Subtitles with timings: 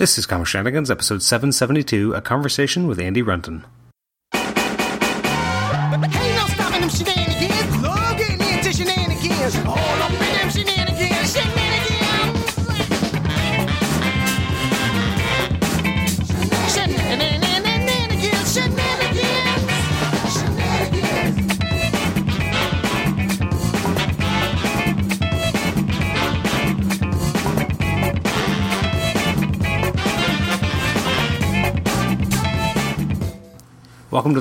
[0.00, 3.66] This is Comic Shenanigans, episode 772, a conversation with Andy Runton.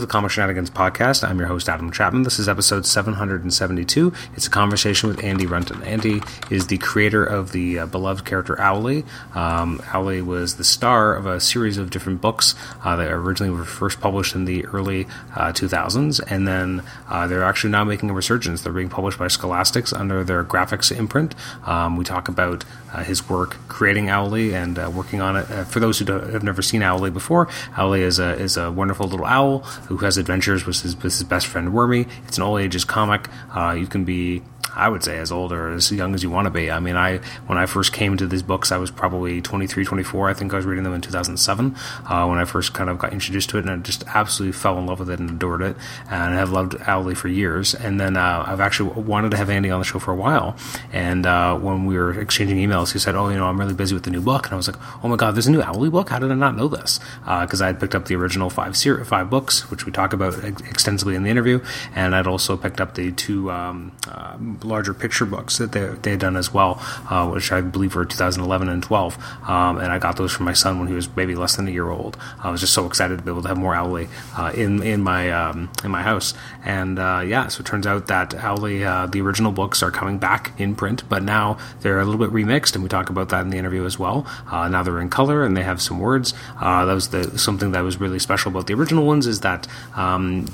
[0.09, 1.23] Comic Shenanigans podcast.
[1.23, 2.23] I'm your host, Adam Chapman.
[2.23, 4.11] This is episode 772.
[4.35, 5.83] It's a conversation with Andy Runton.
[5.83, 9.05] Andy is the creator of the uh, beloved character Owly.
[9.35, 13.65] Um, Owly was the star of a series of different books uh, that originally were
[13.65, 15.05] first published in the early
[15.35, 18.63] uh, 2000s, and then uh, they're actually now making a resurgence.
[18.63, 21.35] They're being published by Scholastics under their Graphix imprint.
[21.65, 25.49] Um, we talk about uh, his work creating Owly and uh, working on it.
[25.49, 29.07] Uh, for those who have never seen Owly before, Owly is a is a wonderful
[29.07, 32.07] little owl who has adventures with his, with his best friend Wormy.
[32.27, 33.29] It's an all ages comic.
[33.55, 34.41] Uh, you can be
[34.75, 36.71] I would say as old or as young as you want to be.
[36.71, 40.29] I mean, I when I first came to these books, I was probably 23, 24.
[40.29, 43.11] I think I was reading them in 2007 uh, when I first kind of got
[43.11, 45.75] introduced to it, and I just absolutely fell in love with it and adored it,
[46.09, 47.75] and I have loved Owly for years.
[47.75, 50.55] And then uh, I've actually wanted to have Andy on the show for a while,
[50.93, 53.93] and uh, when we were exchanging emails, he said, "Oh, you know, I'm really busy
[53.93, 55.89] with the new book," and I was like, "Oh my god, there's a new Owly
[55.89, 56.09] book?
[56.09, 59.03] How did I not know this?" Because I had picked up the original five ser-
[59.05, 61.61] five books, which we talk about ex- extensively in the interview,
[61.95, 66.11] and I'd also picked up the two um, uh, larger picture books that they, they
[66.11, 69.17] had done as well, uh, which I believe were 2011 and 12.
[69.47, 71.71] Um, and I got those from my son when he was maybe less than a
[71.71, 72.17] year old.
[72.43, 74.07] I was just so excited to be able to have more Owly
[74.37, 76.33] uh, in in my um, in my house.
[76.63, 80.17] And uh, yeah, so it turns out that Owly, uh, the original books are coming
[80.17, 83.41] back in print, but now they're a little bit remixed, and we talk about that
[83.41, 84.25] in the interview as well.
[84.49, 86.33] Uh, now they're in color and they have some words.
[86.59, 89.67] Uh, that was the something that was really special about the original ones is that.
[89.95, 90.47] Um,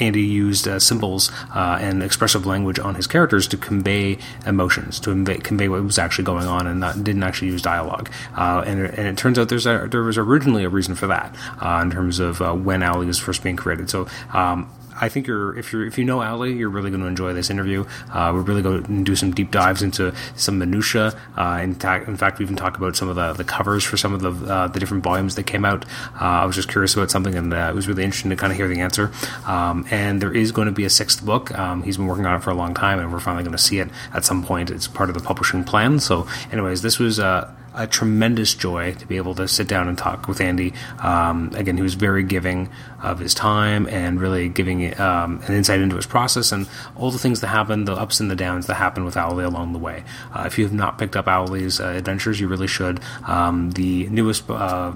[0.00, 5.10] Andy used uh, symbols uh, and expressive language on his characters to convey emotions, to
[5.10, 8.10] convey, convey what was actually going on, and not, didn't actually use dialogue.
[8.36, 11.80] Uh, and, and, it turns out a, there was originally a reason for that uh,
[11.82, 13.90] in terms of uh, when Owly was first being created.
[13.90, 14.08] So.
[14.32, 14.70] Um,
[15.00, 17.50] I think you're if you're if you know Owly, you're really going to enjoy this
[17.50, 17.84] interview.
[18.12, 21.18] Uh, we're really going to do some deep dives into some minutia.
[21.36, 23.96] Uh, in, ta- in fact, we even talk about some of the, the covers for
[23.96, 25.84] some of the uh, the different volumes that came out.
[26.20, 28.52] Uh, I was just curious about something, and uh, it was really interesting to kind
[28.52, 29.12] of hear the answer.
[29.46, 31.56] Um, and there is going to be a sixth book.
[31.58, 33.62] Um, he's been working on it for a long time, and we're finally going to
[33.62, 34.70] see it at some point.
[34.70, 36.00] It's part of the publishing plan.
[36.00, 37.18] So, anyways, this was.
[37.18, 40.72] Uh, a tremendous joy to be able to sit down and talk with Andy.
[40.98, 42.70] Um, again, he was very giving
[43.06, 47.18] of his time and really giving um, an insight into his process and all the
[47.18, 50.02] things that happen, the ups and the downs that happen with Owly along the way.
[50.34, 53.00] Uh, if you have not picked up Owly's uh, adventures, you really should.
[53.26, 54.92] Um, the newest uh,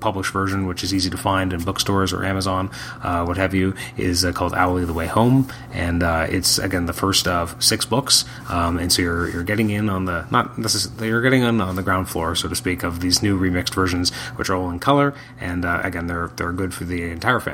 [0.00, 2.70] published version, which is easy to find in bookstores or Amazon,
[3.02, 6.86] uh, what have you, is uh, called Owly the Way Home, and uh, it's again
[6.86, 8.24] the first of six books.
[8.48, 11.76] Um, and so you're you're getting in on the not necessarily you're getting in on
[11.76, 14.78] the ground floor, so to speak, of these new remixed versions, which are all in
[14.78, 17.49] color, and again they're they're good for the entire family.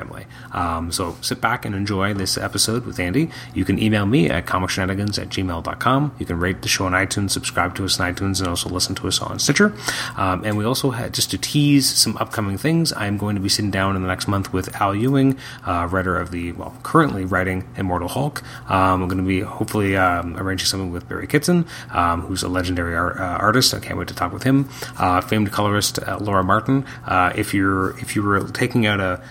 [0.53, 3.29] Um, so sit back and enjoy this episode with Andy.
[3.53, 6.15] You can email me at comicshenanigans at gmail.com.
[6.19, 8.95] You can rate the show on iTunes, subscribe to us on iTunes, and also listen
[8.95, 9.73] to us on Stitcher.
[10.15, 13.49] Um, and we also had, just to tease some upcoming things, I'm going to be
[13.49, 17.25] sitting down in the next month with Al Ewing, uh, writer of the, well, currently
[17.25, 18.43] writing Immortal Hulk.
[18.69, 22.49] Um, I'm going to be hopefully um, arranging something with Barry Kitson, um, who's a
[22.49, 23.73] legendary art, uh, artist.
[23.73, 24.69] I can't wait to talk with him.
[24.97, 26.85] Uh, famed colorist uh, Laura Martin.
[27.05, 29.21] Uh, if you're if you were taking out a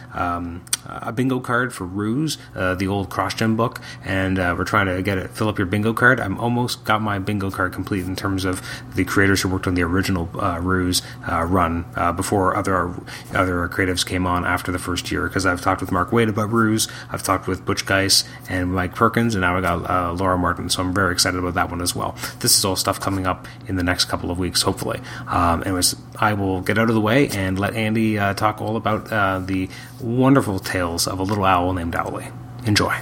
[0.47, 4.87] um, a bingo card for Ruse, uh, the old CrossGen book, and uh, we're trying
[4.87, 6.21] to get it fill up your bingo card.
[6.21, 8.63] I'm almost got my bingo card complete in terms of
[8.95, 12.95] the creators who worked on the original uh, Ruse uh, run uh, before other
[13.35, 15.27] other creatives came on after the first year.
[15.27, 18.95] Because I've talked with Mark Waid about Ruse, I've talked with Butch Guice and Mike
[18.95, 20.69] Perkins, and now I got uh, Laura Martin.
[20.69, 22.17] So I'm very excited about that one as well.
[22.41, 25.01] This is all stuff coming up in the next couple of weeks, hopefully.
[25.29, 29.07] Um, anyways, I will get out of the way and let Andy talk all about
[29.47, 29.69] the
[30.01, 32.31] wonderful tales of a little owl named Owly.
[32.67, 32.95] Enjoy.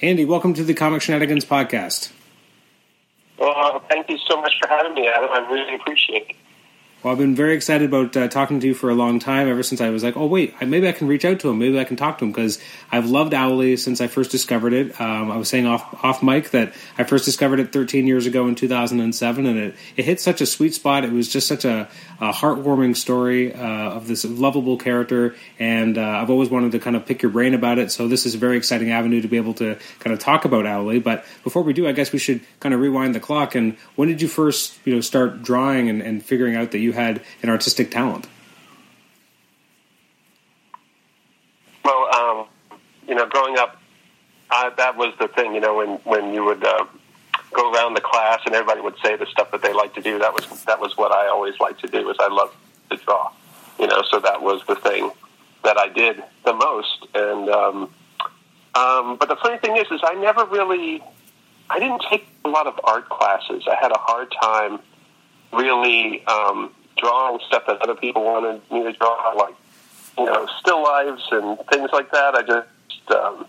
[0.00, 2.12] Andy, welcome to the Comic Shenanigans podcast.
[3.36, 5.28] Well, thank you so much for having me, Adam.
[5.32, 6.36] I really appreciate it.
[7.02, 9.48] Well, I've been very excited about uh, talking to you for a long time.
[9.48, 11.58] Ever since I was like, oh wait, maybe I can reach out to him.
[11.58, 12.58] Maybe I can talk to him because
[12.92, 15.00] I've loved Owly since I first discovered it.
[15.00, 18.46] Um, I was saying off off mic that I first discovered it 13 years ago
[18.48, 21.04] in 2007, and it it hit such a sweet spot.
[21.04, 21.88] It was just such a,
[22.20, 26.96] a heartwarming story uh, of this lovable character, and uh, I've always wanted to kind
[26.96, 27.90] of pick your brain about it.
[27.90, 30.66] So this is a very exciting avenue to be able to kind of talk about
[30.66, 31.02] Owly.
[31.02, 33.54] But before we do, I guess we should kind of rewind the clock.
[33.54, 36.89] And when did you first, you know, start drawing and, and figuring out that you
[36.92, 38.26] had an artistic talent?
[41.84, 42.46] Well, um,
[43.08, 43.80] you know, growing up,
[44.50, 45.54] that was the thing.
[45.54, 46.84] You know, when when you would uh,
[47.52, 50.18] go around the class and everybody would say the stuff that they like to do.
[50.18, 52.06] That was that was what I always liked to do.
[52.06, 52.54] Was I loved
[52.90, 53.32] to draw.
[53.78, 55.10] You know, so that was the thing
[55.64, 57.06] that I did the most.
[57.14, 57.76] And um,
[58.74, 61.02] um, but the funny thing is, is I never really,
[61.68, 63.64] I didn't take a lot of art classes.
[63.66, 64.80] I had a hard time
[65.52, 69.54] really um, drawing stuff that other people wanted me to draw, like
[70.18, 72.34] you know, still lives and things like that.
[72.34, 73.46] I just um,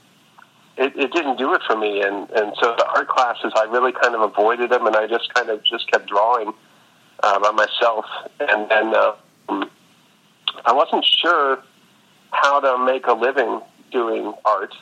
[0.78, 3.92] it, it didn't do it for me, and and so the art classes I really
[3.92, 6.54] kind of avoided them, and I just kind of just kept drawing
[7.24, 8.06] uh, by myself,
[8.40, 9.14] and then uh,
[10.66, 11.62] I wasn't sure
[12.32, 13.62] how to make a living
[13.92, 14.74] doing art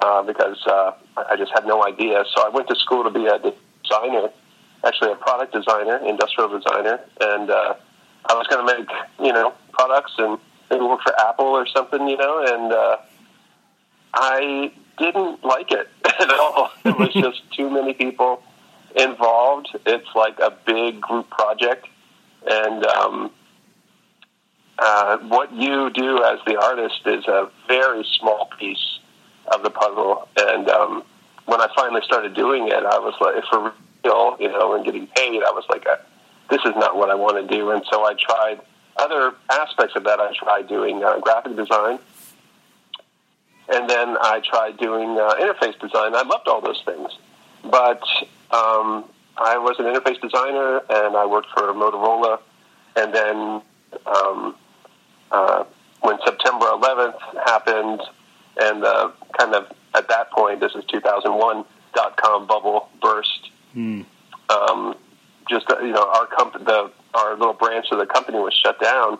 [0.00, 2.24] uh, because uh, I just had no idea.
[2.34, 4.30] So I went to school to be a designer,
[4.84, 7.74] actually a product designer, industrial designer, and uh,
[8.28, 8.88] I was going to make
[9.20, 10.38] you know products and
[10.70, 12.96] maybe work for Apple or something, you know, and uh,
[14.14, 16.70] I didn't like it at all.
[16.84, 18.42] It was just too many people
[18.96, 19.68] involved.
[19.86, 21.88] It's like a big group project,
[22.46, 23.30] and um,
[24.78, 28.98] uh, what you do as the artist is a very small piece
[29.52, 30.28] of the puzzle.
[30.36, 31.04] And um,
[31.46, 33.72] when I finally started doing it, I was like, for
[34.04, 35.96] real, you know, and getting paid, I was like, uh,
[36.52, 37.70] this is not what I want to do.
[37.70, 38.60] And so I tried
[38.98, 40.20] other aspects of that.
[40.20, 41.98] I tried doing uh, graphic design.
[43.72, 46.14] And then I tried doing uh, interface design.
[46.14, 47.08] I loved all those things.
[47.64, 48.02] But
[48.50, 49.08] um,
[49.38, 52.40] I was an interface designer and I worked for Motorola.
[52.96, 53.62] And then
[54.04, 54.54] um,
[55.30, 55.64] uh,
[56.02, 58.02] when September 11th happened,
[58.60, 61.64] and uh, kind of at that point, this is 2001
[61.94, 63.50] dot com bubble burst.
[63.72, 64.02] Hmm.
[64.50, 64.96] Um,
[65.52, 68.80] just uh, you know, our company, the our little branch of the company was shut
[68.80, 69.18] down,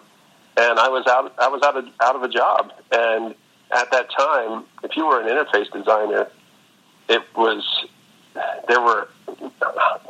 [0.57, 1.35] and I was out.
[1.39, 3.35] I was out of out of a job, and
[3.71, 6.29] at that time, if you were an interface designer,
[7.09, 7.63] it was
[8.67, 9.09] there were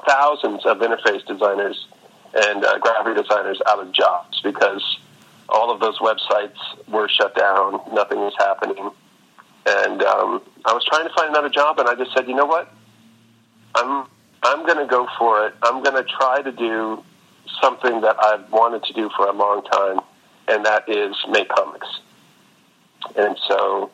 [0.07, 1.87] thousands of interface designers
[2.35, 4.83] and uh, graphic designers out of jobs because
[5.49, 6.57] all of those websites
[6.89, 7.81] were shut down.
[7.93, 8.91] Nothing was happening.
[9.67, 12.47] And um, I was trying to find another job, and I just said, you know
[12.47, 12.73] what?
[13.75, 14.07] I'm
[14.43, 15.55] I'm going to go for it.
[15.63, 17.03] I'm going to try to do
[17.61, 20.01] something that I've wanted to do for a long time,
[20.49, 21.87] and that is make comics.
[23.17, 23.91] And so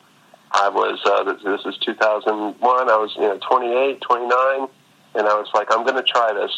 [0.51, 4.67] I was, uh, this is 2001, I was, you know, 28, 29,
[5.15, 6.51] and I was like, I'm going to try this.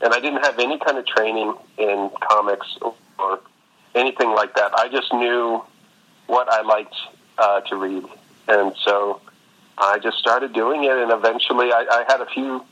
[0.00, 2.78] And I didn't have any kind of training in comics
[3.16, 3.40] or
[3.94, 4.72] anything like that.
[4.74, 5.62] I just knew
[6.26, 6.94] what I liked
[7.36, 8.04] uh, to read.
[8.46, 9.20] And so
[9.76, 12.64] I just started doing it, and eventually I, I had a few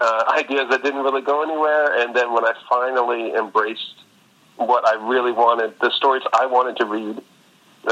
[0.00, 2.00] uh, ideas that didn't really go anywhere.
[2.00, 3.94] And then when I finally embraced
[4.56, 7.22] what I really wanted, the stories I wanted to read,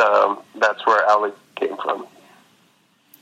[0.01, 2.07] um, that's where Owly came from.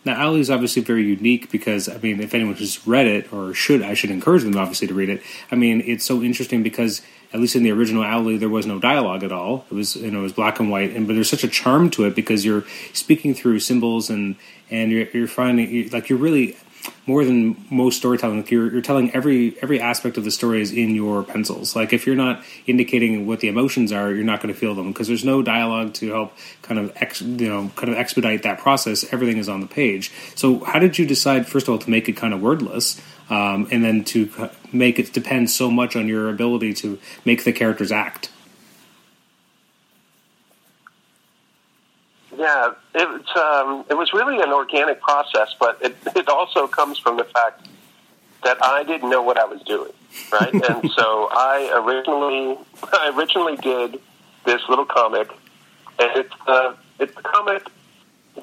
[0.04, 3.52] Now, Owly is obviously very unique because, I mean, if anyone has read it, or
[3.52, 5.20] should, I should encourage them, obviously, to read it.
[5.50, 8.78] I mean, it's so interesting because, at least in the original Owly, there was no
[8.78, 9.64] dialogue at all.
[9.68, 11.90] It was, you know, it was black and white, and but there's such a charm
[11.90, 14.36] to it because you're speaking through symbols and
[14.70, 16.56] and you're, you're finding you're, like you're really
[17.06, 18.38] more than most storytelling.
[18.38, 21.76] Like you're, you're telling every every aspect of the story is in your pencils.
[21.76, 24.92] Like if you're not indicating what the emotions are, you're not going to feel them
[24.92, 26.32] because there's no dialogue to help
[26.62, 29.04] kind of ex, you know kind of expedite that process.
[29.12, 30.12] Everything is on the page.
[30.34, 33.68] So how did you decide first of all to make it kind of wordless, um,
[33.70, 37.92] and then to make it depend so much on your ability to make the characters
[37.92, 38.30] act?
[42.36, 47.16] Yeah, it, um, it was really an organic process, but it, it also comes from
[47.16, 47.66] the fact
[48.44, 49.92] that I didn't know what I was doing,
[50.30, 50.52] right?
[50.68, 52.58] and so I originally,
[52.92, 54.00] I originally did
[54.44, 55.30] this little comic,
[55.98, 57.66] and it's uh, it's a comic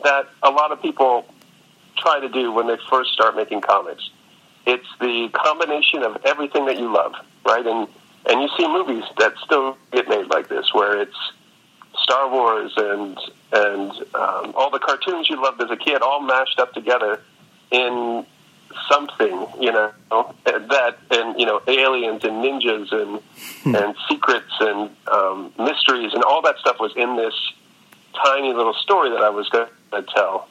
[0.03, 1.25] that a lot of people
[1.97, 4.09] try to do when they first start making comics.
[4.65, 7.13] It's the combination of everything that you love,
[7.45, 7.65] right?
[7.65, 7.87] And
[8.25, 11.17] and you see movies that still get made like this, where it's
[12.03, 13.17] Star Wars and
[13.51, 17.21] and um, all the cartoons you loved as a kid, all mashed up together
[17.71, 18.25] in
[18.89, 19.91] something, you know,
[20.45, 26.41] that and you know aliens and ninjas and and secrets and um, mysteries and all
[26.41, 27.33] that stuff was in this
[28.23, 30.47] tiny little story that I was going to tell.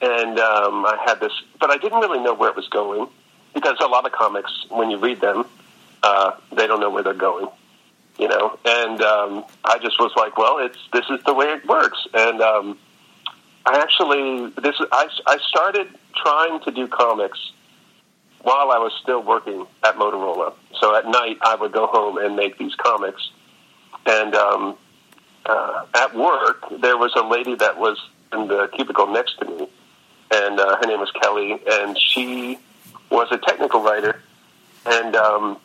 [0.00, 3.08] And um, I had this, but I didn't really know where it was going
[3.54, 5.44] because a lot of comics, when you read them,
[6.02, 7.46] uh, they don't know where they're going,
[8.18, 8.58] you know.
[8.64, 11.98] And um, I just was like, well, it's this is the way it works.
[12.14, 12.78] And um,
[13.66, 17.52] I actually this I, I started trying to do comics
[18.42, 20.54] while I was still working at Motorola.
[20.80, 23.30] So at night, I would go home and make these comics.
[24.04, 24.76] And um,
[25.46, 27.98] uh, at work, there was a lady that was
[28.32, 29.68] in the cubicle next to me,
[30.32, 32.58] and uh, her name was Kelly, and she
[33.10, 34.20] was a technical writer,
[34.86, 35.58] and um,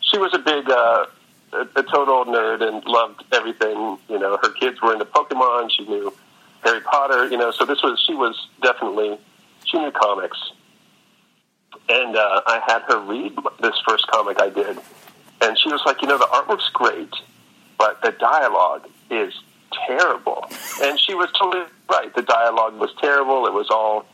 [0.00, 1.06] she was a big, uh,
[1.52, 3.98] a, a total nerd and loved everything.
[4.08, 5.70] You know, her kids were into Pokemon.
[5.70, 6.12] She knew
[6.62, 7.28] Harry Potter.
[7.28, 9.18] You know, so this was she was definitely
[9.66, 10.38] she knew comics,
[11.88, 14.78] and uh, I had her read this first comic I did,
[15.40, 17.12] and she was like, you know, the artwork's great,
[17.78, 19.34] but the dialogue is
[19.86, 20.46] terrible.
[20.82, 22.14] And she was totally right.
[22.14, 23.46] The dialogue was terrible.
[23.46, 24.06] It was all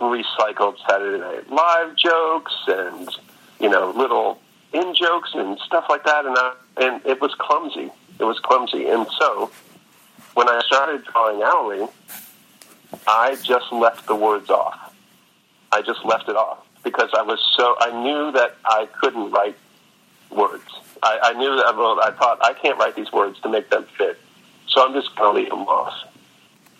[0.00, 3.08] recycled Saturday Night Live jokes and
[3.60, 4.38] you know little
[4.76, 6.26] in jokes and stuff like that.
[6.26, 7.90] And I, and it was clumsy.
[8.18, 8.86] It was clumsy.
[8.88, 9.50] And so
[10.34, 11.88] when I started drawing Owly,
[13.06, 14.94] I just left the words off.
[15.72, 19.56] I just left it off because I was so I knew that I couldn't write
[20.30, 20.70] words.
[21.02, 23.86] I, I knew that well, I thought I can't write these words to make them
[23.98, 24.18] fit,
[24.68, 25.94] so I'm just going to leave them off.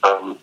[0.02, 0.38] Um,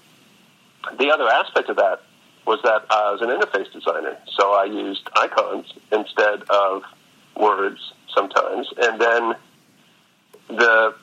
[0.97, 2.01] the other aspect of that
[2.45, 6.83] was that I was an interface designer, so I used icons instead of
[7.35, 9.35] words sometimes, and then
[10.49, 10.95] the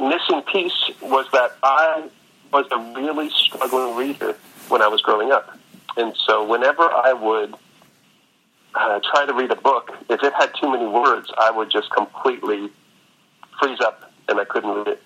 [0.00, 2.08] missing piece was that I
[2.52, 4.36] was a really struggling reader
[4.68, 5.58] when I was growing up.
[5.96, 7.54] And so whenever I would
[8.74, 11.90] uh, try to read a book, if it had too many words, I would just
[11.90, 12.70] completely
[13.60, 15.02] freeze up and I couldn't read it.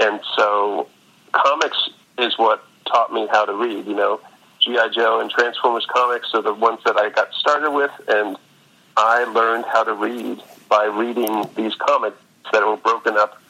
[0.00, 0.88] And so
[1.32, 4.20] comics is what taught me how to read, you know.
[4.60, 4.90] G.I.
[4.94, 8.36] Joe and Transformers comics are the ones that I got started with, and
[8.96, 12.18] I learned how to read by reading these comics
[12.52, 13.40] that were broken up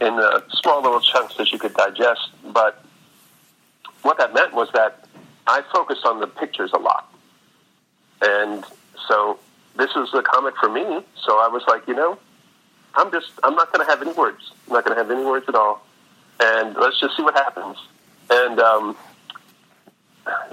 [0.00, 2.30] in uh, small little chunks that you could digest.
[2.52, 2.84] But
[4.02, 5.06] what that meant was that
[5.46, 7.12] I focused on the pictures a lot.
[8.22, 8.64] And
[9.08, 9.38] so
[9.76, 10.82] this was a comic for me.
[11.24, 12.18] So I was like, you know,
[12.94, 14.52] I'm just, I'm not going to have any words.
[14.66, 15.84] I'm not going to have any words at all.
[16.40, 17.76] And let's just see what happens.
[18.30, 18.96] And um,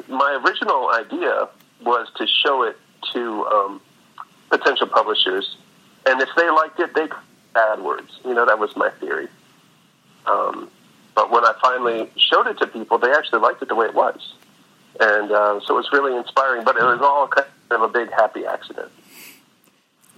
[0.08, 1.50] my original idea
[1.84, 2.78] was to show it
[3.14, 3.82] to um,
[4.54, 5.58] potential publishers.
[6.06, 7.08] And if they liked it, they
[7.56, 8.20] add words.
[8.24, 9.28] You know, that was my theory.
[10.26, 10.70] Um,
[11.16, 13.94] but when I finally showed it to people, they actually liked it the way it
[13.96, 14.34] was.
[15.00, 18.12] And uh, so it was really inspiring, but it was all kind of a big
[18.12, 18.92] happy accident.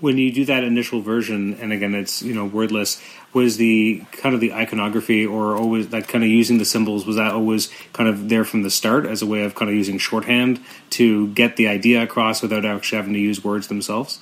[0.01, 3.01] When you do that initial version, and again, it's you know wordless.
[3.35, 7.17] Was the kind of the iconography, or always that kind of using the symbols, was
[7.17, 9.97] that always kind of there from the start as a way of kind of using
[9.97, 10.61] shorthand
[10.91, 14.21] to get the idea across without actually having to use words themselves?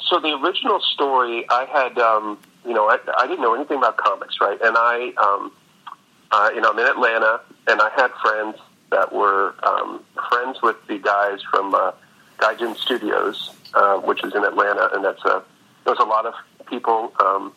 [0.00, 3.96] So the original story, I had, um, you know, I, I didn't know anything about
[3.98, 4.60] comics, right?
[4.60, 5.52] And I, um,
[6.32, 8.56] uh, you know, I'm in Atlanta, and I had friends
[8.90, 11.92] that were um, friends with the guys from uh,
[12.38, 15.42] Gaijin Studios, uh, which is in Atlanta, and that's a
[15.84, 16.34] there's a lot of
[16.66, 17.52] people, um,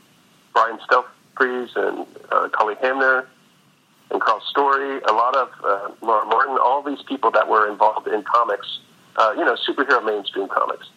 [0.54, 2.50] Brian Stelfreeze and uh,
[2.82, 3.28] Hamner
[4.12, 8.08] and Karl Story, a lot of uh, Laura Martin, all these people that were involved
[8.08, 8.80] in comics,
[9.18, 10.88] uh, you know, superhero mainstream comics.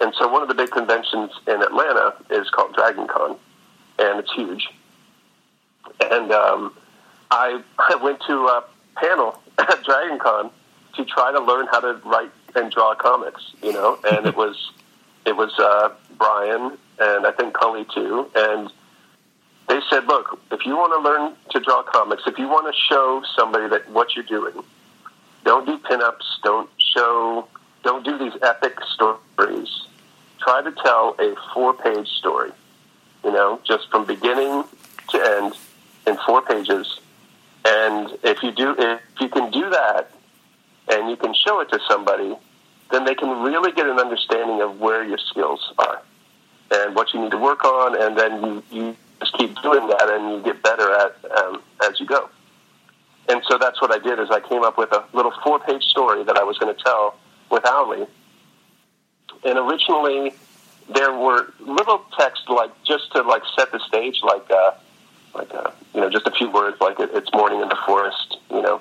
[0.00, 3.36] And so one of the big conventions in Atlanta is called Dragon Con,
[3.98, 4.68] and it's huge.
[6.00, 6.74] And um,
[7.30, 8.64] I, I went to a
[8.96, 10.50] panel at Dragon Con
[10.96, 14.72] to try to learn how to write and draw comics, you know, and it was
[15.26, 18.70] it was uh, Brian and I think Cully too, and
[19.68, 22.80] they said, look, if you want to learn to draw comics, if you want to
[22.88, 24.64] show somebody that what you're doing,
[25.44, 27.46] don't do pinups, don't show,
[27.84, 29.68] don't do these epic stories.
[30.40, 32.50] Try to tell a four-page story,
[33.22, 34.64] you know, just from beginning
[35.10, 35.54] to end
[36.06, 37.00] in four pages.
[37.64, 40.10] And if you do, if you can do that,
[40.90, 42.36] and you can show it to somebody,
[42.90, 46.02] then they can really get an understanding of where your skills are
[46.70, 50.08] and what you need to work on, and then you, you just keep doing that,
[50.08, 52.28] and you get better at um, as you go.
[53.28, 54.18] And so that's what I did.
[54.18, 57.16] Is I came up with a little four-page story that I was going to tell
[57.50, 58.06] with Owly.
[59.44, 60.32] And originally,
[60.88, 64.72] there were little text like just to like set the stage, like uh,
[65.34, 68.62] like uh, you know, just a few words like "It's morning in the forest," you
[68.62, 68.80] know,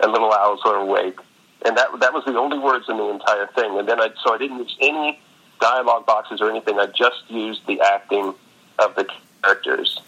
[0.00, 1.18] and little owls are awake,
[1.66, 3.78] and that that was the only words in the entire thing.
[3.78, 5.20] And then I so I didn't use any
[5.60, 6.78] dialogue boxes or anything.
[6.78, 8.34] I just used the acting
[8.78, 9.08] of the
[9.42, 10.00] characters,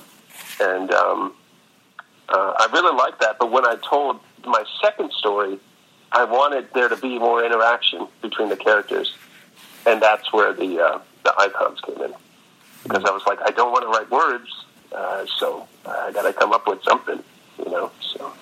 [0.61, 1.35] and um,
[2.29, 3.39] uh, I really liked that.
[3.39, 5.59] But when I told my second story,
[6.13, 9.13] I wanted there to be more interaction between the characters,
[9.85, 12.15] and that's where the uh, the icons came in.
[12.85, 14.49] Because I was like, I don't want to write words,
[14.93, 17.23] uh, so I got to come up with something,
[17.59, 17.91] you know.
[18.01, 18.33] So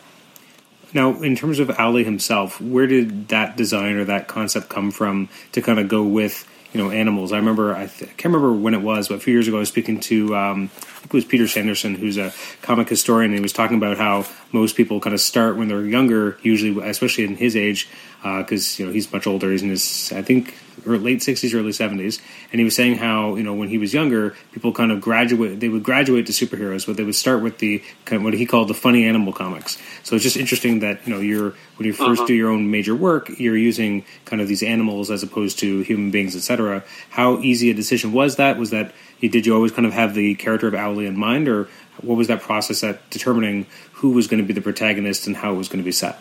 [0.97, 5.29] Now, in terms of Owly himself, where did that design or that concept come from
[5.53, 7.33] to kind of go with you know animals?
[7.33, 9.61] I remember I, th- can't remember when it was, but a few years ago I
[9.61, 10.71] was speaking to um,
[11.07, 12.33] it was Peter Sanderson, who's a
[12.63, 15.85] comic historian, and he was talking about how most people kind of start when they're
[15.85, 17.89] younger, usually, especially in his age,
[18.25, 19.51] uh, because you know he's much older.
[19.51, 20.55] He's in his I think
[20.87, 22.21] er, late sixties, early seventies,
[22.51, 25.61] and he was saying how you know when he was younger, people kind of graduate.
[25.61, 28.45] They would graduate to superheroes, but they would start with the kind of what he
[28.45, 29.79] called the funny animal comics.
[30.03, 32.27] So it's just interesting that you know you're when you 1st uh-huh.
[32.27, 36.11] do your own major work, you're using kind of these animals as opposed to human
[36.11, 36.85] beings, etc.
[37.11, 38.59] How easy a decision was that?
[38.59, 41.69] Was that did you always kind of have the character of Owly in mind, or
[42.03, 45.53] what was that process at determining who was going to be the protagonist and how
[45.53, 46.19] it was going to be set?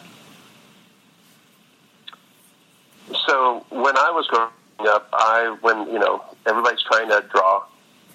[3.28, 4.50] so when I was growing
[4.88, 7.64] up, I when you know everybody's trying to draw,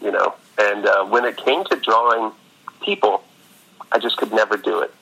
[0.01, 2.33] you know, and uh, when it came to drawing
[2.83, 3.23] people,
[3.93, 4.93] I just could never do it.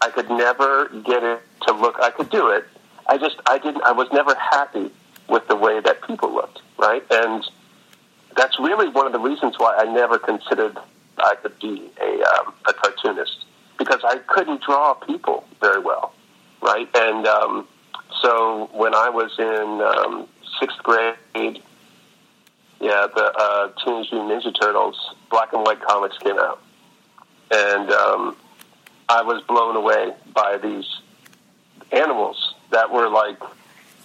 [0.00, 1.96] I could never get it to look.
[2.00, 2.66] I could do it.
[3.06, 3.82] I just I didn't.
[3.82, 4.90] I was never happy
[5.28, 7.04] with the way that people looked, right?
[7.10, 7.44] And
[8.38, 10.78] that's really one of the reasons why I never considered
[11.18, 13.44] I could be a um, a cartoonist
[13.78, 16.14] because I couldn't draw people very well,
[16.62, 16.88] right?
[16.94, 17.68] And um,
[18.22, 20.28] so when I was in um,
[20.60, 21.62] sixth grade,
[22.80, 24.96] yeah, the uh, Teenage Mutant Ninja Turtles
[25.30, 26.62] black and white comics came out,
[27.50, 28.36] and um,
[29.08, 30.86] I was blown away by these
[31.90, 33.40] animals that were like,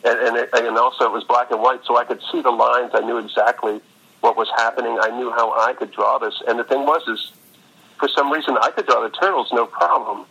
[0.03, 2.51] and and, it, and also it was black and white, so I could see the
[2.51, 2.91] lines.
[2.95, 3.79] I knew exactly
[4.23, 4.97] what was happening.
[5.01, 7.31] I knew how I could draw this, and the thing was, is
[7.99, 10.25] for some reason I could draw the turtles no problem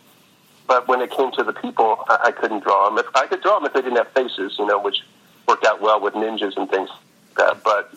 [0.67, 2.97] but when it came to the people, I, I couldn't draw them.
[2.97, 5.01] If I could draw them if they didn't have faces, you know, which
[5.47, 7.63] worked out well with ninjas and things like that.
[7.63, 7.93] But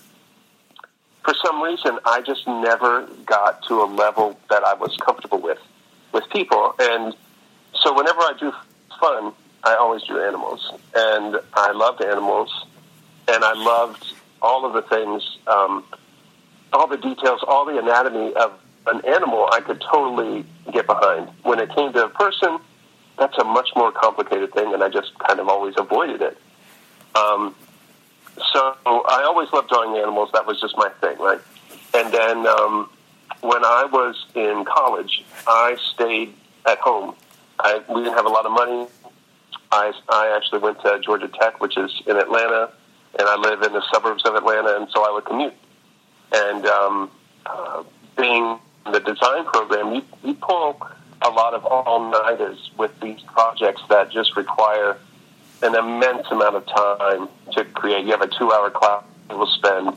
[1.24, 5.58] for some reason, I just never got to a level that I was comfortable with
[6.12, 6.74] with people.
[6.78, 7.14] And
[7.74, 8.52] so whenever I do
[9.00, 9.32] fun,
[9.64, 12.66] I always do animals, and I loved animals,
[13.28, 14.12] and I loved
[14.42, 15.84] all of the things, um,
[16.72, 18.52] all the details, all the anatomy of
[18.86, 21.28] an animal I could totally get behind.
[21.42, 22.58] When it came to a person,
[23.18, 26.38] that's a much more complicated thing, and I just kind of always avoided it.
[27.14, 27.54] Um,
[28.52, 30.30] so I always loved drawing animals.
[30.32, 31.40] That was just my thing, right?
[31.94, 32.90] And then um,
[33.40, 36.34] when I was in college, I stayed
[36.66, 37.14] at home.
[37.58, 38.86] I, we didn't have a lot of money.
[39.72, 42.70] I, I actually went to Georgia Tech, which is in Atlanta,
[43.18, 45.54] and I live in the suburbs of Atlanta, and so I would commute.
[46.32, 47.10] And um,
[47.46, 47.82] uh,
[48.16, 48.58] being
[48.92, 50.80] the design program, you, you pull
[51.22, 54.98] a lot of all nighters with these projects that just require
[55.62, 58.04] an immense amount of time to create.
[58.04, 59.96] You have a two hour class, you will spend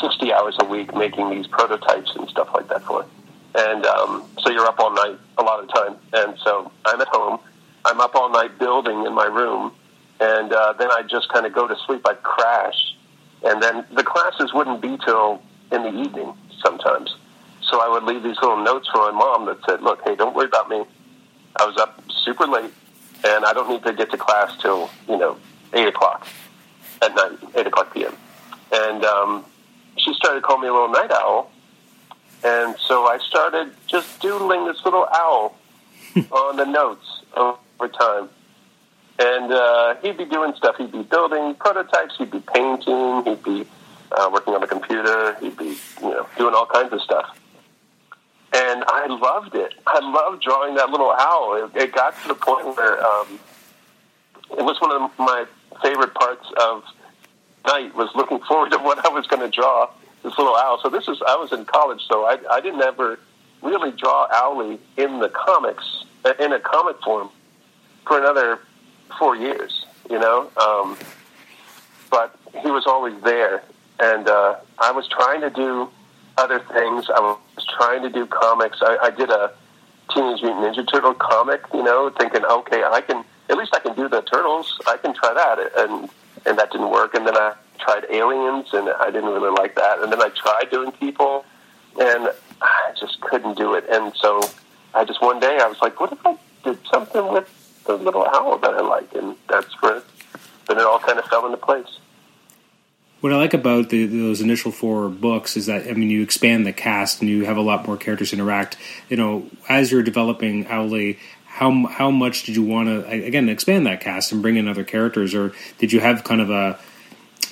[0.00, 3.08] 60 hours a week making these prototypes and stuff like that for it.
[3.54, 5.96] And um, so you're up all night a lot of time.
[6.12, 7.40] And so I'm at home.
[7.84, 9.72] I'm up all night building in my room.
[10.20, 12.06] And uh, then I'd just kind of go to sleep.
[12.06, 12.96] I'd crash.
[13.44, 17.14] And then the classes wouldn't be till in the evening sometimes.
[17.70, 20.34] So I would leave these little notes for my mom that said, "Look, hey, don't
[20.34, 20.84] worry about me.
[21.56, 22.72] I was up super late,
[23.24, 25.36] and I don't need to get to class till you know
[25.74, 26.26] eight o'clock
[27.02, 28.16] at night, eight o'clock p.m."
[28.72, 29.44] And um,
[29.96, 31.50] she started calling me a little night owl,
[32.42, 35.56] and so I started just doodling this little owl
[36.30, 38.30] on the notes over time.
[39.18, 40.76] And uh, he'd be doing stuff.
[40.76, 42.16] He'd be building prototypes.
[42.18, 43.24] He'd be painting.
[43.24, 43.66] He'd be
[44.12, 45.34] uh, working on the computer.
[45.40, 47.36] He'd be, you know, doing all kinds of stuff
[48.52, 49.74] and I loved it.
[49.86, 51.70] I loved drawing that little owl.
[51.74, 53.38] It, it got to the point where um,
[54.52, 55.44] it was one of my
[55.82, 56.82] favorite parts of
[57.66, 59.90] night was looking forward to what I was going to draw
[60.22, 60.80] this little owl.
[60.82, 63.18] So this is I was in college, so I, I didn't ever
[63.62, 67.28] really draw Owly in the comics uh, in a comic form
[68.06, 68.60] for another
[69.18, 69.84] four years.
[70.10, 70.96] You know, um,
[72.10, 73.62] but he was always there,
[74.00, 75.90] and uh, I was trying to do
[76.38, 77.10] other things.
[77.14, 78.78] I was trying to do comics.
[78.80, 79.52] I, I did a
[80.14, 83.94] Teenage Mutant Ninja Turtle comic, you know, thinking, okay, I can at least I can
[83.94, 84.78] do the turtles.
[84.86, 86.08] I can try that, and
[86.46, 87.14] and that didn't work.
[87.14, 90.00] And then I tried aliens, and I didn't really like that.
[90.00, 91.44] And then I tried doing people,
[92.00, 92.30] and
[92.62, 93.84] I just couldn't do it.
[93.90, 94.40] And so
[94.94, 97.48] I just one day I was like, what if I did something with
[97.88, 99.14] the little owl that I like?
[99.14, 100.02] And that's where
[100.68, 101.98] then it all kind of fell into place.
[103.20, 106.66] What I like about the, those initial four books is that I mean you expand
[106.66, 108.76] the cast and you have a lot more characters interact.
[109.08, 113.86] You know, as you're developing Owly, how how much did you want to again expand
[113.86, 116.78] that cast and bring in other characters, or did you have kind of a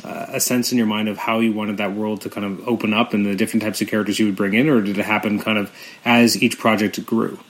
[0.05, 2.92] a sense in your mind of how you wanted that world to kind of open
[2.92, 5.40] up and the different types of characters you would bring in, or did it happen
[5.40, 7.40] kind of as each project grew?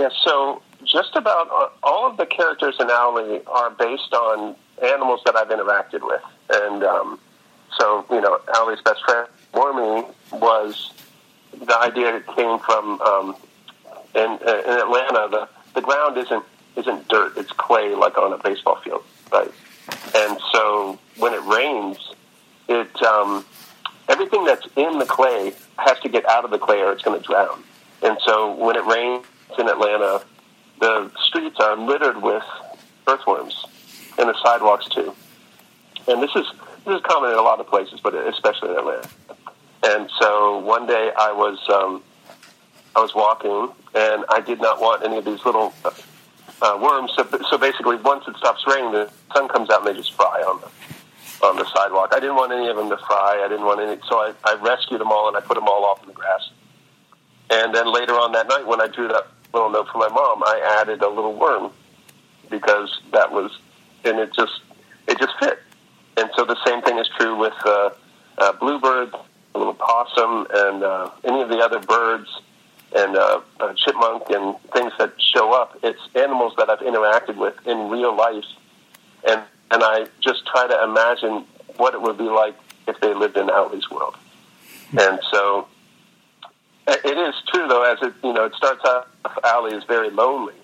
[0.00, 5.36] Yeah, so just about all of the characters in Owly are based on animals that
[5.36, 6.22] I've interacted with.
[6.48, 7.20] And um,
[7.78, 10.90] so, you know, Owly's best friend, Wormy, was
[11.52, 13.36] the idea that came from um,
[14.14, 15.28] in, in Atlanta.
[15.30, 16.44] The, the ground isn't
[16.76, 19.50] isn't dirt; it's clay, like on a baseball field, right?
[20.14, 21.98] And so when it rains,
[22.70, 23.44] it um,
[24.08, 27.20] everything that's in the clay has to get out of the clay, or it's going
[27.20, 27.62] to drown.
[28.02, 29.26] And so when it rains
[29.58, 30.22] in Atlanta,
[30.80, 32.44] the streets are littered with
[33.06, 33.64] earthworms,
[34.18, 35.14] and the sidewalks too.
[36.08, 36.46] And this is
[36.84, 39.08] this is common in a lot of places, but especially in Atlanta.
[39.82, 42.02] And so one day I was um,
[42.96, 45.72] I was walking, and I did not want any of these little
[46.62, 47.12] uh, worms.
[47.16, 50.42] So, so basically, once it stops raining, the sun comes out and they just fry
[50.42, 52.10] on the on the sidewalk.
[52.12, 53.42] I didn't want any of them to fry.
[53.44, 55.86] I didn't want any, so I, I rescued them all and I put them all
[55.86, 56.50] off in the grass.
[57.48, 60.42] And then later on that night, when I drew that little note for my mom,
[60.44, 61.72] I added a little worm
[62.50, 63.50] because that was,
[64.04, 64.60] and it just
[65.08, 65.58] it just fit.
[66.16, 67.90] And so the same thing is true with uh,
[68.38, 69.14] uh, bluebird,
[69.54, 72.28] a little possum, and uh, any of the other birds
[72.94, 75.78] and uh, uh, chipmunk and things that show up.
[75.82, 78.44] It's animals that I've interacted with in real life,
[79.26, 81.44] and and I just try to imagine
[81.76, 82.56] what it would be like
[82.88, 84.16] if they lived in Owly's world.
[84.98, 85.68] And so
[86.86, 89.06] it is true, though, as it you know, it starts off.
[89.44, 90.54] Owly is very lonely,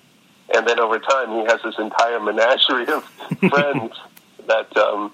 [0.54, 3.04] and then over time he has this entire menagerie of
[3.50, 3.94] friends
[4.46, 5.12] that um,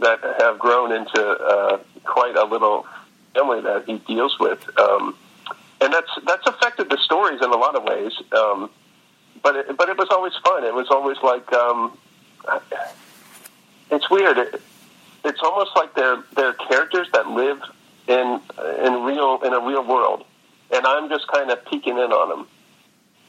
[0.00, 2.86] that have grown into uh, quite a little
[3.34, 4.66] family that he deals with.
[4.78, 5.16] Um,
[5.80, 8.12] and that's that's affected the stories in a lot of ways.
[8.32, 8.70] Um,
[9.42, 10.64] but it, but it was always fun.
[10.64, 11.96] It was always like um,
[13.90, 14.38] it's weird.
[14.38, 14.62] It,
[15.24, 17.60] it's almost like they're they're characters that live
[18.06, 18.40] in
[18.84, 20.24] in real in a real world,
[20.74, 22.46] and I'm just kind of peeking in on them,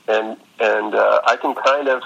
[0.07, 2.01] and and uh, I can kind of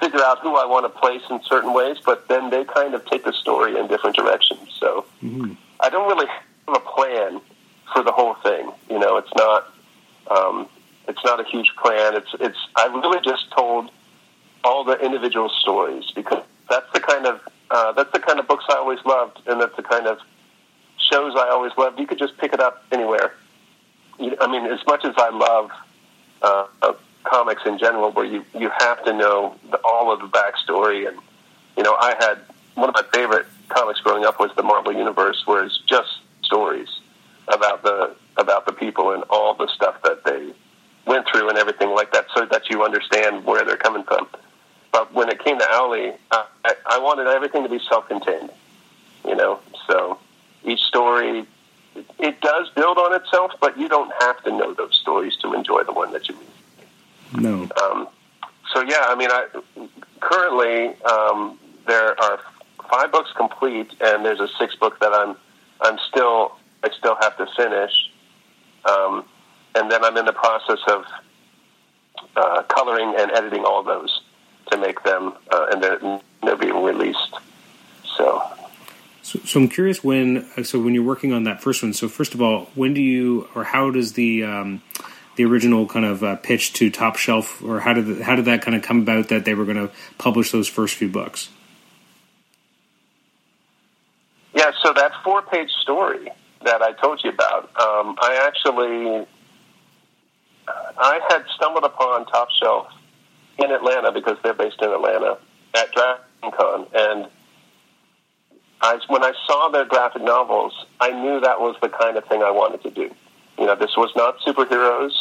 [0.00, 3.04] figure out who I want to place in certain ways, but then they kind of
[3.06, 4.68] take the story in different directions.
[4.78, 5.52] So mm-hmm.
[5.80, 6.26] I don't really
[6.66, 7.40] have a plan
[7.92, 8.70] for the whole thing.
[8.90, 9.72] You know, it's not
[10.30, 10.68] um,
[11.08, 12.16] it's not a huge plan.
[12.16, 13.90] It's it's I really just told
[14.64, 18.64] all the individual stories because that's the kind of uh, that's the kind of books
[18.68, 20.18] I always loved, and that's the kind of
[21.10, 21.98] shows I always loved.
[21.98, 23.34] You could just pick it up anywhere.
[24.18, 25.70] I mean, as much as I love
[26.42, 26.94] uh,
[27.24, 31.18] comics in general, where you you have to know the, all of the backstory, and
[31.76, 32.38] you know, I had
[32.74, 36.08] one of my favorite comics growing up was the Marvel Universe, where it's just
[36.42, 36.88] stories
[37.48, 40.52] about the about the people and all the stuff that they
[41.06, 44.28] went through and everything like that, so that you understand where they're coming from.
[44.92, 46.44] But when it came to Owly, I,
[46.86, 48.50] I wanted everything to be self-contained.
[49.26, 50.18] You know, so
[50.64, 51.46] each story
[51.94, 55.52] it, it does build on itself, but you don't have to know those stories to
[55.54, 57.42] enjoy the one that you read.
[57.42, 57.68] No.
[57.82, 58.08] Um,
[58.72, 59.46] so yeah, I mean, I
[60.20, 62.40] currently um, there are
[62.90, 65.36] five books complete, and there's a sixth book that I'm
[65.80, 67.92] I'm still I still have to finish.
[68.84, 69.24] Um,
[69.74, 71.04] and then I'm in the process of
[72.36, 74.20] uh, coloring and editing all those
[74.70, 77.34] to make them, uh, and they're, they're being released.
[78.16, 78.42] So.
[79.22, 79.38] So.
[79.44, 80.46] So, I'm curious when.
[80.64, 83.48] So, when you're working on that first one, so first of all, when do you,
[83.54, 84.82] or how does the um,
[85.36, 88.44] the original kind of uh, pitch to Top Shelf, or how did the, how did
[88.46, 91.48] that kind of come about that they were going to publish those first few books?
[94.54, 96.28] Yeah, so that four page story
[96.64, 97.64] that I told you about.
[97.80, 99.26] Um, I actually,
[100.68, 102.88] I had stumbled upon Top Shelf
[103.58, 105.38] in Atlanta because they're based in Atlanta
[105.74, 107.30] at DragonCon, and
[108.82, 112.42] I, when I saw their graphic novels, I knew that was the kind of thing
[112.42, 113.14] I wanted to do.
[113.58, 115.12] You know, this was not superheroes.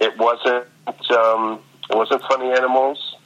[0.00, 0.66] It wasn't.
[1.10, 3.16] Um, it wasn't funny animals.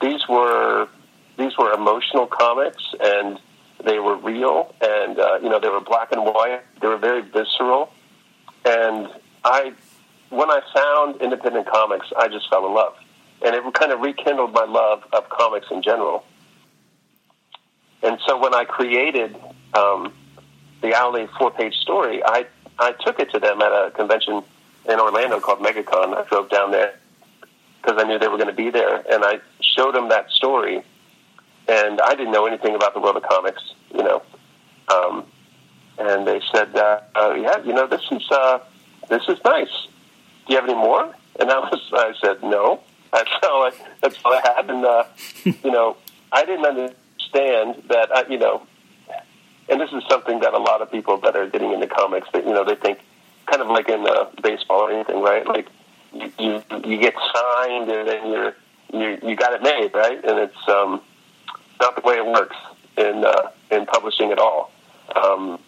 [0.00, 0.88] These were
[1.36, 3.38] these were emotional comics and
[3.84, 6.60] they were real, and uh, you know they were black and white.
[6.80, 7.92] They were very visceral,
[8.64, 9.08] and
[9.44, 9.72] I,
[10.30, 12.94] when I found independent comics, I just fell in love,
[13.44, 16.24] and it kind of rekindled my love of comics in general.
[18.04, 19.34] And so when I created
[19.72, 20.12] um,
[20.82, 22.46] the Owly four page story, I
[22.78, 24.42] I took it to them at a convention
[24.88, 26.14] in Orlando called MegaCon.
[26.14, 26.94] I drove down there
[27.80, 30.82] because I knew they were going to be there, and I showed them that story.
[31.66, 33.62] And I didn't know anything about the world of comics,
[33.94, 34.22] you know.
[34.94, 35.24] Um,
[35.98, 38.58] and they said, uh, uh, "Yeah, you know, this is uh,
[39.08, 39.72] this is nice.
[40.46, 42.80] Do you have any more?" And I was, I said, "No."
[43.14, 43.70] That's all I,
[44.02, 45.04] that's all I had, and uh,
[45.44, 45.96] you know,
[46.32, 46.98] I didn't understand
[47.34, 48.08] that.
[48.14, 48.62] I, you know,
[49.68, 52.44] and this is something that a lot of people that are getting into comics, that
[52.44, 52.98] you know, they think
[53.46, 55.46] kind of like in uh, baseball or anything, right?
[55.46, 55.68] Like
[56.12, 58.54] you, you you get signed and then you're
[58.92, 60.22] you you got it made, right?
[60.24, 61.00] And it's um,
[61.80, 62.56] not the way it works
[62.96, 64.70] in uh, in publishing at all.
[65.14, 65.58] Um,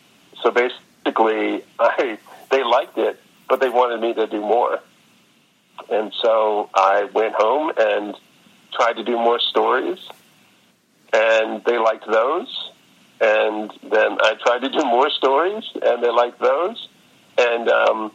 [0.43, 2.19] so basically, I
[2.51, 4.81] they liked it, but they wanted me to do more,
[5.91, 8.15] and so I went home and
[8.73, 9.99] tried to do more stories,
[11.17, 12.51] and they liked those.
[13.21, 16.89] And then I tried to do more stories, and they liked those.
[17.39, 18.13] And um,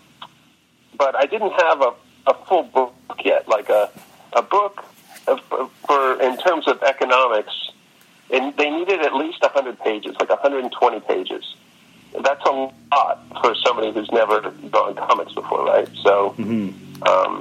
[0.97, 1.93] but I didn't have a,
[2.27, 3.89] a full book yet, like a
[4.33, 4.83] a book
[5.27, 5.39] of,
[5.87, 7.53] for in terms of economics.
[8.31, 11.43] And they needed at least 100 pages, like 120 pages.
[12.13, 15.89] That's a lot for somebody who's never done comics before, right?
[16.01, 16.33] So
[17.05, 17.33] um,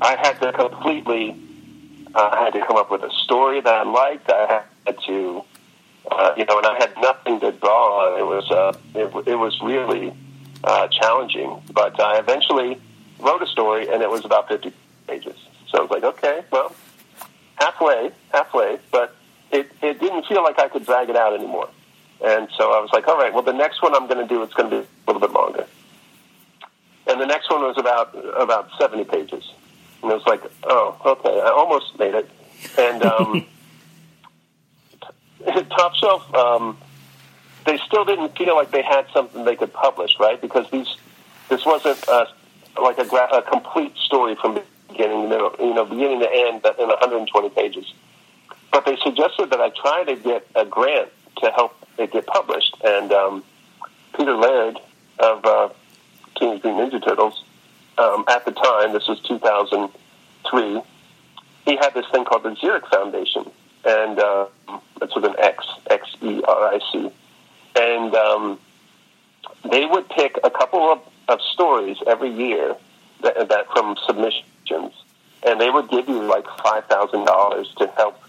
[0.00, 1.34] I had to completely,
[2.16, 4.30] I had to come up with a story that I liked.
[4.30, 5.42] I had to,
[6.10, 8.18] uh, you know, and I had nothing to draw on.
[8.18, 10.14] It was, uh, it, it was really
[10.64, 11.62] uh, challenging.
[11.72, 12.80] But I eventually
[13.20, 14.72] wrote a story, and it was about 50
[15.06, 15.36] pages.
[15.68, 16.74] So I was like, okay, well,
[17.56, 19.14] halfway, halfway, but
[19.52, 21.68] it, it didn't feel like I could drag it out anymore.
[22.24, 24.42] And so I was like, all right, well, the next one I'm going to do,
[24.42, 25.66] it's going to be a little bit longer.
[27.06, 29.44] And the next one was about about 70 pages.
[30.06, 32.30] And it was like, oh, okay, I almost made it.
[32.78, 33.46] And um,
[35.70, 36.76] Top Shelf, um,
[37.64, 40.40] they still didn't feel like they had something they could publish, right?
[40.40, 40.96] Because these,
[41.48, 42.26] this wasn't uh,
[42.80, 46.64] like a, gra- a complete story from beginning to middle, you know, beginning to end
[46.78, 47.92] in 120 pages.
[48.70, 52.76] But they suggested that I try to get a grant to help it get published.
[52.84, 53.44] And um,
[54.16, 54.78] Peter Laird
[55.18, 55.68] of uh,
[56.38, 57.44] Teenage Mutant Ninja Turtles,
[57.98, 60.82] um, at the time, this was 2003,
[61.64, 63.50] he had this thing called the Xeric Foundation.
[63.84, 64.46] And uh,
[64.98, 67.10] that's with an X, X E R I C.
[67.76, 68.58] And um,
[69.70, 72.76] they would pick a couple of, of stories every year
[73.22, 74.92] that, that from submissions,
[75.46, 78.20] and they would give you like five thousand dollars to help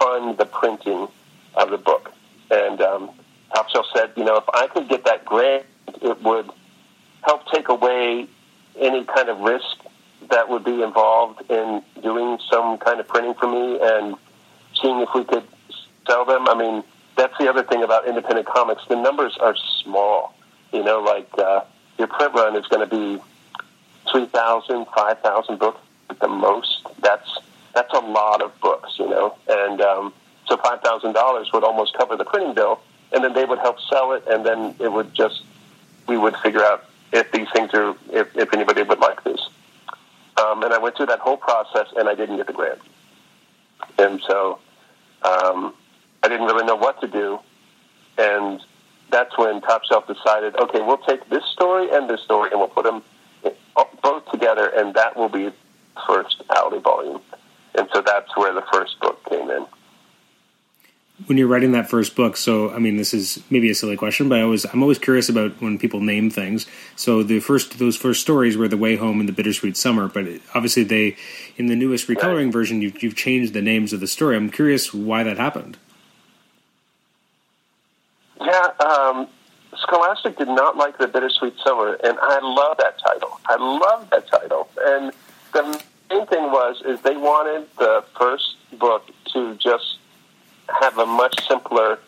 [0.00, 1.08] fund the printing
[1.54, 2.12] of the book.
[2.50, 3.10] And um,
[3.54, 5.66] Top said, you know, if I could get that grant,
[6.02, 6.50] it would
[7.22, 8.26] help take away
[8.78, 9.76] any kind of risk
[10.30, 14.16] that would be involved in doing some kind of printing for me and
[14.80, 15.44] seeing if we could
[16.06, 16.48] sell them.
[16.48, 16.84] I mean,
[17.16, 18.82] that's the other thing about independent comics.
[18.88, 20.34] The numbers are small.
[20.72, 21.62] You know, like uh,
[21.98, 23.22] your print run is going to be
[24.10, 26.86] 3,000, 5,000 books at the most.
[27.00, 27.38] That's
[27.74, 29.36] that's a lot of books, you know.
[29.48, 30.14] And um,
[30.46, 32.80] so five thousand dollars would almost cover the printing bill,
[33.12, 35.42] and then they would help sell it, and then it would just
[36.06, 39.40] we would figure out if these things are if, if anybody would like this.
[40.36, 42.80] Um, and I went through that whole process, and I didn't get the grant,
[43.98, 44.58] and so
[45.22, 45.74] um,
[46.22, 47.38] I didn't really know what to do,
[48.18, 48.60] and
[49.10, 52.68] that's when Top Shelf decided, okay, we'll take this story and this story, and we'll
[52.68, 53.02] put them
[54.02, 55.50] both together, and that will be
[56.06, 57.20] first Owly volume.
[57.74, 59.66] And so that's where the first book came in.
[61.24, 64.28] When you're writing that first book, so I mean, this is maybe a silly question,
[64.28, 66.66] but I was I'm always curious about when people name things.
[66.94, 70.26] So the first those first stories were the Way Home and the Bittersweet Summer, but
[70.54, 71.16] obviously they
[71.56, 74.36] in the newest recoloring version you've, you've changed the names of the story.
[74.36, 75.78] I'm curious why that happened.
[78.38, 79.28] Yeah, um,
[79.78, 83.40] Scholastic did not like the Bittersweet Summer, and I love that title.
[83.46, 84.68] I love that title.
[84.80, 85.12] And
[85.52, 89.98] the main thing was is they wanted the first book to just
[90.68, 91.98] have a much simpler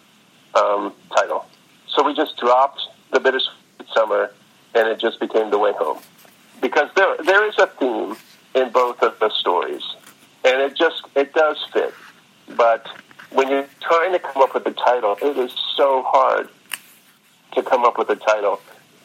[0.54, 1.46] um, title.
[1.88, 2.80] So we just dropped
[3.12, 4.32] the Bittersweet Summer,
[4.74, 5.98] and it just became the Way Home.
[6.60, 8.16] Because there there is a theme
[8.54, 9.82] in both of the stories,
[10.44, 11.94] and it just it does fit.
[12.56, 12.86] But
[13.30, 16.48] when you're trying to come up with a title, it is so hard
[17.54, 18.60] to come up with a title.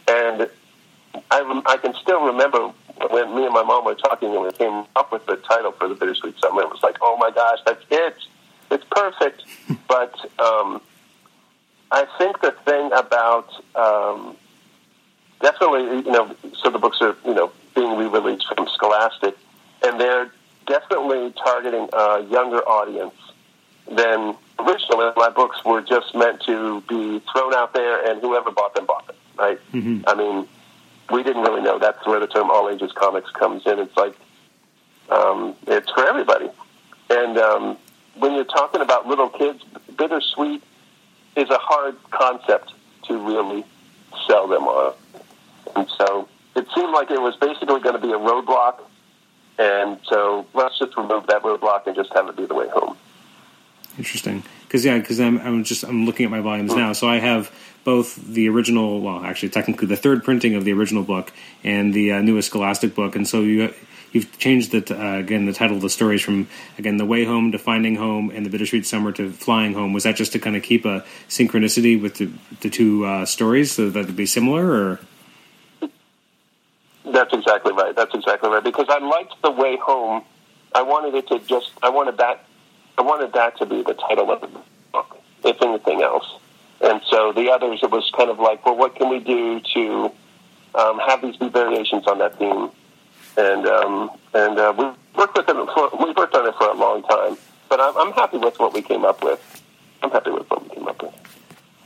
[0.08, 0.50] And
[1.32, 2.72] I, I can still remember
[3.10, 5.88] when me and my mom were talking and we came up with the title for
[5.88, 6.62] the Bittersweet Summer.
[6.62, 8.16] It was like, oh my gosh, that's it.
[8.74, 9.44] It's perfect.
[9.88, 10.82] but um,
[11.92, 14.36] I think the thing about um,
[15.42, 19.36] definitely, you know, so the books are, you know, being re-released from Scholastic,
[19.84, 20.32] and they're
[20.66, 23.16] definitely targeting a younger audience
[23.92, 28.74] than originally my books were just meant to be thrown out there, and whoever bought
[28.76, 29.16] them bought them.
[29.38, 29.60] Right?
[29.74, 30.04] Mhm.
[30.08, 30.48] I mean,
[31.12, 33.80] we didn't really know that's where the term all ages comics comes in.
[33.80, 34.16] It's like
[35.10, 36.50] um, it's for everybody,
[37.10, 37.78] and um,
[38.16, 39.64] when you're talking about little kids,
[39.98, 40.64] bittersweet
[41.36, 42.74] is a hard concept
[43.08, 43.66] to really
[44.28, 44.94] sell them on.
[45.76, 48.82] And so it seemed like it was basically going to be a roadblock.
[49.58, 52.98] And so let's just remove that roadblock and just have it be the way home.
[53.98, 57.20] Interesting, because yeah, because I'm I'm just I'm looking at my volumes now, so I
[57.20, 57.52] have
[57.84, 61.32] both the original, well, actually, technically the third printing of the original book
[61.64, 63.72] and the uh, newest Scholastic book, and so you
[64.14, 66.48] you've changed the uh, again the title of the stories from
[66.78, 69.92] again the way home to finding home and the bittersweet summer to flying home.
[69.92, 73.72] Was that just to kind of keep a synchronicity with the the two uh, stories
[73.72, 75.00] so that it'd be similar, or
[77.06, 77.96] That's exactly right.
[77.96, 78.64] That's exactly right.
[78.64, 80.24] Because I liked the way home.
[80.74, 81.72] I wanted it to just.
[81.82, 82.46] I wanted that.
[82.98, 84.50] I wanted that to be the title of the
[84.92, 86.26] book, if anything else.
[86.82, 90.12] And so the others, it was kind of like, well, what can we do to
[90.76, 92.70] um, have these be variations on that theme?
[93.38, 94.86] And um, and uh, we
[95.20, 95.56] worked with it.
[95.74, 97.38] For, we worked on it for a long time.
[97.70, 99.40] But I'm, I'm happy with what we came up with.
[100.04, 101.14] I'm happy with what we came up with.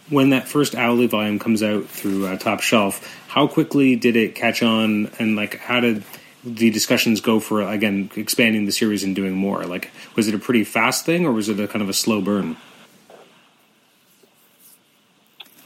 [0.10, 4.36] when that first Owly volume comes out through uh, Top Shelf, how quickly did it
[4.36, 6.04] catch on, and like how did
[6.44, 9.66] the discussions go for again expanding the series and doing more?
[9.66, 12.22] Like, was it a pretty fast thing, or was it a kind of a slow
[12.22, 12.58] burn?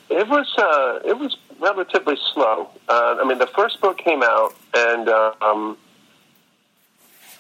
[0.09, 2.69] It was uh, it was relatively slow.
[2.89, 5.77] Uh, I mean, the first book came out, and uh, um,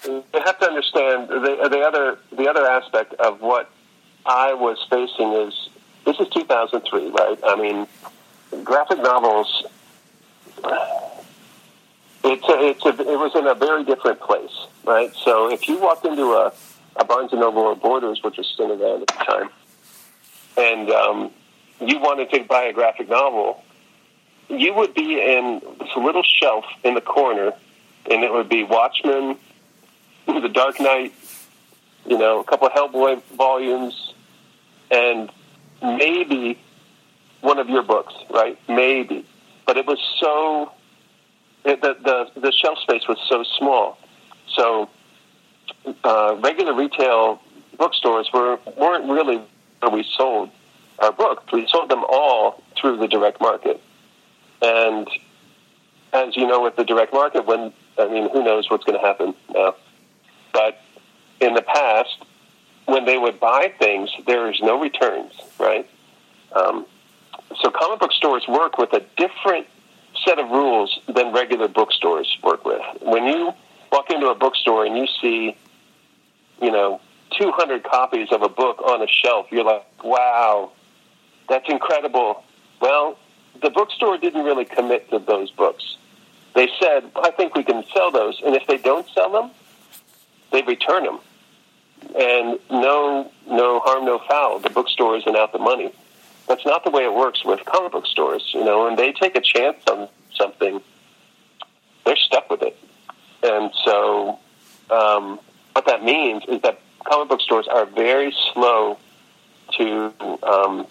[0.05, 3.69] you have to understand the, the other the other aspect of what
[4.25, 5.69] I was facing is
[6.05, 7.39] this is 2003, right?
[7.43, 7.87] I mean,
[8.63, 9.65] graphic novels.
[12.23, 14.51] It's a, it's a, it was in a very different place,
[14.85, 15.11] right?
[15.23, 16.53] So if you walked into a,
[16.95, 19.49] a Barnes and Noble or Borders, which was still around at the time,
[20.55, 21.31] and um,
[21.79, 23.63] you wanted to buy a graphic novel,
[24.51, 27.53] you would be in this little shelf in the corner,
[28.09, 29.37] and it would be Watchmen,
[30.25, 31.13] The Dark Knight,
[32.05, 34.13] you know, a couple of Hellboy volumes,
[34.89, 35.31] and
[35.81, 36.59] maybe
[37.41, 38.57] one of your books, right?
[38.67, 39.25] Maybe,
[39.65, 40.71] but it was so
[41.63, 43.97] it, the the the shelf space was so small,
[44.55, 44.89] so
[46.03, 47.41] uh, regular retail
[47.77, 49.41] bookstores were weren't really
[49.79, 50.49] where we sold
[50.99, 51.43] our books.
[51.51, 53.81] We sold them all through the direct market,
[54.61, 55.07] and
[56.13, 59.05] as you know, with the direct market, when I mean, who knows what's going to
[59.05, 59.75] happen now?
[60.53, 60.81] But
[61.39, 62.25] in the past,
[62.85, 65.89] when they would buy things, there's no returns, right?
[66.53, 66.85] Um,
[67.61, 69.67] so comic book stores work with a different
[70.25, 72.81] set of rules than regular bookstores work with.
[73.01, 73.53] When you
[73.91, 75.55] walk into a bookstore and you see,
[76.61, 77.01] you know,
[77.39, 80.71] 200 copies of a book on a shelf, you're like, wow,
[81.47, 82.43] that's incredible.
[82.81, 83.17] Well,
[83.61, 85.97] the bookstore didn't really commit to those books.
[86.53, 88.41] They said, I think we can sell those.
[88.43, 89.51] And if they don't sell them,
[90.51, 91.19] they return them.
[92.15, 94.59] And no, no harm, no foul.
[94.59, 95.93] The bookstore isn't out the money.
[96.47, 98.49] That's not the way it works with comic book stores.
[98.53, 100.81] You know, when they take a chance on something,
[102.05, 102.77] they're stuck with it.
[103.43, 104.39] And so,
[104.89, 105.39] um,
[105.73, 108.97] what that means is that comic book stores are very slow
[109.77, 110.87] to um,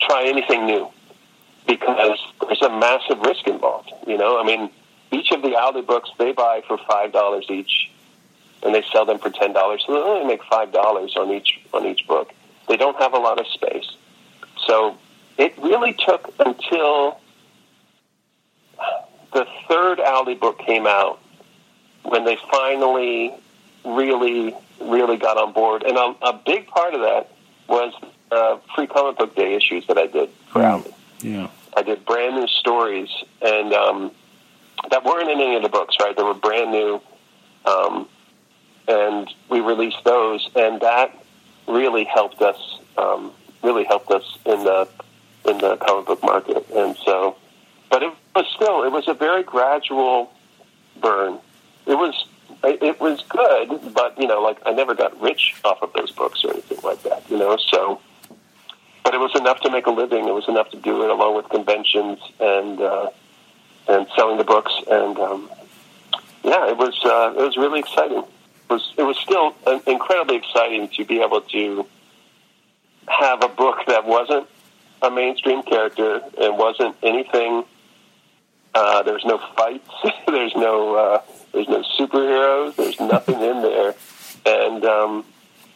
[0.00, 0.90] try anything new
[1.66, 3.90] because there's a massive risk involved.
[4.06, 4.70] You know, I mean,
[5.12, 7.90] each of the Owly books they buy for five dollars each,
[8.62, 9.82] and they sell them for ten dollars.
[9.86, 12.32] So they only make five dollars on each on each book.
[12.68, 13.96] They don't have a lot of space,
[14.66, 14.96] so
[15.38, 17.18] it really took until
[19.32, 21.20] the third Owly book came out
[22.02, 23.32] when they finally
[23.84, 25.82] really really got on board.
[25.82, 27.30] And a, a big part of that
[27.68, 27.92] was
[28.30, 30.84] uh, free comic book day issues that I did for Mm.
[30.84, 30.94] Owly.
[31.22, 33.08] Yeah, I did brand new stories,
[33.42, 34.10] and um,
[34.90, 36.16] that weren't in any of the books, right?
[36.16, 37.00] They were brand new,
[37.64, 38.08] um,
[38.88, 41.16] and we released those, and that
[41.68, 42.78] really helped us.
[42.96, 44.88] Um, really helped us in the
[45.44, 47.36] in the comic book market, and so.
[47.90, 50.32] But it was still it was a very gradual
[51.00, 51.38] burn.
[51.86, 52.26] It was
[52.62, 56.44] it was good, but you know, like I never got rich off of those books
[56.44, 57.28] or anything like that.
[57.30, 58.00] You know, so
[59.04, 60.28] but it was enough to make a living.
[60.28, 63.10] It was enough to do it along with conventions and uh,
[63.88, 64.72] and selling the books.
[64.90, 65.50] And um,
[66.44, 68.18] yeah, it was uh, it was really exciting.
[68.18, 69.54] It was it was still
[69.86, 71.86] incredibly exciting to be able to
[73.06, 74.46] have a book that wasn't
[75.02, 77.64] a mainstream character and wasn't anything.
[78.74, 79.90] Uh, there's no fights.
[80.26, 81.22] there's no uh,
[81.52, 82.76] there's no superheroes.
[82.76, 83.94] There's nothing in there,
[84.46, 85.24] and um,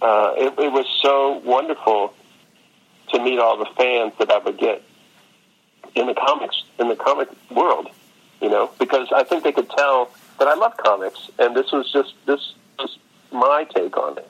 [0.01, 2.15] uh, it, it was so wonderful
[3.15, 4.83] to meet all the fans that I would get
[5.95, 7.89] in the comics in the comic world,
[8.43, 11.91] you know, because I think they could tell that I love comics, and this was
[11.93, 12.99] just this was
[13.33, 14.29] my take on it,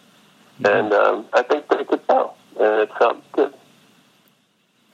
[0.61, 0.66] mm-hmm.
[0.66, 3.55] and um, I think they could tell, and it felt good.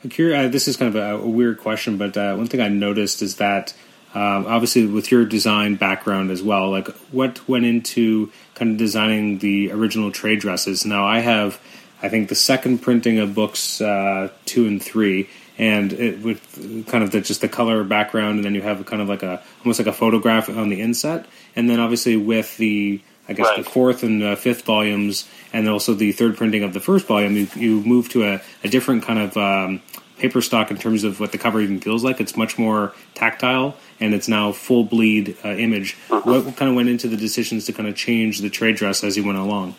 [0.02, 2.60] I'm curious, uh, this is kind of a, a weird question, but uh, one thing
[2.60, 3.74] I noticed is that
[4.14, 9.38] um, obviously with your design background as well, like what went into kind of designing
[9.38, 10.86] the original trade dresses.
[10.86, 11.60] Now I have,
[12.02, 15.28] I think the second printing of books uh, two and three,
[15.58, 19.02] and it with kind of the, just the color background, and then you have kind
[19.02, 23.02] of like a almost like a photograph on the inset, and then obviously with the
[23.28, 23.64] I guess right.
[23.64, 27.36] the fourth and uh, fifth volumes, and also the third printing of the first volume,
[27.36, 29.82] you, you move to a, a different kind of um,
[30.18, 32.20] paper stock in terms of what the cover even feels like.
[32.20, 35.96] It's much more tactile, and it's now full bleed uh, image.
[36.08, 36.28] Mm-hmm.
[36.28, 39.04] What, what kind of went into the decisions to kind of change the trade dress
[39.04, 39.76] as you went along?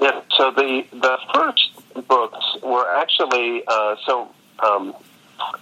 [0.00, 4.30] Yeah, so the the first books were actually uh, so.
[4.60, 4.94] Um,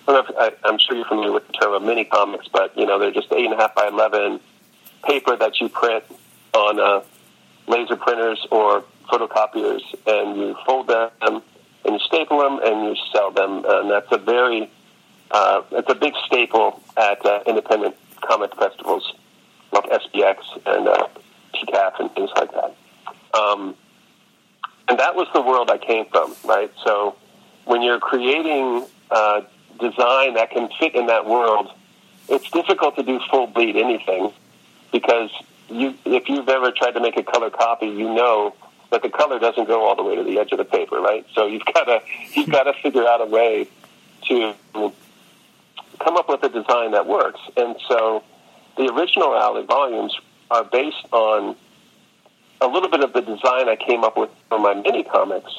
[0.08, 3.12] I am sure you're familiar with the term of mini comics, but you know they're
[3.12, 4.40] just eight and a half by eleven
[5.04, 6.04] paper that you print
[6.52, 7.02] on uh,
[7.68, 11.42] laser printers or photocopiers, and you fold them and
[11.84, 14.70] you staple them and you sell them, and that's a very
[15.30, 19.12] uh, it's a big staple at uh, independent comic festivals
[19.72, 21.08] like SPX and uh,
[21.54, 22.76] TCAF and things like that.
[23.38, 23.76] Um,
[24.88, 26.72] and that was the world I came from, right?
[26.84, 27.16] So
[27.64, 29.42] when you're creating uh,
[29.78, 31.70] design that can fit in that world,
[32.28, 34.32] it's difficult to do full bleed anything
[34.92, 35.30] because
[35.68, 38.54] you, if you've ever tried to make a color copy, you know
[38.90, 41.26] that the color doesn't go all the way to the edge of the paper, right?
[41.34, 42.00] So you've got to
[42.32, 43.68] you've got to figure out a way
[44.28, 47.40] to come up with a design that works.
[47.56, 48.22] And so
[48.76, 50.16] the original Owly volumes
[50.50, 51.56] are based on
[52.60, 55.52] a little bit of the design I came up with for my mini comics,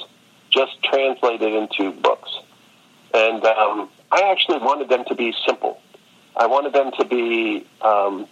[0.50, 2.30] just translated into books.
[3.14, 5.82] And um, I actually wanted them to be simple.
[6.36, 7.66] I wanted them to be.
[7.82, 8.28] Um,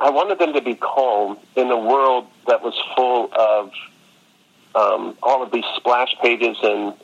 [0.00, 3.72] I wanted them to be calm in a world that was full of
[4.74, 6.94] um, all of these splash pages and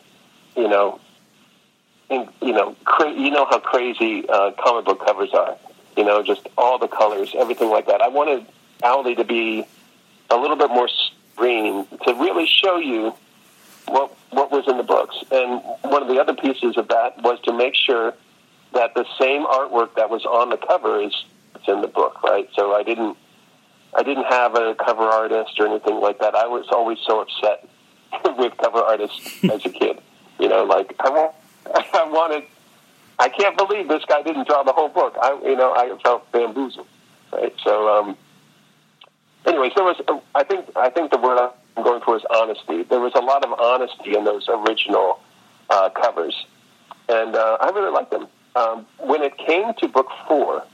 [0.57, 1.01] you know,
[2.11, 5.57] and, you know, cra- you know how crazy uh, comic book covers are.
[5.97, 8.01] You know, just all the colors, everything like that.
[8.01, 8.47] I wanted
[8.85, 9.67] Owly to be
[10.31, 10.89] a little bit more
[11.37, 13.15] green to really show you
[13.87, 15.17] what what was in the books.
[15.31, 18.15] And one of the other pieces of that was to make sure
[18.73, 21.13] that the same artwork that was on the cover is
[21.67, 22.49] in the book, right?
[22.55, 23.17] So I didn't
[23.95, 26.35] I didn't have a cover artist or anything like that.
[26.35, 27.69] I was always so upset
[28.39, 30.01] with cover artists as a kid.
[30.39, 31.35] You know, like I want
[31.75, 32.45] I wanted
[33.19, 35.17] I can't believe this guy didn't draw the whole book.
[35.21, 36.87] I you know, I felt bamboozled.
[37.33, 37.55] Right?
[37.63, 38.17] So um
[39.47, 39.97] anyways, there was
[40.35, 41.39] I think I think the word
[41.77, 42.83] I'm going for is honesty.
[42.83, 45.21] There was a lot of honesty in those original
[45.71, 46.47] uh, covers,
[47.09, 48.27] and uh, I really liked them.
[48.57, 50.65] Um, when it came to book four,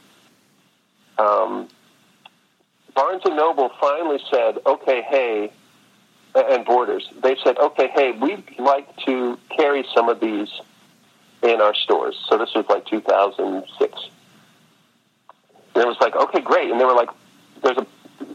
[1.19, 1.69] um,
[2.95, 5.53] Barnes and Noble finally said, "Okay, hey,"
[6.35, 7.09] and Borders.
[7.23, 10.49] They said, "Okay, hey, we'd like to carry some of these
[11.43, 13.93] in our stores." So this was like 2006.
[15.75, 17.11] And it was like, "Okay, great," and they were like,
[17.63, 17.87] "There's a,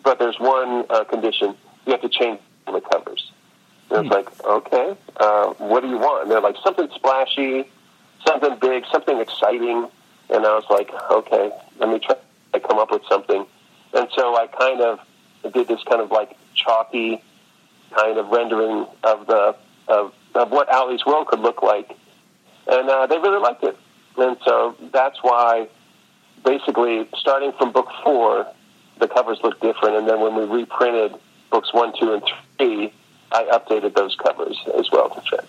[0.06, 3.32] but there's one uh, condition: you have to change the covers."
[3.92, 4.14] And it's hmm.
[4.14, 7.70] like, "Okay, uh, what do you want?" And they're like, "Something splashy,
[8.26, 9.90] something big, something exciting."
[10.30, 12.16] And I was like, "Okay, let me try."
[12.56, 13.46] I come up with something.
[13.94, 15.00] And so I kind of
[15.54, 17.22] did this kind of like chalky
[17.92, 19.56] kind of rendering of the
[19.88, 21.96] of, of what Owly's world could look like,
[22.68, 23.78] and uh, they really liked it.
[24.18, 25.68] And so that's why,
[26.44, 28.48] basically, starting from book four,
[29.00, 31.16] the covers look different, and then when we reprinted
[31.52, 32.24] books one, two, and
[32.58, 32.94] three,
[33.32, 35.46] I updated those covers as well to fit.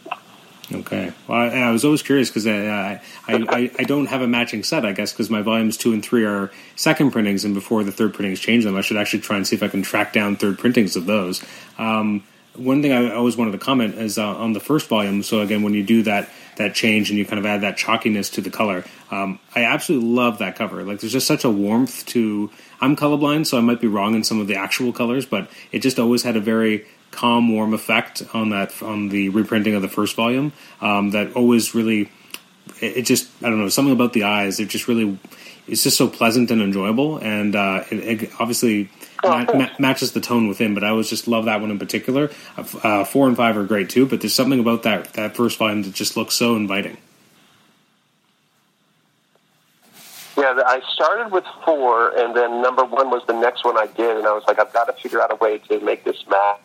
[0.73, 1.13] Okay.
[1.29, 4.85] Well, I, I was always curious because I, I, I, don't have a matching set,
[4.85, 8.15] I guess, because my volumes two and three are second printings, and before the third
[8.15, 10.59] printings change them, I should actually try and see if I can track down third
[10.59, 11.45] printings of those.
[11.79, 12.25] Um,
[12.59, 15.23] one thing I always wanted to comment is uh, on the first volume.
[15.23, 18.33] So again, when you do that that change and you kind of add that chalkiness
[18.33, 20.83] to the color, um, I absolutely love that cover.
[20.85, 22.51] Like, there's just such a warmth to.
[22.81, 25.81] I'm colorblind, so I might be wrong in some of the actual colors, but it
[25.81, 29.89] just always had a very calm, warm effect on that on the reprinting of the
[29.89, 30.53] first volume.
[30.81, 32.11] Um, that always really,
[32.81, 34.61] it, just I don't know something about the eyes.
[34.61, 35.19] It just really,
[35.67, 38.91] it's just so pleasant and enjoyable, and uh, it, it, obviously
[39.23, 40.75] ma- ma- matches the tone within.
[40.75, 42.31] But I always just love that one in particular.
[42.57, 45.83] Uh, four and five are great too, but there's something about that that first volume
[45.83, 46.97] that just looks so inviting.
[50.37, 54.19] Yeah, I started with four, and then number one was the next one I did,
[54.19, 56.61] and I was like, I've got to figure out a way to make this match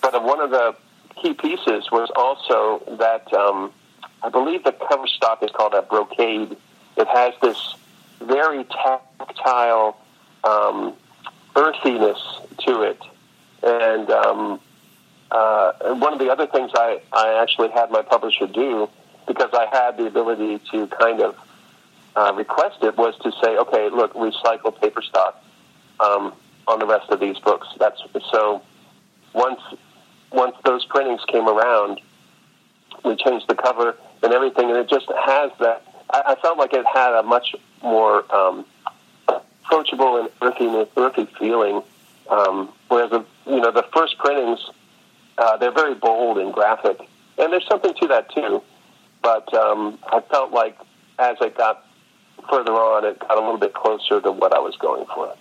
[0.00, 0.74] but one of the
[1.20, 3.72] key pieces was also that um,
[4.22, 6.56] I believe the cover stock is called a brocade.
[6.96, 7.74] It has this
[8.20, 9.98] very tactile
[10.44, 10.94] um,
[11.56, 12.18] earthiness
[12.66, 13.00] to it,
[13.62, 14.60] and um,
[15.30, 18.88] uh, one of the other things I, I actually had my publisher do
[19.26, 21.36] because I had the ability to kind of
[22.16, 25.42] uh, request it was to say, okay, look, recycle paper stock
[26.00, 26.32] um,
[26.66, 27.68] on the rest of these books.
[27.78, 28.00] That's
[28.32, 28.62] so.
[29.32, 29.60] Once
[30.32, 32.00] once those printings came around,
[33.04, 35.82] we changed the cover and everything, and it just has that.
[36.12, 38.64] I, I felt like it had a much more um,
[39.64, 41.82] approachable and earthy, earthy feeling.
[42.28, 44.60] Um, whereas the you know the first printings,
[45.38, 47.00] uh, they're very bold and graphic,
[47.38, 48.62] and there's something to that too.
[49.22, 50.78] But um, I felt like
[51.18, 51.84] as I got
[52.48, 55.34] further on, it got a little bit closer to what I was going for.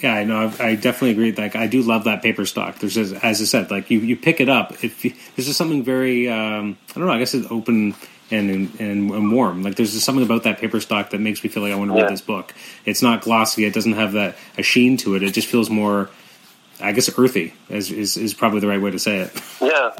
[0.00, 0.50] Yeah, I know.
[0.58, 1.32] I definitely agree.
[1.32, 2.78] Like, I do love that paper stock.
[2.78, 4.82] There's, just, as I said, like you, you pick it up.
[4.82, 7.12] If you, there's just something very, um, I don't know.
[7.12, 7.94] I guess it's open
[8.30, 8.50] and,
[8.80, 9.62] and and warm.
[9.62, 11.90] Like, there's just something about that paper stock that makes me feel like I want
[11.90, 12.02] to Yeah.
[12.04, 12.54] read this book.
[12.84, 13.64] It's not glossy.
[13.64, 15.22] It doesn't have that a sheen to it.
[15.22, 16.10] It just feels more,
[16.80, 17.54] I guess, earthy.
[17.68, 19.42] Is is, is probably the right way to say it.
[19.60, 19.90] Yeah,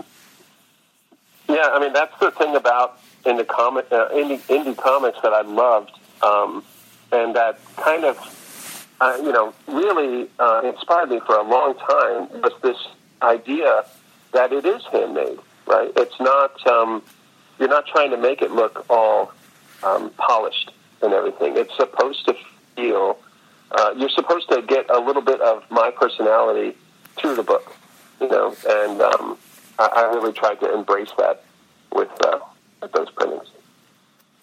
[1.49, 1.69] yeah.
[1.73, 5.43] I mean, that's the thing about in the comic uh, indie indie comics that I
[5.43, 5.91] loved,
[6.23, 6.65] um,
[7.13, 8.17] and that kind of
[9.01, 12.79] uh, you know really uh, inspired me for a long time was this
[13.23, 13.85] idea
[14.33, 15.39] that it is handmade.
[15.67, 15.93] Right?
[15.97, 16.67] It's not.
[16.67, 17.03] Um,
[17.61, 19.33] you're not trying to make it look all
[19.85, 21.57] um, polished and everything.
[21.57, 22.35] It's supposed to
[22.75, 23.19] feel.
[23.71, 26.77] Uh, you're supposed to get a little bit of my personality
[27.19, 27.77] through the book,
[28.21, 29.39] you know, and um,
[29.79, 31.45] I, I really tried to embrace that
[31.93, 32.41] with, uh,
[32.95, 33.47] those printings.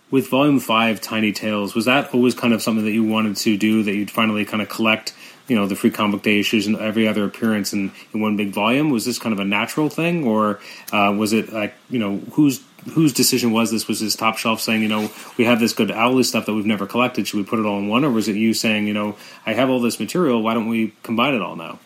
[0.10, 3.58] With Volume Five, Tiny Tales, was that always kind of something that you wanted to
[3.58, 3.84] do?
[3.84, 5.14] That you'd finally kind of collect,
[5.50, 8.52] you know, the free comic day issues and every other appearance in, in one big
[8.52, 8.90] volume?
[8.90, 10.62] Was this kind of a natural thing, or
[10.94, 12.64] uh, was it like, you know, whose
[12.94, 13.88] whose decision was this?
[13.88, 16.66] Was this Top Shelf saying, you know, we have this good Owly stuff that we've
[16.66, 18.94] never collected, should we put it all in one, or was it you saying, you
[18.94, 19.16] know,
[19.46, 21.80] I have all this material, why don't we combine it all now?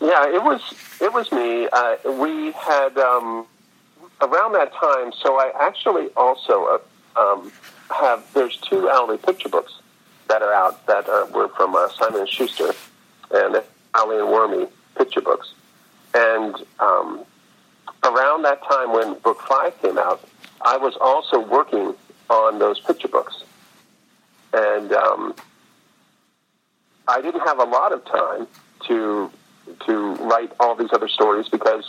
[0.00, 0.62] Yeah, it was
[1.00, 1.68] it was me.
[1.72, 3.46] Uh, we had um,
[4.20, 5.12] around that time.
[5.12, 6.80] So I actually also
[7.16, 7.52] uh, um,
[7.90, 9.74] have there's two Owly picture books
[10.28, 12.72] that are out that are, were from uh, Simon and Schuster
[13.32, 13.62] and
[13.94, 15.52] Owly and Wormy picture books.
[16.14, 17.24] And um,
[18.04, 20.26] around that time when book five came out,
[20.60, 21.94] I was also working
[22.30, 23.42] on those picture books,
[24.52, 25.34] and um,
[27.06, 28.46] I didn't have a lot of time
[28.86, 29.30] to
[29.86, 31.84] to write all these other stories because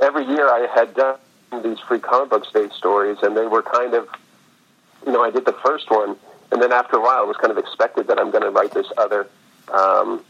[0.00, 1.18] every year I had done
[1.62, 4.08] these free comic book day stories, and they were kind of,
[5.04, 6.16] you know, I did the first one,
[6.52, 8.72] and then after a while, it was kind of expected that I'm going to write
[8.72, 9.26] this other
[9.72, 10.22] um,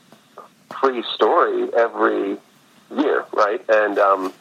[0.81, 2.39] free story every
[2.97, 3.63] year, right?
[3.69, 4.33] And um,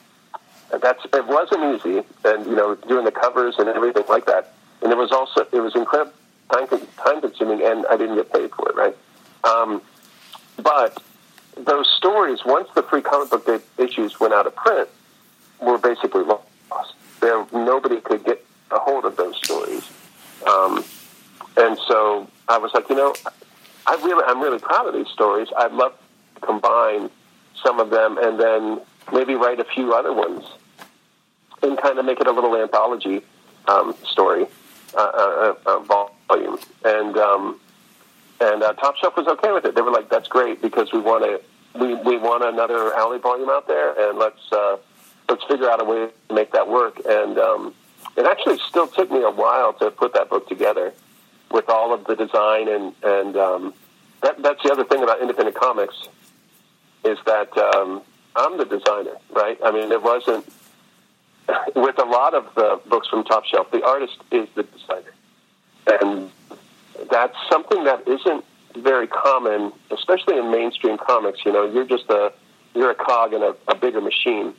[0.77, 4.91] that's it wasn't easy, and you know, doing the covers and everything like that, and
[4.91, 6.13] it was also it was incredible
[6.51, 6.67] time
[6.97, 8.95] time consuming, and I didn't get paid for it, right?
[9.43, 9.81] Um,
[10.57, 11.01] but
[11.57, 14.89] those stories, once the free comic book issues went out of print,
[15.61, 16.45] were basically lost.
[17.21, 19.87] There, nobody could get a hold of those stories,
[20.47, 20.83] um,
[21.57, 23.13] and so I was like, you know,
[23.85, 25.47] I really, I'm really proud of these stories.
[25.57, 25.93] I'd love
[26.35, 27.09] to combine
[27.61, 28.81] some of them, and then
[29.13, 30.43] maybe write a few other ones,
[31.61, 33.21] and kind of make it a little anthology
[33.67, 34.45] um, story
[34.95, 35.79] uh, uh, uh,
[36.27, 36.57] volume.
[36.83, 37.59] And um,
[38.41, 39.75] and uh, Top Shelf was okay with it.
[39.75, 43.49] They were like, "That's great because we want to we, we want another Owly volume
[43.49, 44.77] out there, and let's uh,
[45.27, 47.73] let's figure out a way to make that work." And um,
[48.15, 50.93] it actually still took me a while to put that book together
[51.51, 53.73] with all of the design and and um,
[54.21, 55.95] that, that's the other thing about independent comics
[57.03, 58.01] is that um,
[58.35, 59.57] I'm the designer, right?
[59.63, 60.45] I mean, it wasn't
[61.75, 63.71] with a lot of the books from Top Shelf.
[63.71, 65.13] The artist is the designer,
[66.01, 66.29] and
[67.09, 68.45] that's something that isn't
[68.77, 71.39] very common, especially in mainstream comics.
[71.45, 72.31] You know, you're just a
[72.75, 74.53] you're a cog in a, a bigger machine.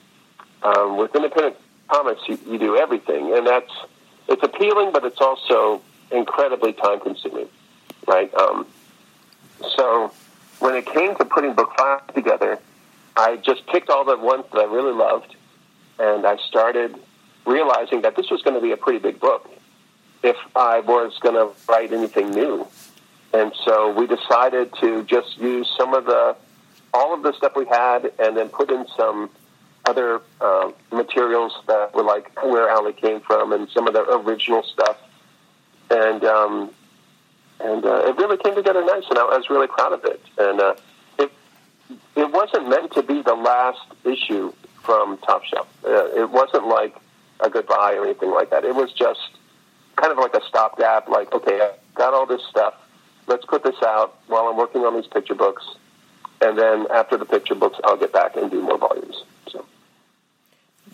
[0.62, 1.56] Um, with independent
[1.88, 3.72] comics, you, you do everything, and that's
[4.28, 7.48] it's appealing, but it's also incredibly time consuming,
[8.06, 8.32] right?
[8.34, 8.66] Um,
[9.76, 10.12] so
[10.58, 12.58] when it came to putting book five together,
[13.20, 15.36] I just picked all the ones that I really loved,
[15.98, 16.96] and I started
[17.44, 19.50] realizing that this was going to be a pretty big book
[20.22, 22.66] if I was going to write anything new.
[23.34, 26.34] And so we decided to just use some of the,
[26.94, 29.28] all of the stuff we had, and then put in some
[29.84, 34.62] other uh, materials that were like where Owly came from, and some of the original
[34.62, 34.96] stuff.
[35.90, 36.70] And um,
[37.60, 40.22] and uh, it really came together nice, and I was really proud of it.
[40.38, 40.74] And uh,
[42.40, 45.68] wasn't meant to be the last issue from Top Shelf.
[45.84, 46.94] Uh, it wasn't like
[47.40, 48.64] a goodbye or anything like that.
[48.64, 49.20] It was just
[49.96, 51.08] kind of like a stopgap.
[51.08, 52.74] Like, okay, I got all this stuff.
[53.26, 55.64] Let's put this out while I'm working on these picture books,
[56.40, 59.22] and then after the picture books, I'll get back and do more volumes.
[59.52, 59.64] So.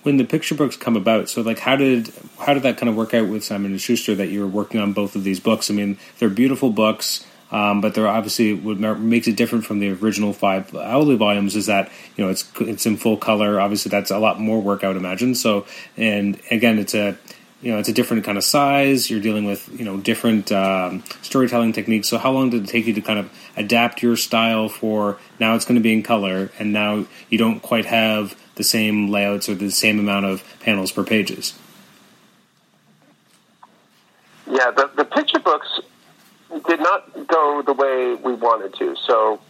[0.02, 2.96] When the picture books come about, so like how did how did that kind of
[2.96, 5.70] work out with Simon and Schuster that you were working on both of these books?
[5.70, 7.24] I mean, they're beautiful books.
[7.50, 11.66] Um, but there obviously what makes it different from the original five Owly volumes is
[11.66, 13.60] that you know it's it's in full color.
[13.60, 15.34] Obviously, that's a lot more work, I would imagine.
[15.34, 15.66] So,
[15.96, 17.16] and again, it's a
[17.62, 19.08] you know it's a different kind of size.
[19.10, 22.08] You're dealing with you know different um, storytelling techniques.
[22.08, 25.54] So, how long did it take you to kind of adapt your style for now?
[25.54, 29.48] It's going to be in color, and now you don't quite have the same layouts
[29.48, 31.54] or the same amount of panels per pages.
[34.48, 35.80] Yeah, the, the picture books
[36.66, 38.96] did not go the way we wanted to.
[39.06, 39.40] So,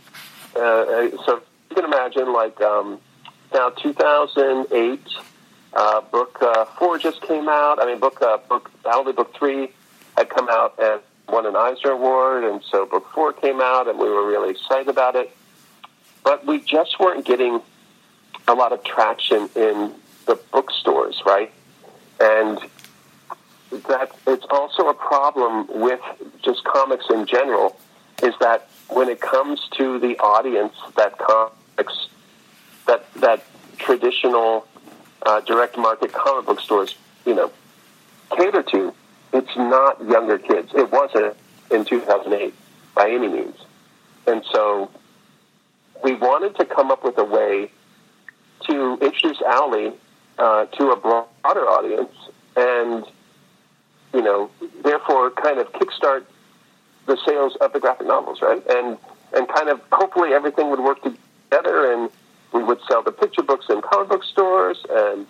[0.55, 3.01] uh, so you can imagine, like um,
[3.53, 5.01] now, 2008,
[5.75, 7.81] uh, book uh, four just came out.
[7.81, 9.73] I mean, book uh, book Owly book three
[10.17, 13.99] had come out and won an Eisner Award, and so book four came out, and
[13.99, 15.35] we were really excited about it.
[16.25, 17.61] But we just weren't getting
[18.49, 19.93] a lot of traction in
[20.27, 21.53] the bookstores, right?
[22.21, 22.59] And
[23.85, 26.01] that it's also a problem with
[26.43, 27.79] just comics in general
[28.23, 32.09] is that when it comes to the audience that comics
[32.87, 33.45] that that
[33.79, 34.67] traditional
[35.25, 37.51] uh, direct market comic book stores you know
[38.31, 38.95] cater to
[39.37, 40.73] it's not younger kids.
[40.75, 41.37] It wasn't
[41.71, 42.55] in 2008
[42.95, 43.57] by any means.
[44.27, 44.91] And so
[46.03, 47.71] we wanted to come up with a way
[48.67, 49.93] to introduce Owly
[50.39, 52.13] uh, to a broader audience
[52.57, 53.05] and
[54.17, 54.51] you know,
[54.83, 56.25] therefore kind of kickstart
[57.05, 58.67] the sales of the graphic novels, right?
[58.67, 58.97] And
[59.35, 62.11] and kind of hopefully everything would work together and
[62.53, 65.27] we would sell the picture books in comic book stores and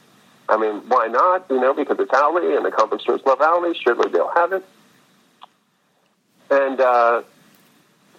[0.48, 1.46] I mean, why not?
[1.50, 4.52] You know, because it's Owly and the comic book stores love Owly, surely they'll have
[4.52, 4.64] it.
[6.48, 7.22] And uh,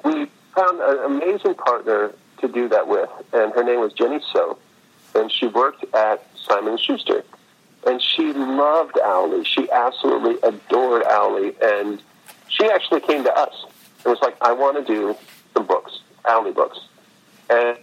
[0.03, 2.11] we found an amazing partner
[2.41, 4.57] to do that with, and her name was Jenny So,
[5.15, 7.24] and she worked at Simon Schuster
[7.88, 9.46] and she loved Owly.
[9.46, 12.02] She absolutely adored Owly, and
[12.50, 13.66] she actually came to us.
[14.04, 15.16] and was like, I want to do
[15.54, 16.80] some books, Owly books.
[17.50, 17.78] And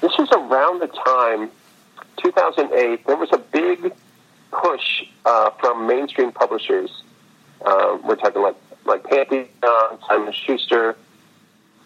[0.00, 1.50] this was around the time,
[2.22, 3.92] 2008, there was a big
[4.50, 6.90] push uh, from mainstream publishers.
[7.64, 8.56] Uh, we're talking like
[8.86, 10.96] like Pantheon, Simon Schuster,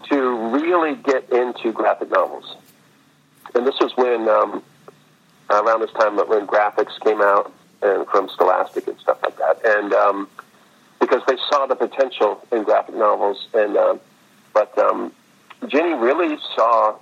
[0.09, 2.57] to really get into graphic novels.
[3.55, 4.63] And this was when um,
[5.61, 7.53] around this time when Graphix came out
[7.83, 10.29] and from Scholastic and stuff like that, and um,
[11.01, 13.97] because they saw the potential in graphic novels, and uh,
[14.53, 15.13] but um,
[15.69, 16.97] Jenny really saw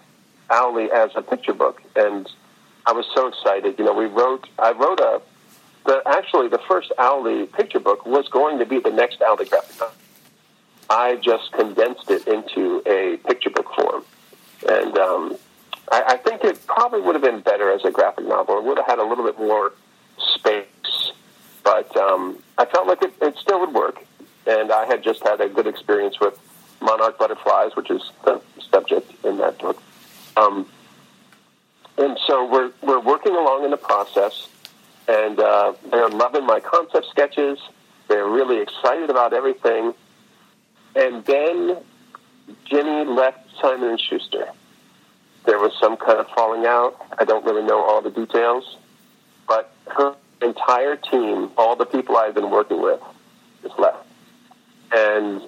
[0.50, 2.28] Owly as a picture book, and
[2.86, 3.78] I was so excited.
[3.78, 5.22] You know, we wrote, I wrote a,
[5.86, 9.78] the actually the first Owly picture book was going to be the next Owly graphic
[9.80, 9.94] novel.
[10.90, 14.04] I just condensed it into a picture book form,
[14.68, 15.36] and um,
[15.90, 18.58] I, I think it probably would have been better as a graphic novel.
[18.58, 19.72] It would have had a little bit more
[20.34, 21.12] space,
[21.64, 24.04] but um, I felt like it, it still would work.
[24.46, 26.38] And I had just had a good experience with
[26.80, 29.80] monarch butterflies, which is the subject in that book.
[30.36, 30.66] Um,
[31.98, 34.48] and so we're we're working along in the process,
[35.06, 37.58] and uh, they're loving my concept sketches.
[38.08, 39.94] They're really excited about everything.
[40.96, 41.76] And then
[42.64, 44.48] Jenny left Simon and Schuster
[45.44, 46.96] there was some kind of falling out.
[47.18, 48.76] I don't really know all the details,
[49.48, 53.00] but her entire team, all the people I've been working with,
[53.64, 54.06] is left,
[54.92, 55.42] and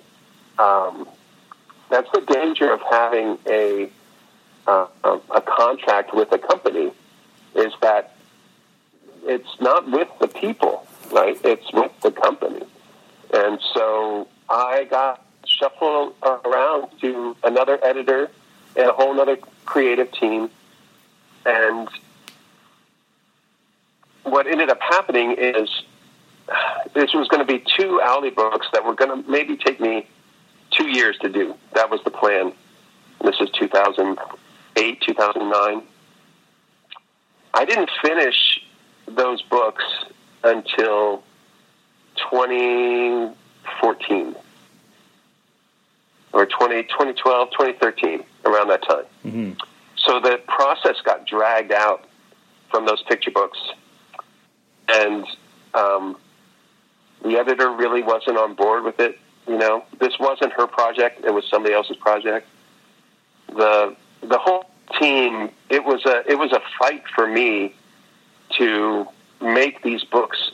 [0.59, 1.09] um,
[1.91, 3.91] that's the danger of having a
[4.67, 6.91] uh, a contract with a company
[7.55, 8.17] is that
[9.25, 11.39] it's not with the people, right?
[11.45, 12.63] It's with the company,
[13.33, 18.31] and so I got shuffled around to another editor
[18.77, 20.51] and a whole other creative team.
[21.47, 21.89] And
[24.23, 25.69] what ended up happening is
[26.95, 30.07] this was going to be two Owly books that were going to maybe take me
[30.71, 31.55] two years to do.
[31.75, 32.53] That was the plan.
[33.23, 35.83] This is 2008, 2009.
[37.55, 38.61] I didn't finish
[39.07, 39.85] those books
[40.43, 41.23] until
[42.31, 44.35] 2014
[46.33, 49.05] or 20, 2012, 2013, around that time.
[49.25, 49.53] Mm-hmm.
[49.97, 52.05] So the process got dragged out
[52.71, 53.59] from those picture books,
[54.89, 55.25] and
[55.73, 56.17] um,
[57.23, 59.19] the editor really wasn't on board with it.
[59.47, 62.47] You know, this wasn't her project; it was somebody else's project.
[63.49, 64.67] the The whole
[65.01, 67.75] team, it was a it was a fight for me
[68.59, 69.07] to
[69.41, 70.53] make these books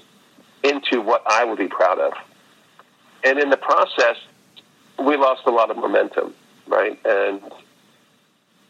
[0.62, 2.12] into what I would be proud of.
[3.24, 4.16] And in the process,
[4.99, 6.34] we lost a lot of momentum,
[6.66, 6.99] right?
[7.05, 7.41] And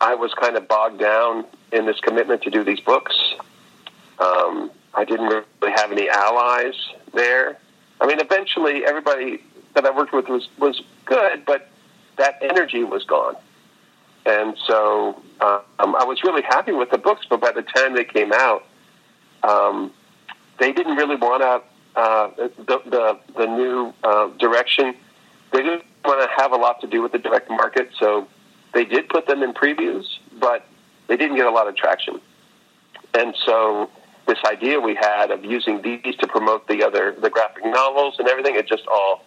[0.00, 3.14] I was kind of bogged down in this commitment to do these books.
[4.18, 6.74] Um, I didn't really have any allies
[7.12, 7.58] there.
[8.00, 9.42] I mean, eventually, everybody
[9.74, 11.68] that I worked with was was good, but
[12.16, 13.36] that energy was gone.
[14.26, 18.04] And so um, I was really happy with the books, but by the time they
[18.04, 18.64] came out,
[19.42, 19.92] um,
[20.58, 24.94] they didn't really want to uh, the, the the new uh, direction.
[25.52, 28.28] They didn't want to have a lot to do with the direct market, so
[28.72, 30.06] they did put them in previews,
[30.38, 30.66] but
[31.06, 32.20] they didn't get a lot of traction.
[33.14, 33.90] And so
[34.26, 38.28] this idea we had of using these to promote the other the graphic novels and
[38.28, 39.24] everything, it just all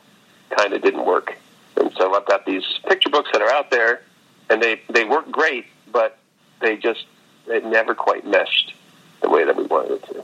[0.58, 1.38] kind of didn't work.
[1.76, 4.02] And so I've got these picture books that are out there,
[4.50, 6.18] and they they work great, but
[6.62, 7.06] they just
[7.48, 8.74] it never quite meshed
[9.22, 10.24] the way that we wanted it to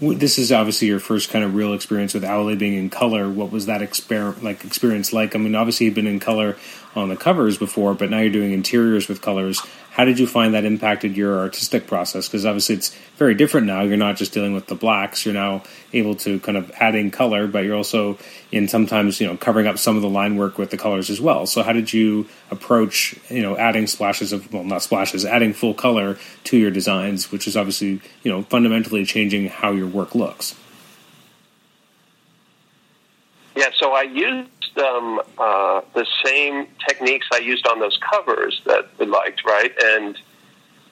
[0.00, 3.28] this is obviously your first kind of real experience with Owly being in color.
[3.28, 5.34] What was that exper- like experience like?
[5.34, 6.56] I mean, obviously you've been in color
[6.96, 9.60] on the covers before, but now you're doing interiors with colors.
[9.94, 12.26] How did you find that impacted your artistic process?
[12.26, 13.82] Because obviously it's very different now.
[13.82, 15.24] You're not just dealing with the blacks.
[15.24, 18.18] You're now able to kind of add in color, but you're also
[18.50, 21.20] in sometimes you know covering up some of the line work with the colors as
[21.20, 21.46] well.
[21.46, 25.74] So how did you approach you know adding splashes of well not splashes, adding full
[25.74, 30.56] color to your designs, which is obviously you know fundamentally changing how your work looks.
[33.56, 38.88] Yeah, so I used um, uh, the same techniques I used on those covers that
[38.98, 39.72] we liked, right?
[39.82, 40.18] And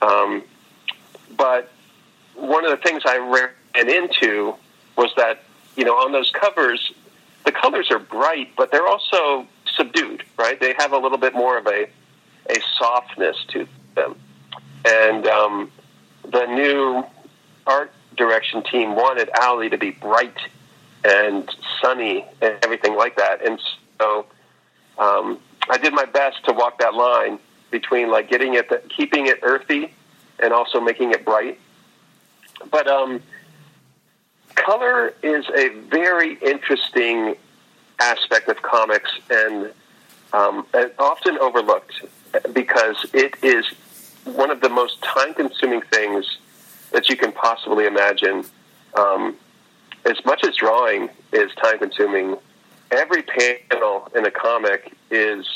[0.01, 0.45] um,
[1.37, 1.73] but
[2.35, 4.55] one of the things I ran into
[4.97, 5.43] was that
[5.77, 6.93] you know on those covers
[7.45, 9.47] the colors are bright, but they're also
[9.77, 10.61] subdued, right?
[10.61, 11.89] They have a little bit more of a
[12.49, 14.17] a softness to them,
[14.85, 15.73] and um,
[16.31, 17.05] the new
[17.67, 20.37] art direction team wanted Owly to be bright
[21.05, 21.49] and
[21.81, 23.45] sunny and everything like that.
[23.45, 23.61] And
[24.01, 24.27] so
[24.99, 25.39] um,
[25.69, 27.39] I did my best to walk that line
[27.71, 29.93] between like getting it, the, keeping it earthy,
[30.39, 31.59] and also making it bright.
[32.71, 33.23] But um,
[34.55, 37.37] color is a very interesting
[37.99, 39.73] aspect of comics and,
[40.33, 40.67] um,
[40.99, 42.03] often overlooked
[42.53, 43.67] because it is
[44.25, 46.39] one of the most time-consuming things
[46.93, 48.45] that you can possibly imagine.
[48.95, 49.37] Um,
[50.05, 52.37] as much as drawing is time consuming,
[52.91, 55.47] every panel in a comic is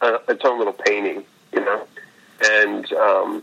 [0.00, 1.86] a, its own little painting, you know.
[2.44, 3.42] And um,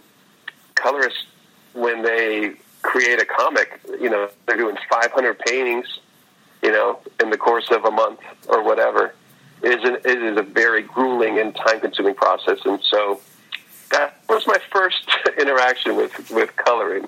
[0.75, 1.25] colorists,
[1.73, 5.99] when they create a comic, you know, they're doing 500 paintings,
[6.61, 9.13] you know, in the course of a month or whatever.
[9.61, 12.59] It is, an, it is a very grueling and time consuming process.
[12.65, 13.19] And so
[13.91, 17.07] that was my first interaction with, with coloring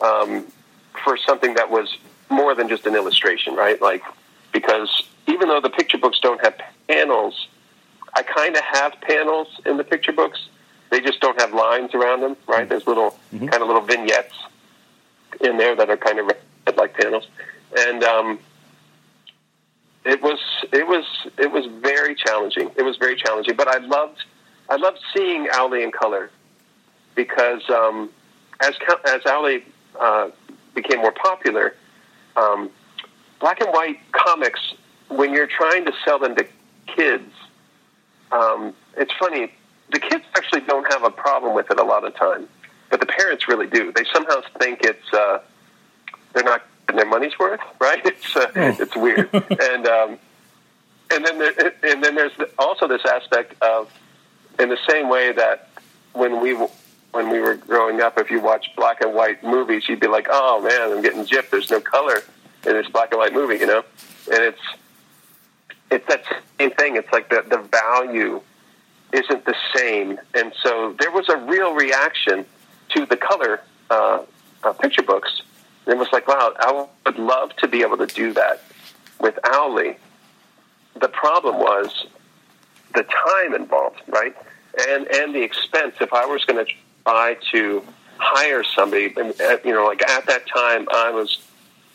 [0.00, 0.46] um,
[1.04, 1.96] for something that was
[2.32, 3.80] more than just an illustration, right?
[3.80, 4.02] Like,
[4.52, 6.54] because even though the picture books don't have
[6.88, 7.48] panels,
[8.14, 10.48] I kind of have panels in the picture books.
[10.90, 12.68] They just don't have lines around them, right?
[12.68, 13.46] There's little mm-hmm.
[13.46, 14.34] kind of little vignettes
[15.40, 17.26] in there that are kind of read like panels,
[17.76, 18.38] and um,
[20.04, 20.38] it was
[20.72, 21.04] it was
[21.38, 22.70] it was very challenging.
[22.76, 24.22] It was very challenging, but I loved
[24.68, 26.30] I loved seeing Owly in color
[27.14, 28.10] because um,
[28.60, 28.74] as
[29.06, 29.64] as Owly
[29.98, 30.28] uh,
[30.74, 31.74] became more popular,
[32.36, 32.70] um,
[33.40, 34.60] black and white comics,
[35.08, 36.46] when you're trying to sell them to
[36.86, 37.30] kids,
[38.30, 39.52] um, it's funny.
[39.90, 42.48] The kids actually don't have a problem with it a lot of time,
[42.90, 43.92] but the parents really do.
[43.92, 45.40] They somehow think it's uh,
[46.32, 48.04] they're not getting their money's worth, right?
[48.04, 48.76] It's uh, oh.
[48.80, 50.18] it's weird, and um,
[51.10, 53.90] and then there, and then there's also this aspect of
[54.58, 55.68] in the same way that
[56.14, 56.56] when we
[57.12, 60.26] when we were growing up, if you watch black and white movies, you'd be like,
[60.30, 61.50] "Oh man, I'm getting gypped.
[61.50, 62.22] There's no color
[62.66, 63.84] in this black and white movie," you know.
[64.32, 64.60] And it's
[65.90, 66.24] it's that
[66.58, 66.96] same thing.
[66.96, 68.40] It's like the the value
[69.12, 72.46] isn't the same, and so there was a real reaction
[72.94, 73.60] to the color
[73.90, 74.22] uh,
[74.64, 75.42] uh, picture books.
[75.84, 78.62] And it was like, wow, I would love to be able to do that
[79.20, 79.96] with Owly.
[81.00, 82.06] The problem was
[82.94, 84.34] the time involved, right?
[84.88, 85.96] And and the expense.
[86.00, 86.72] If I was going to
[87.04, 87.82] try to
[88.18, 89.12] hire somebody.
[89.16, 91.40] And uh, you know, like at that time, I was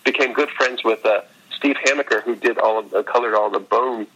[0.04, 1.22] became good friends with uh,
[1.56, 4.08] Steve Hamaker, who did all of the colored all the Bone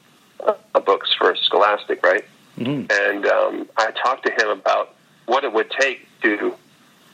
[0.45, 2.25] uh, books for Scholastic, right?
[2.57, 2.91] Mm-hmm.
[2.91, 6.55] And um, I talked to him about what it would take to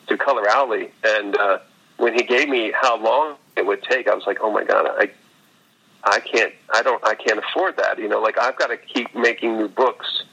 [0.08, 1.60] to color Owly, and uh,
[1.98, 4.88] when he gave me how long it would take, I was like, oh my god,
[4.88, 5.10] I.
[6.04, 6.54] I can't.
[6.74, 7.04] I don't.
[7.04, 7.98] I can't afford that.
[7.98, 10.24] You know, like I've got to keep making new books.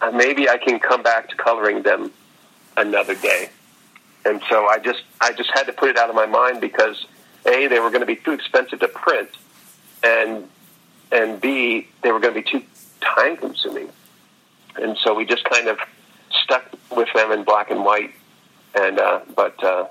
[0.00, 2.10] Uh, maybe I can come back to coloring them
[2.76, 3.50] another day.
[4.24, 7.06] And so I just I just had to put it out of my mind because
[7.46, 9.30] a they were going to be too expensive to print,
[10.02, 10.48] and
[11.10, 12.64] and b they were going to be too
[13.00, 13.90] time consuming.
[14.76, 15.78] And so we just kind of
[16.44, 16.64] stuck
[16.96, 18.12] with them in black and white.
[18.74, 19.86] And uh, but uh,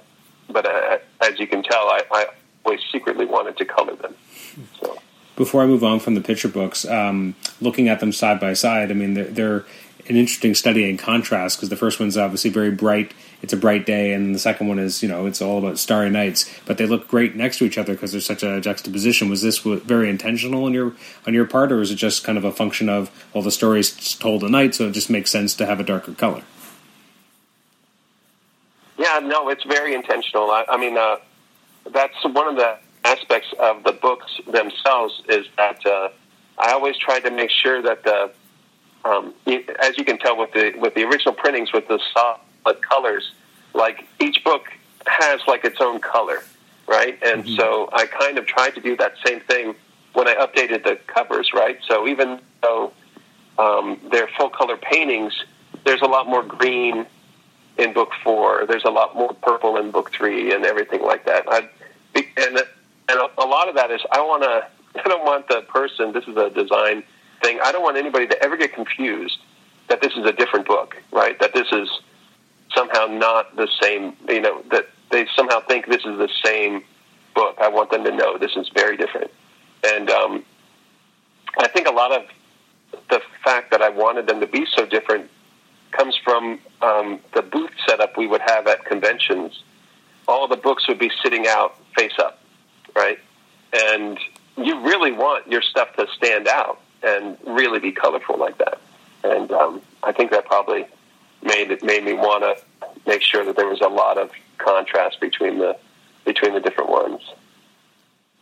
[0.49, 2.25] but uh, as you can tell, I, I
[2.65, 4.15] always secretly wanted to color them.
[4.79, 4.97] So
[5.35, 8.91] before I move on from the picture books, um, looking at them side by side,
[8.91, 9.65] I mean, they're, they're
[10.11, 13.13] an interesting study in contrast because the first one's obviously very bright.
[13.41, 16.09] It's a bright day, and the second one is, you know, it's all about starry
[16.09, 16.53] nights.
[16.65, 19.29] But they look great next to each other because there's such a juxtaposition.
[19.29, 20.93] Was this very intentional on your
[21.25, 24.15] on your part, or is it just kind of a function of well, the story's
[24.15, 26.43] told at night, so it just makes sense to have a darker color?
[28.97, 30.51] Yeah, no, it's very intentional.
[30.51, 31.17] I, I mean, uh,
[31.91, 36.09] that's one of the aspects of the books themselves is that uh,
[36.59, 38.31] I always try to make sure that the,
[39.05, 39.33] um,
[39.79, 43.31] as you can tell with the with the original printings with the solid colors,
[43.73, 44.71] like each book
[45.07, 46.43] has like its own color,
[46.87, 47.17] right?
[47.23, 47.55] And mm-hmm.
[47.55, 49.75] so I kind of tried to do that same thing
[50.13, 51.79] when I updated the covers, right?
[51.87, 52.93] So even though
[53.57, 55.33] um, they're full color paintings,
[55.85, 57.05] there's a lot more green
[57.77, 58.65] in book four.
[58.67, 61.45] There's a lot more purple in book three, and everything like that.
[61.47, 61.69] I,
[62.15, 62.57] and
[63.09, 64.67] and a, a lot of that is I want to.
[64.93, 66.11] I don't want the person.
[66.11, 67.03] This is a design
[67.41, 67.59] thing.
[67.63, 69.39] I don't want anybody to ever get confused
[69.89, 71.37] that this is a different book, right?
[71.39, 71.89] That this is
[72.75, 74.15] somehow not the same.
[74.27, 76.83] You know that they somehow think this is the same
[77.35, 77.57] book.
[77.59, 79.31] I want them to know this is very different.
[79.83, 80.45] And um,
[81.57, 82.25] I think a lot of
[83.09, 85.29] the fact that I wanted them to be so different
[85.91, 89.63] comes from um, the booth setup we would have at conventions.
[90.27, 92.41] All the books would be sitting out face up
[92.95, 93.19] right?
[93.73, 94.19] And
[94.57, 98.79] you really want your stuff to stand out and really be colorful like that.
[99.23, 100.87] And um, I think that probably
[101.43, 105.19] made it made me want to make sure that there was a lot of contrast
[105.19, 105.77] between the
[106.25, 107.21] between the different ones.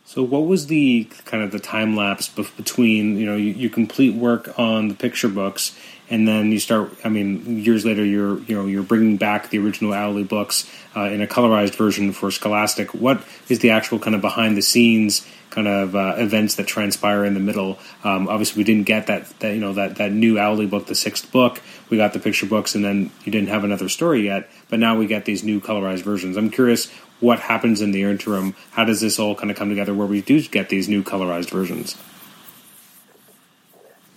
[0.04, 4.14] So, what was the kind of the time lapse between you know you, you, complete
[4.14, 5.78] work on the picture books,
[6.10, 6.90] and then you start?
[7.04, 11.04] I mean, years later, you're you know you're bringing back the original Owly books uh,
[11.04, 12.92] in a colorized version for Scholastic.
[12.92, 17.24] What is the actual kind of behind the scenes kind of uh, events that transpire
[17.24, 17.78] in the middle?
[18.02, 20.96] Um, obviously, we didn't get that, that you know that that new Owly book, the
[20.96, 21.62] sixth book.
[21.88, 24.50] We got the picture books, and then you didn't have another story yet.
[24.68, 26.36] But now we get these new colorized versions.
[26.36, 26.90] I'm curious
[27.20, 28.54] what happens in the interim?
[28.72, 31.50] How does this all kind of come together where we do get these new colorized
[31.50, 31.96] versions?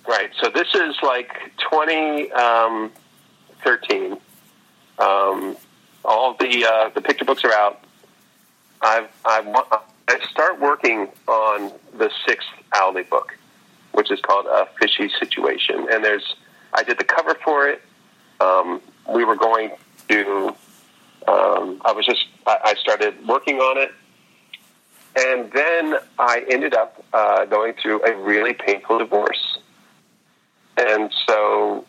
[0.08, 0.32] Right.
[0.42, 1.34] So this is like
[1.72, 4.12] 2013.
[4.12, 4.20] Um,
[5.00, 5.58] um,
[6.06, 7.84] all the uh, the picture books are out.
[8.82, 9.42] I've, I,
[10.10, 13.38] I start working on the sixth Owly book,
[13.94, 15.88] which is called A Fishy Situation.
[15.90, 16.36] And there's
[16.74, 17.82] I did the cover for it.
[18.42, 19.72] Um, we were going
[20.10, 20.54] to
[21.28, 23.92] um, I was just I started working on it,
[25.16, 29.53] and then I ended up uh, going through a really painful divorce,
[30.78, 31.86] and so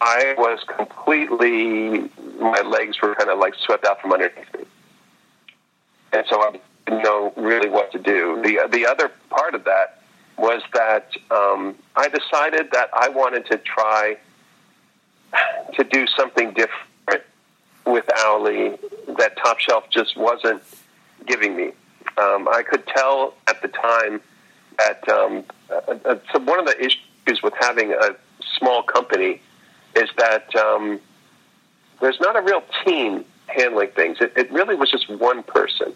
[0.00, 4.64] I was completely my legs were kind of like swept out from underneath me,
[6.12, 8.40] and so I didn't know really what to do.
[8.42, 10.00] the The other part of that
[10.36, 14.16] was that um, I decided that I wanted to try
[15.74, 17.22] to do something different
[17.86, 18.78] with Owly
[19.18, 20.62] that Top Shelf just wasn't
[21.26, 21.72] giving me.
[22.18, 24.20] Um, I could tell at the time
[24.78, 27.00] that um, uh, uh, so one of the issues
[27.42, 28.16] with having a
[28.58, 29.40] small company
[29.94, 31.00] is that um,
[32.00, 34.18] there's not a real team handling things.
[34.20, 35.94] It, it really was just one person.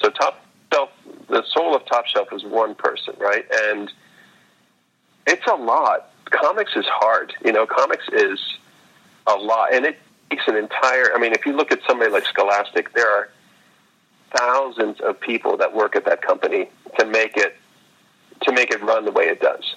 [0.00, 0.90] So Top Shelf,
[1.28, 3.44] the soul of Top Shelf is one person, right?
[3.68, 3.92] And
[5.26, 6.10] it's a lot.
[6.30, 7.32] Comics is hard.
[7.44, 8.40] You know, comics is
[9.26, 9.98] a lot, and it
[10.30, 11.14] takes an entire.
[11.14, 13.28] I mean, if you look at somebody like Scholastic, there are
[14.36, 17.56] thousands of people that work at that company to make it
[18.42, 19.76] to make it run the way it does.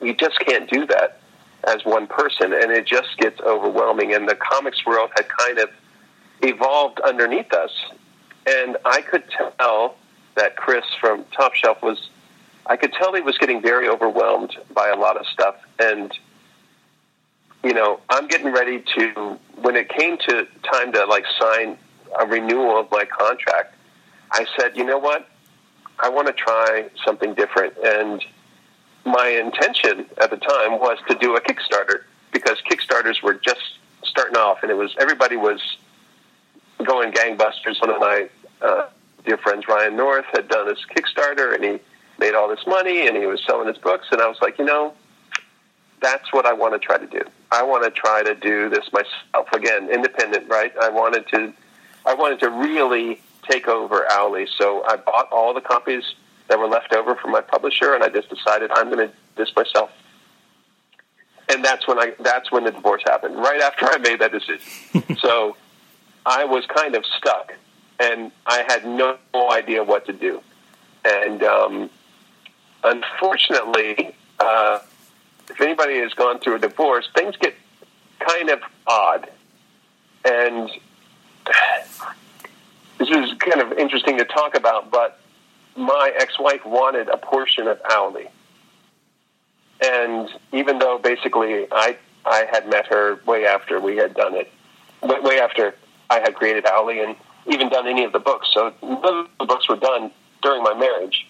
[0.00, 1.20] You just can't do that
[1.66, 4.14] as one person, and it just gets overwhelming.
[4.14, 5.70] And the comics world had kind of
[6.42, 7.72] evolved underneath us,
[8.46, 9.24] and I could
[9.58, 9.96] tell
[10.34, 12.10] that Chris from Top Shelf was.
[12.66, 16.10] I could tell he was getting very overwhelmed by a lot of stuff, and
[17.64, 21.78] you know, I'm getting ready to, when it came to time to like sign
[22.20, 23.74] a renewal of my contract,
[24.30, 25.26] I said, you know what?
[25.98, 27.74] I want to try something different.
[27.82, 28.22] And
[29.04, 32.02] my intention at the time was to do a Kickstarter
[32.32, 35.60] because Kickstarters were just starting off and it was, everybody was
[36.84, 37.80] going gangbusters.
[37.80, 38.28] One of my
[38.62, 38.86] uh,
[39.24, 41.78] dear friends, Ryan North, had done his Kickstarter and he
[42.18, 44.08] made all this money and he was selling his books.
[44.10, 44.94] And I was like, you know,
[46.00, 47.22] that's what I want to try to do.
[47.50, 50.72] I want to try to do this myself again, independent, right?
[50.80, 51.52] I wanted to,
[52.04, 54.46] I wanted to really take over Owly.
[54.58, 56.04] So I bought all the copies
[56.54, 59.12] that were left over from my publisher, and I just decided I'm going to do
[59.34, 59.90] this myself.
[61.48, 63.36] And that's when I, that's when the divorce happened.
[63.36, 65.16] Right after I made that decision.
[65.18, 65.56] so
[66.24, 67.54] I was kind of stuck,
[67.98, 69.18] and I had no
[69.50, 70.40] idea what to do.
[71.04, 71.90] And um,
[72.84, 74.78] unfortunately, uh,
[75.50, 77.54] if anybody has gone through a divorce, things get
[78.20, 79.28] kind of odd.
[80.24, 80.70] And
[82.98, 85.18] this is kind of interesting to talk about, but
[85.76, 88.28] my ex-wife wanted a portion of Owly.
[89.82, 94.50] And even though basically I I had met her way after we had done it,
[95.02, 95.74] way after
[96.08, 97.16] I had created Owly and
[97.46, 98.48] even done any of the books.
[98.52, 100.10] So none of the books were done
[100.42, 101.26] during my marriage.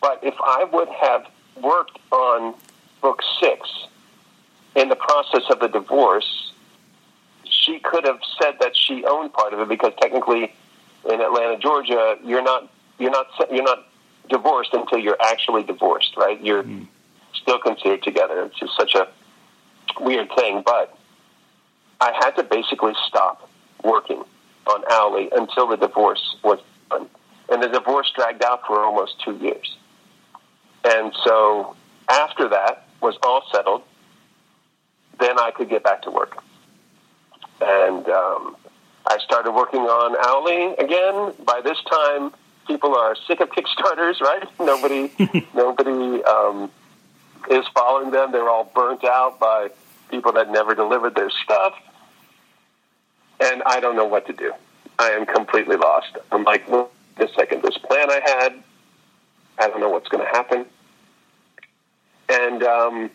[0.00, 1.26] But if I would have
[1.60, 2.54] worked on
[3.02, 3.68] book six
[4.74, 6.52] in the process of the divorce,
[7.44, 10.54] she could have said that she owned part of it because technically
[11.04, 12.70] in Atlanta, Georgia, you're not
[13.00, 13.86] you're not you're not
[14.28, 16.40] divorced until you're actually divorced, right?
[16.42, 16.86] You're mm.
[17.34, 18.44] still considered together.
[18.44, 19.08] It's just such a
[20.00, 20.96] weird thing, but
[22.00, 23.48] I had to basically stop
[23.82, 24.22] working
[24.66, 27.08] on Owly until the divorce was done.
[27.48, 29.76] And the divorce dragged out for almost two years.
[30.84, 31.76] And so
[32.08, 33.82] after that was all settled,
[35.18, 36.42] then I could get back to work.
[37.60, 38.56] And um,
[39.06, 41.34] I started working on Owly again.
[41.44, 42.32] By this time,
[42.70, 44.46] people are sick of Kickstarters, right?
[44.60, 45.10] nobody,
[45.54, 46.70] nobody um,
[47.50, 48.30] is following them.
[48.30, 49.70] They're all burnt out by
[50.08, 51.74] people that never delivered their stuff.
[53.40, 54.52] And I don't know what to do.
[55.00, 56.16] I am completely lost.
[56.30, 58.62] I'm like, well, the second this plan I had,
[59.58, 60.66] I don't know what's going to happen.
[62.28, 63.10] And um,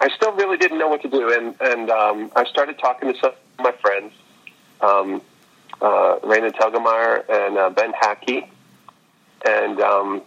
[0.00, 1.32] I still really didn't know what to do.
[1.32, 4.12] And, and um, I started talking to some of my friends,
[4.82, 5.22] um,
[5.80, 8.48] uh, Raina Telgemeier and uh, Ben Hatke.
[9.44, 10.22] And um,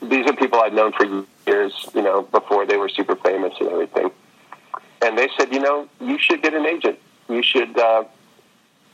[0.00, 3.68] these are people I'd known for years, you know, before they were super famous and
[3.68, 4.10] everything.
[5.00, 6.98] And they said, you know, you should get an agent.
[7.28, 8.04] You should, uh,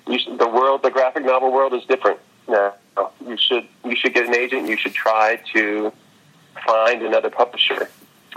[0.06, 2.74] you should, the world, the graphic novel world is different now.
[3.24, 4.68] You should, you should get an agent.
[4.68, 5.92] You should try to
[6.66, 7.90] find another publisher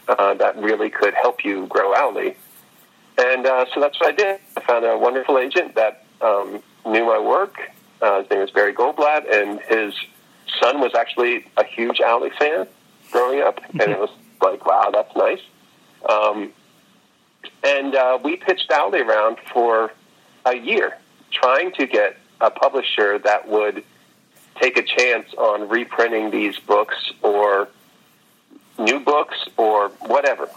[0.07, 2.35] uh, that really could help you grow Owly.
[3.17, 4.39] And uh, so that's what I did.
[4.57, 7.59] I found a wonderful agent that um, knew my work.
[8.01, 9.93] Uh, his name is Barry Goldblatt, and his
[10.59, 12.67] son was actually a huge Owly fan
[13.11, 14.09] growing up, and it was
[14.41, 15.41] like, wow, that's nice.
[16.07, 16.51] Um,
[17.63, 19.91] and uh, we pitched Owly around for
[20.45, 20.97] a year,
[21.31, 23.83] trying to get a publisher that would
[24.59, 27.69] take a chance on reprinting these books or
[28.77, 30.49] new books or whatever.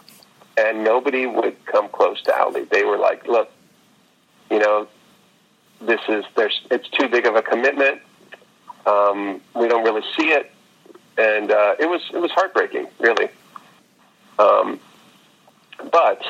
[0.56, 2.64] And nobody would come close to Owly.
[2.64, 3.50] They were like, look,
[4.50, 4.88] you know,
[5.80, 8.00] this is there's it's too big of a commitment.
[8.86, 10.50] Um, we don't really see it,
[11.16, 13.28] and uh, it was it was heartbreaking, really.
[14.38, 14.80] Um,
[15.90, 16.22] but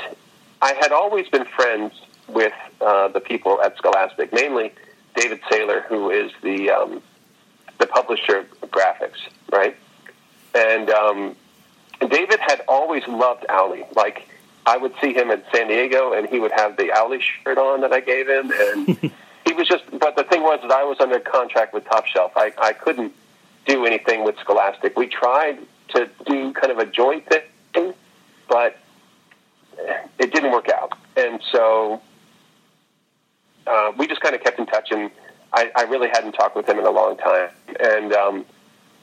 [0.62, 1.92] I had always been friends
[2.28, 4.72] with uh, the people at Scholastic, mainly
[5.14, 7.02] David Saylor, who is the um,
[7.78, 9.12] the publisher of Graphix,
[9.52, 9.76] right?
[10.54, 11.36] And um,
[12.00, 13.84] David had always loved Owly.
[13.94, 14.28] Like
[14.66, 17.80] I would see him in San Diego, and he would have the Owly shirt on
[17.82, 19.12] that I gave him, and
[19.54, 19.84] he was just.
[19.98, 22.32] But the thing was that I was under contract with Top Shelf.
[22.36, 23.12] I I couldn't
[23.66, 24.98] do anything with Scholastic.
[24.98, 25.58] We tried
[25.90, 27.94] to do kind of a joint thing,
[28.48, 28.76] but
[30.18, 32.02] it didn't work out, and so
[33.66, 34.90] uh, we just kind of kept in touch.
[34.90, 35.10] And
[35.52, 38.44] I, I really hadn't talked with him in a long time, and um,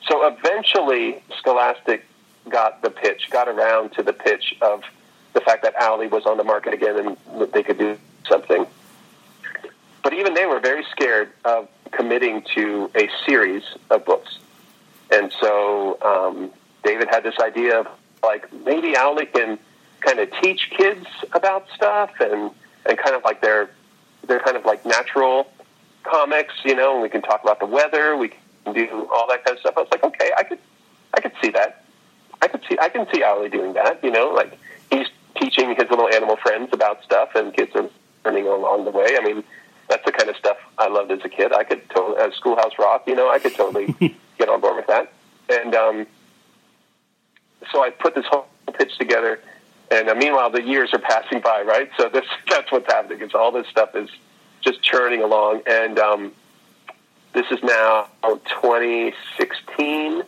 [0.08, 2.06] so eventually Scholastic
[2.49, 4.84] got the pitch, got around to the pitch of
[5.34, 7.97] the fact that Owly was on the market again and that they could do
[8.28, 8.66] something.
[10.04, 14.39] But even they were very scared of committing to a series of books.
[15.12, 16.52] And so um,
[16.84, 17.88] David had this idea of
[18.24, 19.60] like maybe Owly can
[19.99, 22.52] kind of teach kids about stuff and,
[22.86, 23.70] and kind of like their
[24.28, 25.52] they're kind of like natural
[26.04, 29.43] comics, you know, and we can talk about the weather, we can do all that
[29.43, 29.74] kind of stuff.
[29.78, 30.60] I was like, okay, I could
[31.14, 31.84] I could see that.
[32.41, 34.04] I could see I can see Owly doing that.
[34.04, 34.58] You know, like
[34.91, 35.08] he's
[35.39, 37.89] teaching his little animal friends about stuff, and kids are
[38.26, 39.18] learning along the way.
[39.20, 39.43] I mean,
[39.92, 41.54] that's the kind of stuff I loved as a kid.
[41.54, 43.94] I could totally, as Schoolhouse Rock, you know, I could totally
[44.38, 45.12] get on board with that.
[45.50, 46.08] And um,
[47.74, 49.42] so I put this whole pitch together.
[49.92, 51.89] And uh, meanwhile, the years are passing by, right?
[51.98, 53.22] So this that's what's happening.
[53.22, 54.10] Is all this stuff is
[54.62, 56.32] just churning along, and um,
[57.34, 60.24] this is now 2016,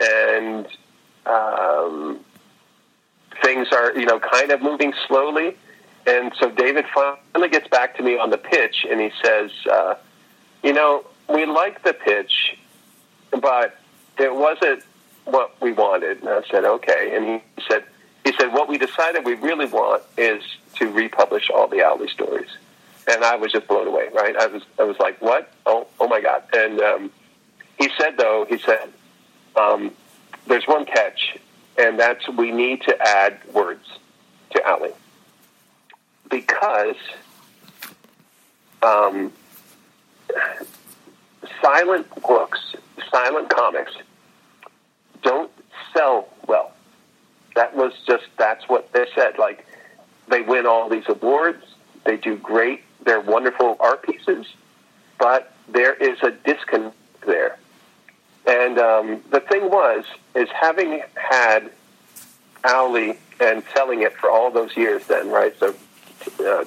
[0.00, 0.66] and
[1.26, 2.18] um,
[3.44, 5.56] things are you know kind of moving slowly.
[6.06, 9.94] And so David finally gets back to me on the pitch, and he says, uh,
[10.62, 12.56] "You know, we like the pitch,
[13.30, 13.76] but
[14.18, 14.82] it wasn't
[15.24, 17.84] what we wanted." And I said, "Okay." And he said,
[18.24, 20.42] "He said what we decided we really want is
[20.76, 22.50] to republish all the Owly stories."
[23.06, 24.08] And I was just blown away.
[24.12, 24.36] Right?
[24.36, 25.52] I was I was like, "What?
[25.66, 27.12] Oh, oh my God!" And um,
[27.78, 28.92] he said, though, he said,
[29.54, 29.92] um,
[30.46, 31.38] "There's one catch,
[31.78, 33.86] and that's we need to add words
[34.50, 34.92] to Owly."
[36.32, 36.96] Because
[38.82, 39.32] um,
[41.60, 42.74] silent books,
[43.10, 43.92] silent comics
[45.22, 45.52] don't
[45.92, 46.72] sell well.
[47.54, 49.38] That was just, that's what they said.
[49.38, 49.66] Like,
[50.28, 51.62] they win all these awards,
[52.04, 54.46] they do great, they're wonderful art pieces,
[55.18, 57.58] but there is a disconnect there.
[58.46, 60.04] And um, the thing was,
[60.34, 61.70] is having had
[62.64, 65.54] Owly and selling it for all those years then, right?
[65.58, 65.74] So
[66.40, 66.64] uh,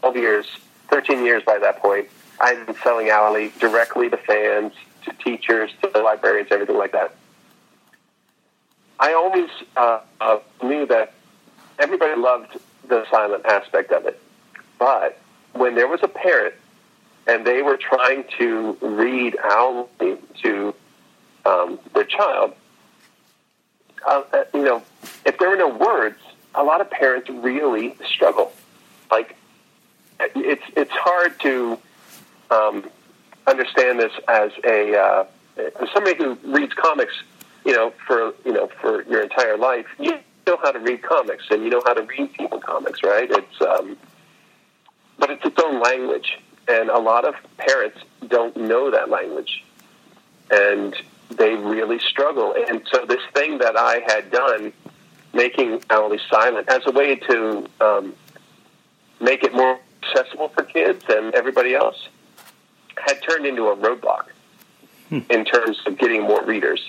[0.00, 0.46] 12 years,
[0.88, 2.08] 13 years by that point,
[2.40, 4.72] I've been selling Owly directly to fans,
[5.04, 7.14] to teachers, to librarians, everything like that.
[8.98, 11.12] I always uh, uh, knew that
[11.78, 14.20] everybody loved the silent aspect of it.
[14.78, 15.18] But
[15.52, 16.54] when there was a parent
[17.26, 20.74] and they were trying to read Owly to
[21.44, 22.54] um, their child,
[24.06, 24.22] uh,
[24.54, 24.82] you know,
[25.24, 26.18] if there were no words,
[26.54, 28.52] a lot of parents really struggle
[29.10, 29.36] like
[30.18, 31.78] it's it's hard to
[32.50, 32.88] um,
[33.46, 35.24] understand this as a uh,
[35.58, 37.14] as somebody who reads comics,
[37.64, 39.86] you know, for you know for your entire life.
[39.98, 43.30] You know how to read comics and you know how to read people comics, right?
[43.30, 43.96] It's um,
[45.18, 46.38] but it's its own language,
[46.68, 47.98] and a lot of parents
[48.28, 49.64] don't know that language,
[50.50, 50.94] and
[51.30, 52.54] they really struggle.
[52.68, 54.72] And so this thing that I had done,
[55.32, 58.14] making Owly silent as a way to um,
[59.20, 62.08] make it more accessible for kids and everybody else,
[62.96, 64.26] had turned into a roadblock
[65.08, 65.20] hmm.
[65.30, 66.80] in terms of getting more readers.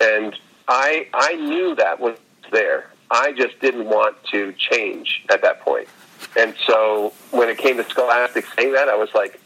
[0.00, 0.36] And
[0.68, 2.16] I I knew that was
[2.50, 2.90] there.
[3.10, 5.88] I just didn't want to change at that point.
[6.36, 9.40] And so when it came to Scholastic saying that, I was like,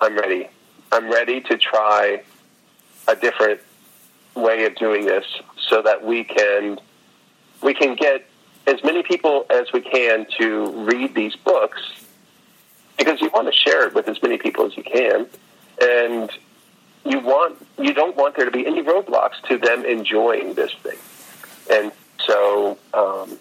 [0.00, 0.48] I'm ready.
[0.92, 2.22] I'm ready to try
[3.08, 3.60] a different
[4.34, 5.24] way of doing this
[5.68, 6.78] so that we can
[7.62, 8.29] we can get
[8.70, 11.80] as many people as we can to read these books
[12.96, 15.26] because you want to share it with as many people as you can,
[15.82, 16.30] and
[17.04, 20.98] you want you don't want there to be any roadblocks to them enjoying this thing,
[21.70, 21.92] and
[22.26, 23.38] so um,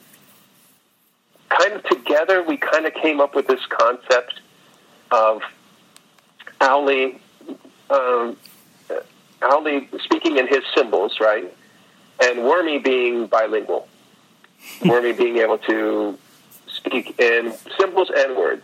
[1.50, 4.40] kind of together we kind of came up with this concept
[5.12, 5.42] of
[6.62, 7.20] Owly,
[7.90, 8.38] um,
[10.04, 11.54] speaking in his symbols, right,
[12.22, 13.88] and Wormy being bilingual.
[14.86, 16.18] Wormy being able to
[16.68, 18.64] speak in symbols and words.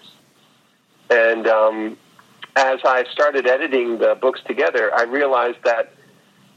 [1.10, 1.98] And um,
[2.56, 5.94] as I started editing the books together, I realized that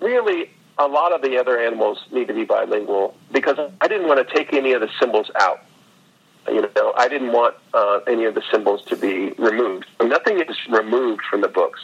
[0.00, 4.26] really a lot of the other animals need to be bilingual because I didn't want
[4.26, 5.64] to take any of the symbols out.
[6.46, 9.86] You know, I didn't want uh, any of the symbols to be removed.
[10.00, 11.80] Nothing is removed from the books.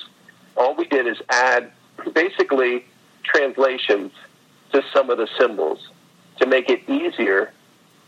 [0.56, 1.70] All we did is add
[2.14, 2.86] basically
[3.24, 4.12] translations
[4.72, 5.88] to some of the symbols
[6.38, 7.52] to make it easier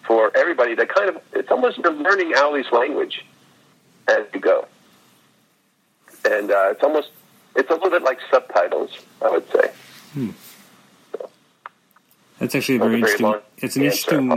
[0.07, 3.25] for everybody to kind of, it's almost you're learning Owly's language
[4.09, 4.67] as you go.
[6.25, 7.11] And uh, it's almost,
[7.55, 8.91] it's a little bit like subtitles,
[9.23, 9.71] I would say.
[10.13, 10.31] Hmm.
[12.39, 13.35] That's actually a very, very interesting.
[13.59, 14.29] It's an interesting.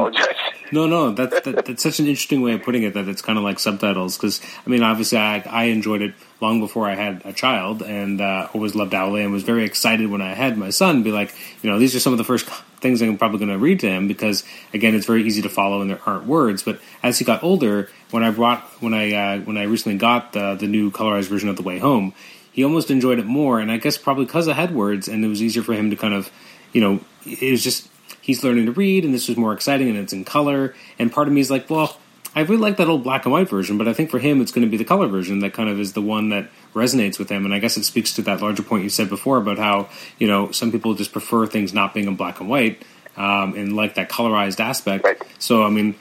[0.72, 2.94] No, no, that's that, that's such an interesting way of putting it.
[2.94, 4.18] That it's kind of like subtitles.
[4.18, 8.22] Because I mean, obviously, I, I enjoyed it long before I had a child, and
[8.22, 11.04] uh, always loved Owly, and was very excited when I had my son.
[11.04, 12.48] Be like, you know, these are some of the first
[12.80, 14.44] things I'm probably going to read to him because
[14.74, 16.64] again, it's very easy to follow, and there aren't words.
[16.64, 20.34] But as he got older, when I brought when I uh, when I recently got
[20.34, 22.14] the the new colorized version of The Way Home,
[22.52, 25.28] he almost enjoyed it more, and I guess probably because I had words, and it
[25.28, 26.30] was easier for him to kind of,
[26.74, 27.88] you know, it was just
[28.22, 30.76] he's learning to read, and this was more exciting, and it's in color.
[30.98, 31.98] And part of me is like, well,
[32.36, 34.52] I really like that old black and white version, but I think for him, it's
[34.52, 37.30] going to be the color version that kind of is the one that resonates with
[37.30, 37.46] him.
[37.46, 40.28] And I guess it speaks to that larger point you said before about how you
[40.28, 42.84] know some people just prefer things not being in black and white
[43.18, 45.04] um, and like that colorized aspect.
[45.04, 45.22] Right.
[45.40, 45.96] So I mean,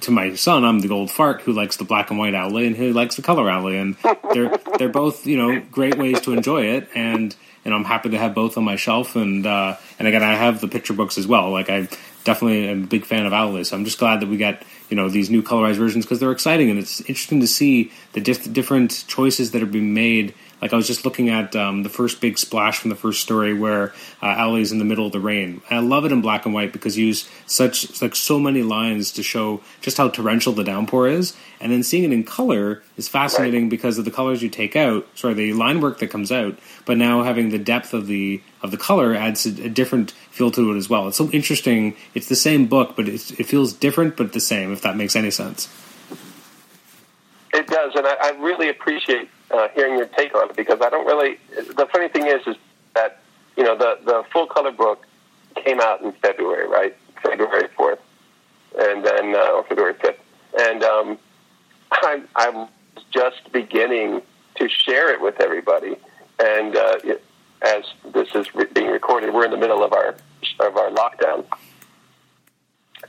[0.00, 2.76] to my son, I'm the old fart who likes the black and white Owly and
[2.76, 3.96] who likes the color Owly, and
[4.34, 7.34] they're they're both you know great ways to enjoy it and
[7.68, 9.14] and I'm happy to have both on my shelf.
[9.14, 11.50] And uh, and again, I have the picture books as well.
[11.50, 11.86] Like I
[12.24, 14.96] definitely am a big fan of Owly, so I'm just glad that we got you
[14.96, 18.50] know these new colorized versions because they're exciting and it's interesting to see the diff-
[18.52, 22.20] different choices that are being made Like I was just looking at um, the first
[22.20, 25.60] big splash from the first story where uh, Owly's in the middle of the rain.
[25.70, 28.62] And I love it in black and white because you use such like so many
[28.62, 32.82] lines to show just how torrential the downpour is, and then seeing it in color
[32.96, 33.70] is fascinating Right.
[33.70, 35.06] because of the colors you take out.
[35.14, 38.72] Sorry, the line work that comes out, but now having the depth of the of
[38.72, 41.06] the color adds a, a different feel to it as well.
[41.06, 41.94] It's so interesting.
[42.14, 44.72] It's the same book, but it's, it feels different but the same.
[44.72, 45.68] If that makes any sense.
[47.54, 50.90] It does, and I, I really appreciate uh, hearing your take on it because I
[50.90, 51.38] don't really.
[51.54, 52.56] The funny thing is, is
[52.94, 53.20] that
[53.56, 55.06] you know the the full color book
[55.56, 56.96] came out in February, right?
[57.22, 58.00] February fourth,
[58.78, 60.20] and then uh, or February fifth,
[60.58, 61.18] and um,
[61.92, 62.68] I'm I'm
[63.10, 64.22] just beginning
[64.56, 65.96] to share it with everybody,
[66.38, 66.98] and uh,
[67.62, 70.14] as this is re- being recorded, we're in the middle of our
[70.60, 71.44] of our lockdown,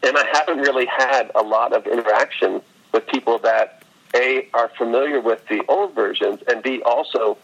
[0.04, 2.62] and I haven't really had a lot of interaction
[2.94, 3.79] with people that
[4.16, 7.38] a are familiar with the old versions and b also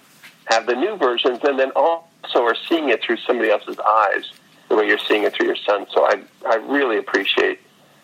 [0.46, 4.32] have the new versions and then also are seeing it through somebody else's eyes
[4.70, 5.86] the way you're seeing it through your son.
[5.94, 7.60] So i i really appreciate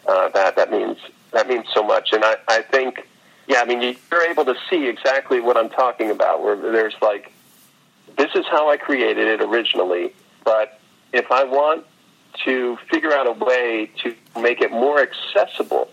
[0.08, 0.56] uh, that.
[0.56, 0.98] That means
[1.32, 2.14] that means so much.
[2.14, 3.08] And i i think
[3.48, 3.82] yeah i mean
[4.12, 7.32] you're able to see exactly what i'm talking about where there's like
[8.18, 10.14] this is how i created it originally
[10.44, 10.80] but
[11.12, 11.86] if i want
[12.46, 15.90] to figure out a way to make it more accessible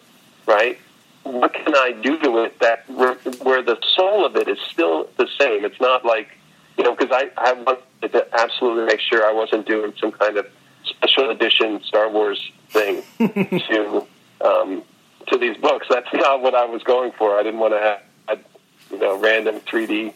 [0.46, 0.78] right
[1.22, 5.08] what can I do to it that where, where the soul of it is still
[5.16, 5.64] the same?
[5.64, 6.28] It's not like
[6.76, 10.36] you know because I I wanted to absolutely make sure I wasn't doing some kind
[10.36, 10.46] of
[10.84, 14.06] special edition Star Wars thing to
[14.40, 14.82] um,
[15.28, 15.86] to these books.
[15.90, 17.38] That's not what I was going for.
[17.38, 18.44] I didn't want to have have,
[18.90, 20.12] you know random 3D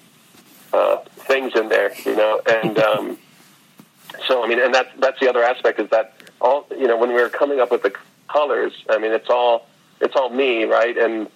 [0.72, 0.96] uh,
[1.26, 3.18] things in there, you know, and um,
[4.26, 7.10] so I mean, and that's that's the other aspect is that all you know when
[7.10, 7.92] we were coming up with the
[8.28, 8.72] colors.
[8.88, 9.66] I mean, it's all
[10.02, 10.98] it's all me, right?
[10.98, 11.30] And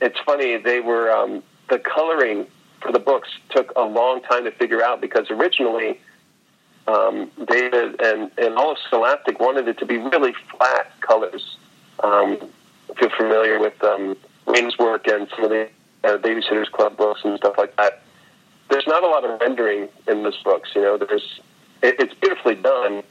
[0.00, 2.46] it's funny they were um, the coloring
[2.82, 5.98] for the books took a long time to figure out because originally
[6.86, 11.56] um, David and and all of Scholastic wanted it to be really flat colors.
[12.02, 12.38] Um,
[12.88, 14.16] if you're familiar with um,
[14.46, 15.68] Raina's work and some of the
[16.04, 18.02] uh, Babysitters Club books and stuff like that,
[18.70, 20.70] there's not a lot of rendering in those books.
[20.74, 21.40] You know, there's
[21.82, 23.02] it, it's beautifully done,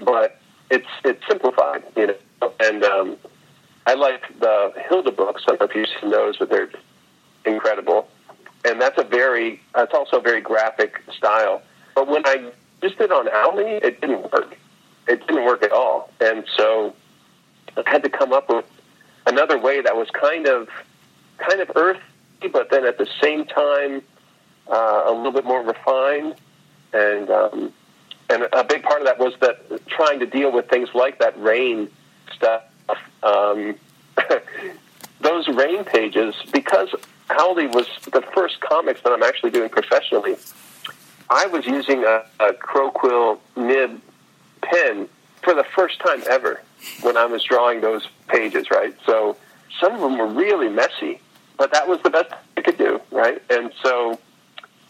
[0.00, 0.38] but
[0.70, 1.82] it's it's simplified.
[1.96, 3.16] You know, and um,
[3.86, 5.44] I like the Hilda books.
[5.46, 6.70] I don't know if you've seen those, but they're
[7.44, 8.08] incredible.
[8.64, 11.62] And that's a very, that's also a very graphic style.
[11.94, 12.50] But when I
[12.82, 14.56] just did on Owly, it didn't work.
[15.06, 16.10] It didn't work at all.
[16.20, 16.96] And so
[17.76, 18.64] I had to come up with
[19.24, 20.68] another way that was kind of,
[21.38, 22.00] kind of earthy,
[22.52, 24.02] but then at the same time
[24.66, 26.34] uh, a little bit more refined.
[26.92, 27.72] And um,
[28.28, 31.40] and a big part of that was that trying to deal with things like that
[31.40, 31.88] rain
[32.34, 32.62] stuff
[33.22, 33.74] um,
[35.20, 36.94] those rain pages, because
[37.30, 40.36] Owly was the first comics that I'm actually doing professionally,
[41.28, 44.00] I was using a, a crowquill nib
[44.62, 45.08] pen
[45.42, 46.60] for the first time ever
[47.02, 48.94] when I was drawing those pages, right?
[49.04, 49.36] So
[49.80, 51.20] some of them were really messy,
[51.56, 53.42] but that was the best I could do, right?
[53.50, 54.18] And so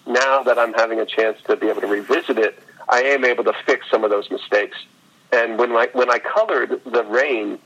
[0.07, 2.59] now that I'm having a chance to be able to revisit it,
[2.89, 4.77] I am able to fix some of those mistakes.
[5.33, 7.59] And when I when I colored the rain,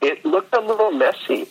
[0.00, 1.48] it looked a little messy,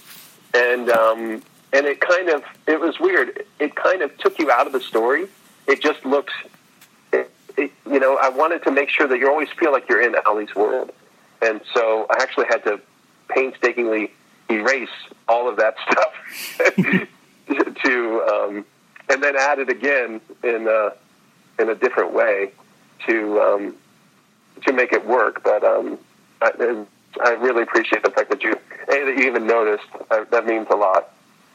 [0.53, 1.41] and um,
[1.71, 3.45] and it kind of it was weird.
[3.59, 5.27] It kind of took you out of the story.
[5.67, 6.33] It just looked,
[7.11, 8.17] it, it, you know.
[8.21, 10.91] I wanted to make sure that you always feel like you're in Owly's world,
[11.41, 12.79] and so I actually had to
[13.29, 14.11] painstakingly
[14.49, 14.89] erase
[15.27, 17.07] all of that stuff
[17.83, 18.65] to, um,
[19.09, 20.93] and then add it again in a,
[21.59, 22.51] in a different way
[23.07, 23.75] to um,
[24.65, 25.43] to make it work.
[25.43, 25.97] But um,
[26.41, 26.85] I,
[27.21, 29.87] I really appreciate the fact that you a that you even noticed.
[30.09, 31.11] Uh, that means a lot,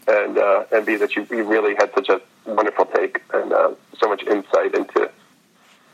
[0.06, 3.72] and uh, and b that you, you really had such a wonderful take and uh,
[4.00, 5.10] so much insight into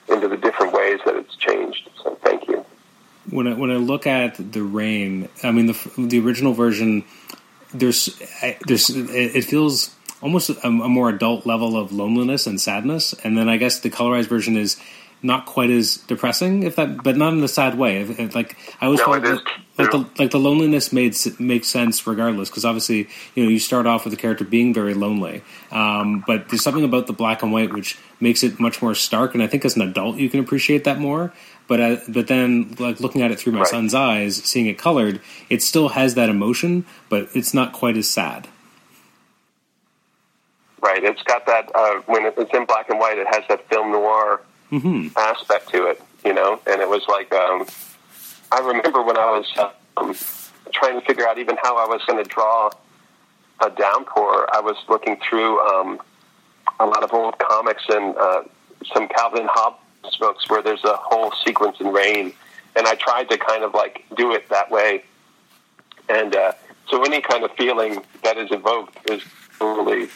[0.08, 1.88] into the different ways that it's changed.
[2.02, 2.64] So thank you.
[3.30, 7.04] when I when I look at the rain, I mean the the original version.
[7.72, 8.20] There's
[8.66, 13.36] there's it it feels almost a, a more adult level of loneliness and sadness, and
[13.36, 14.80] then I guess the colorized version is
[15.24, 18.02] not quite as depressing, if that, but not in a sad way.
[18.02, 19.42] If, if, like I always No, felt like,
[19.78, 23.86] like the like the loneliness made makes sense regardless, because obviously you know you start
[23.86, 25.42] off with the character being very lonely,
[25.72, 29.34] um, but there's something about the black and white which makes it much more stark,
[29.34, 31.32] and I think as an adult you can appreciate that more.
[31.66, 33.68] But uh, but then like looking at it through my Right.
[33.68, 38.08] son's eyes, seeing it colored, it still has that emotion, but it's not quite as
[38.08, 38.48] sad.
[40.82, 41.02] Right.
[41.02, 44.42] It's got that uh, when it's in black and white, it has that film noir
[45.16, 46.60] aspect to it, you know.
[46.66, 47.66] And it was like um,
[48.52, 49.46] I remember when I was
[49.96, 50.14] um,
[50.72, 52.70] trying to figure out even how I was going to draw
[53.60, 54.48] a downpour.
[54.52, 56.00] I was looking through um,
[56.80, 58.42] a lot of old comics and uh,
[58.92, 59.78] some Calvin Hobbes
[60.18, 62.32] books where there's a whole sequence in rain,
[62.76, 65.04] and I tried to kind of like do it that way.
[66.08, 66.52] And uh,
[66.88, 69.22] so any kind of feeling that is evoked is
[69.58, 70.06] totally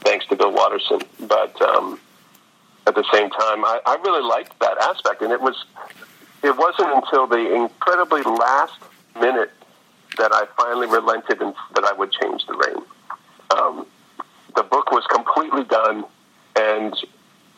[0.00, 1.00] thanks to Bill Watterson.
[1.20, 2.00] But um,
[2.86, 5.64] at the same time, I, I really liked that aspect, and it was
[6.42, 8.78] it wasn't until the incredibly last
[9.18, 9.52] minute
[10.18, 12.82] that I finally relented and that I would change the rain.
[13.56, 13.86] Um,
[14.54, 16.04] the book was completely done,
[16.54, 16.94] and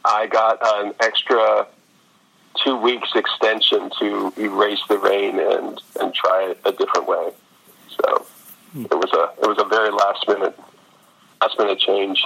[0.05, 1.66] I got an extra
[2.64, 7.30] two weeks extension to erase the rain and and try it a different way.
[8.00, 8.26] So
[8.76, 10.59] it was a it was a very last minute
[11.40, 12.24] last minute change,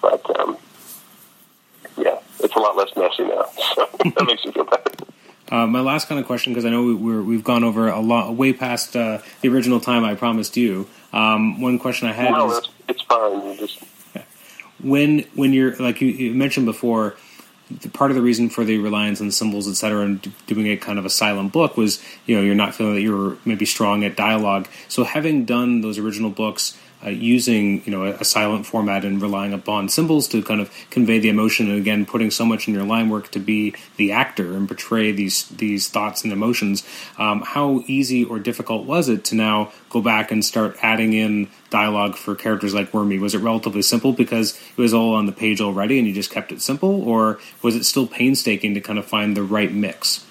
[0.00, 0.56] but um,
[1.96, 2.13] yeah,
[2.54, 3.44] it's a lot less messy now,
[3.74, 4.90] so that makes me feel better.
[5.50, 8.00] Uh, my last kind of question, because I know we, we're, we've gone over a
[8.00, 10.88] lot, way past uh, the original time I promised you.
[11.12, 13.56] Um, one question I had No, is it's, it's fine.
[13.56, 13.78] Just
[14.82, 17.14] when when you're like you, you mentioned before,
[17.70, 20.66] the, part of the reason for the reliance on symbols, et cetera, and d- doing
[20.68, 23.64] a kind of a silent book was you know you're not feeling that you're maybe
[23.64, 24.66] strong at dialogue.
[24.88, 26.78] So having done those original books.
[27.04, 30.70] Uh, using you know a, a silent format and relying upon symbols to kind of
[30.90, 34.10] convey the emotion, and again putting so much in your line work to be the
[34.12, 36.86] actor and portray these these thoughts and emotions.
[37.18, 41.48] Um, how easy or difficult was it to now go back and start adding in
[41.68, 43.18] dialogue for characters like Wormy?
[43.18, 46.30] Was it relatively simple because it was all on the page already and you just
[46.30, 50.24] kept it simple, or was it still painstaking to kind of find the right mix?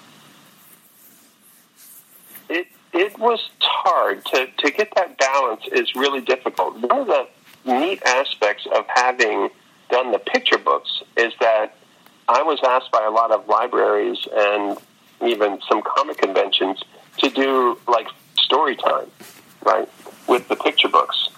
[2.94, 6.78] It was hard to to get that balance is really difficult.
[6.78, 7.26] One of the
[7.64, 9.50] neat aspects of having
[9.90, 11.76] done the picture books is that
[12.28, 14.78] I was asked by a lot of libraries and
[15.26, 16.82] even some comic conventions
[17.18, 18.06] to do like
[18.38, 19.10] story time,
[19.64, 19.88] right,
[20.28, 21.28] with the picture books.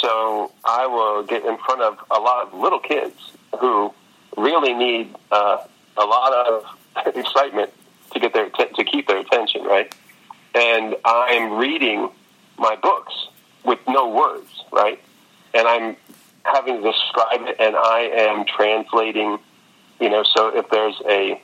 [0.00, 3.92] So I will get in front of a lot of little kids who
[4.36, 5.58] really need uh,
[5.96, 6.64] a lot of
[7.16, 7.70] excitement
[8.12, 9.92] to get their to keep their attention, right?
[10.54, 12.10] And I'm reading
[12.58, 13.14] my books
[13.64, 15.00] with no words, right?
[15.54, 15.96] And I'm
[16.44, 19.38] having to describe it, and I am translating.
[20.00, 21.40] You know, so if there's a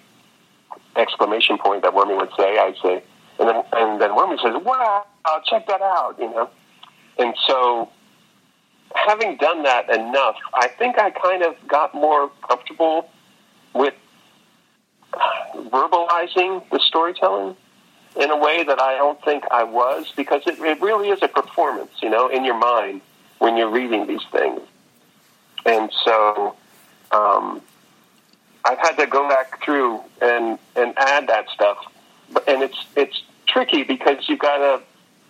[0.97, 3.03] exclamation point that Wormy would say, I'd say,
[3.39, 5.05] and then and then Wormy says, "Wow,
[5.45, 6.51] check that out!" You know,
[7.19, 7.91] and so
[8.95, 13.11] having done that enough, I think I kind of got more comfortable
[13.75, 13.95] with
[15.55, 17.57] verbalizing the storytelling
[18.17, 21.29] in a way that I don't think I was because it, it really is a
[21.29, 23.03] performance, you know, in your mind
[23.39, 24.61] when you're reading these things.
[25.67, 26.57] And so
[27.13, 27.61] um,
[28.65, 31.79] I've had to go back through and, and add that stuff.
[32.49, 34.83] And it's it's tricky because you've gotta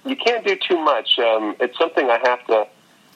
[0.07, 1.19] you can't do too much.
[1.19, 2.67] Um, it's something I have to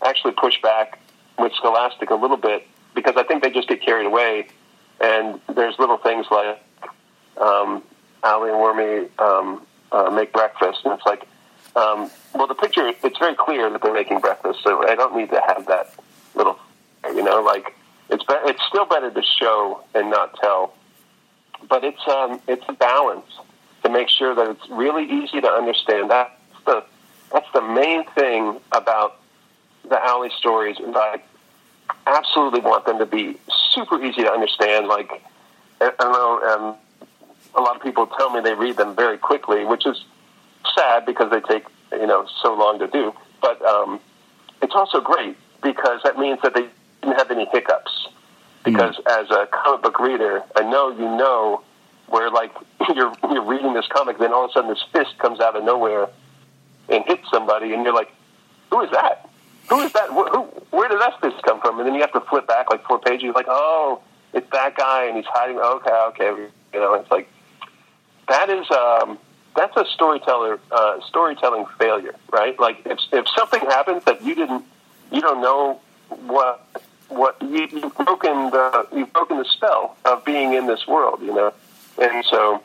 [0.02, 0.98] actually push back
[1.38, 4.48] with Scholastic a little bit because I think they just get carried away.
[5.00, 6.60] And there's little things like
[7.38, 7.82] um,
[8.22, 11.26] Owly and Wormy um, uh, make breakfast, and it's like,
[11.76, 15.30] um, well, the picture it's very clear that they're making breakfast, so I don't need
[15.30, 15.94] to have that
[16.34, 16.58] little,
[17.04, 17.74] you know, like
[18.08, 20.74] it's be- it's still better to show and not tell,
[21.68, 23.30] but it's um, it's a balance
[23.82, 26.10] to make sure that it's really easy to understand.
[26.10, 26.30] That's
[26.66, 26.84] the
[27.32, 29.20] that's the main thing about
[29.88, 31.22] the Owly stories, and I
[32.06, 33.38] absolutely want them to be
[33.70, 34.88] super easy to understand.
[34.88, 35.22] Like
[35.80, 36.68] I don't know.
[36.68, 36.76] Um,
[37.54, 40.04] a lot of people tell me they read them very quickly, which is
[40.74, 43.12] sad because they take you know so long to do.
[43.40, 44.00] But um,
[44.62, 46.68] it's also great because that means that they
[47.02, 48.08] didn't have any hiccups.
[48.62, 51.62] Because as a comic book reader, I know you know
[52.08, 52.52] where like
[52.94, 55.64] you're you're reading this comic, then all of a sudden this fist comes out of
[55.64, 56.08] nowhere
[56.88, 58.10] and hits somebody, and you're like,
[58.70, 59.28] "Who is that?
[59.68, 60.08] Who is that?
[60.08, 60.42] Who, who,
[60.76, 62.98] where did that fist come from?" And then you have to flip back like four
[62.98, 64.02] pages, like, "Oh,
[64.34, 67.28] it's that guy, and he's hiding." Okay, okay, you know, it's like
[68.30, 69.18] that is um,
[69.56, 72.58] that's a storyteller uh, storytelling failure, right?
[72.58, 74.64] Like if if something happens that you didn't
[75.10, 76.64] you don't know what
[77.08, 81.34] what you, you've broken the you've broken the spell of being in this world, you
[81.34, 81.52] know,
[82.00, 82.62] and so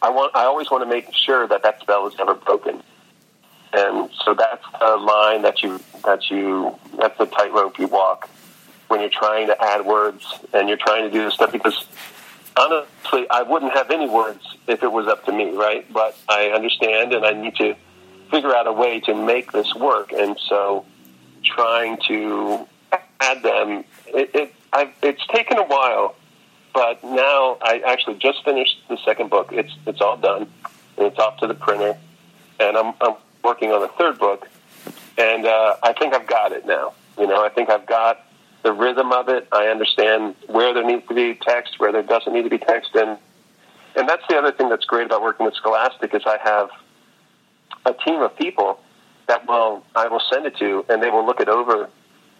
[0.00, 2.80] I want I always want to make sure that that spell is never broken,
[3.72, 8.30] and so that's the line that you that you that's the tightrope you walk
[8.86, 10.24] when you're trying to add words
[10.54, 11.84] and you're trying to do this stuff because
[12.58, 15.90] honestly, I wouldn't have any words if it was up to me, right?
[15.92, 17.74] But I understand, and I need to
[18.30, 20.12] figure out a way to make this work.
[20.12, 20.84] And so,
[21.44, 22.66] trying to
[23.20, 24.54] add them, it, it
[25.02, 26.14] it's taken a while,
[26.74, 29.50] but now I actually just finished the second book.
[29.52, 30.48] It's it's all done,
[30.96, 31.96] and it's off to the printer,
[32.60, 34.48] and I'm I'm working on the third book,
[35.16, 36.92] and uh, I think I've got it now.
[37.18, 38.24] You know, I think I've got
[38.68, 39.48] the rhythm of it.
[39.50, 42.90] I understand where there needs to be text, where there doesn't need to be text,
[42.94, 43.16] and
[43.96, 46.68] and that's the other thing that's great about working with Scholastic is I have
[47.86, 48.78] a team of people
[49.26, 51.88] that will I will send it to, and they will look it over,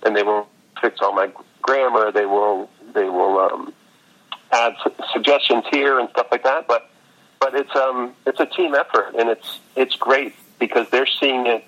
[0.02, 0.46] and they will
[0.82, 1.32] fix all my
[1.62, 2.12] grammar.
[2.12, 3.72] They will they will um,
[4.52, 6.68] add su- suggestions here and stuff like that.
[6.68, 6.90] But
[7.40, 11.64] but it's um it's a team effort, and it's it's great because they're seeing it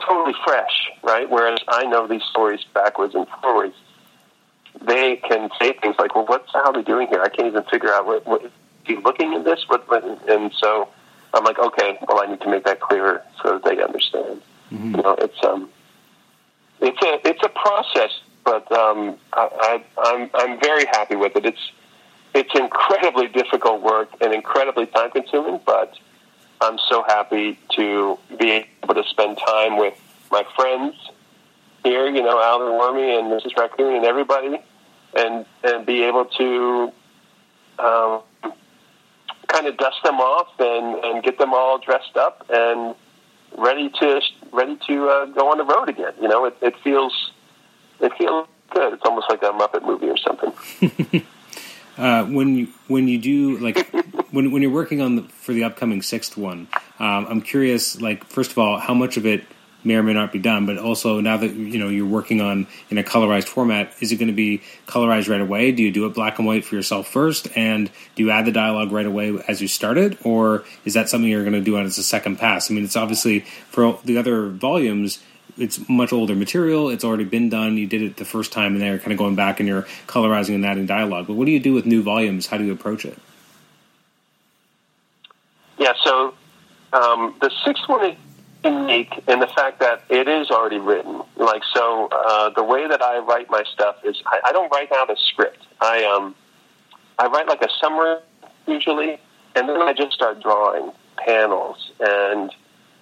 [0.00, 1.28] totally fresh, right?
[1.28, 3.74] Whereas I know these stories backwards and forwards.
[4.80, 7.22] They can say things like, "Well, what's Owly doing here?
[7.22, 8.52] I can't even figure out what, what is
[8.84, 10.88] he looking at this." What, what, and so
[11.34, 14.42] I'm like, "Okay, well, I need to make that clearer so that they understand."
[14.72, 14.96] Mm-hmm.
[14.96, 15.70] You know, it's um,
[16.80, 18.10] it's a it's a process,
[18.44, 21.44] but um, I, I, I'm I'm very happy with it.
[21.44, 21.72] It's
[22.34, 25.98] it's incredibly difficult work and incredibly time consuming, but
[26.60, 29.94] I'm so happy to be able to spend time with
[30.30, 30.94] my friends
[31.84, 33.56] here, you know, Alan Wormy and Mrs.
[33.56, 34.60] Raccoon and everybody,
[35.16, 36.92] and and be able to
[37.78, 38.22] um,
[39.48, 42.94] kind of dust them off and, and get them all dressed up and
[43.56, 44.20] ready to
[44.52, 46.12] ready to uh, go on the road again.
[46.20, 47.32] You know, it, it feels
[48.00, 48.92] it feels good.
[48.94, 51.26] It's almost like a Muppet movie or something.
[51.98, 53.90] Uh, when you when you do like
[54.30, 56.68] when when you're working on the, for the upcoming sixth one,
[57.00, 58.00] um, I'm curious.
[58.00, 59.44] Like, first of all, how much of it
[59.84, 62.66] may or may not be done, but also now that you know you're working on
[62.90, 65.72] in a colorized format, is it going to be colorized right away?
[65.72, 68.52] Do you do it black and white for yourself first, and do you add the
[68.52, 71.76] dialogue right away as you start it, or is that something you're going to do
[71.76, 72.70] on as a second pass?
[72.70, 73.40] I mean, it's obviously
[73.70, 75.20] for the other volumes
[75.58, 76.88] it's much older material.
[76.88, 77.76] It's already been done.
[77.76, 80.54] You did it the first time, and they're kind of going back and you're colorizing
[80.54, 81.26] and adding dialogue.
[81.26, 82.46] But what do you do with new volumes?
[82.46, 83.18] How do you approach it?
[85.78, 86.34] Yeah, so
[86.92, 88.16] um, the sixth one
[88.64, 91.22] unique in the fact that it is already written.
[91.36, 94.92] Like, so uh, the way that I write my stuff is I, I don't write
[94.92, 95.64] out a script.
[95.80, 96.34] I um,
[97.18, 98.16] I write like a summary
[98.66, 99.18] usually,
[99.54, 102.50] and then I just start drawing panels and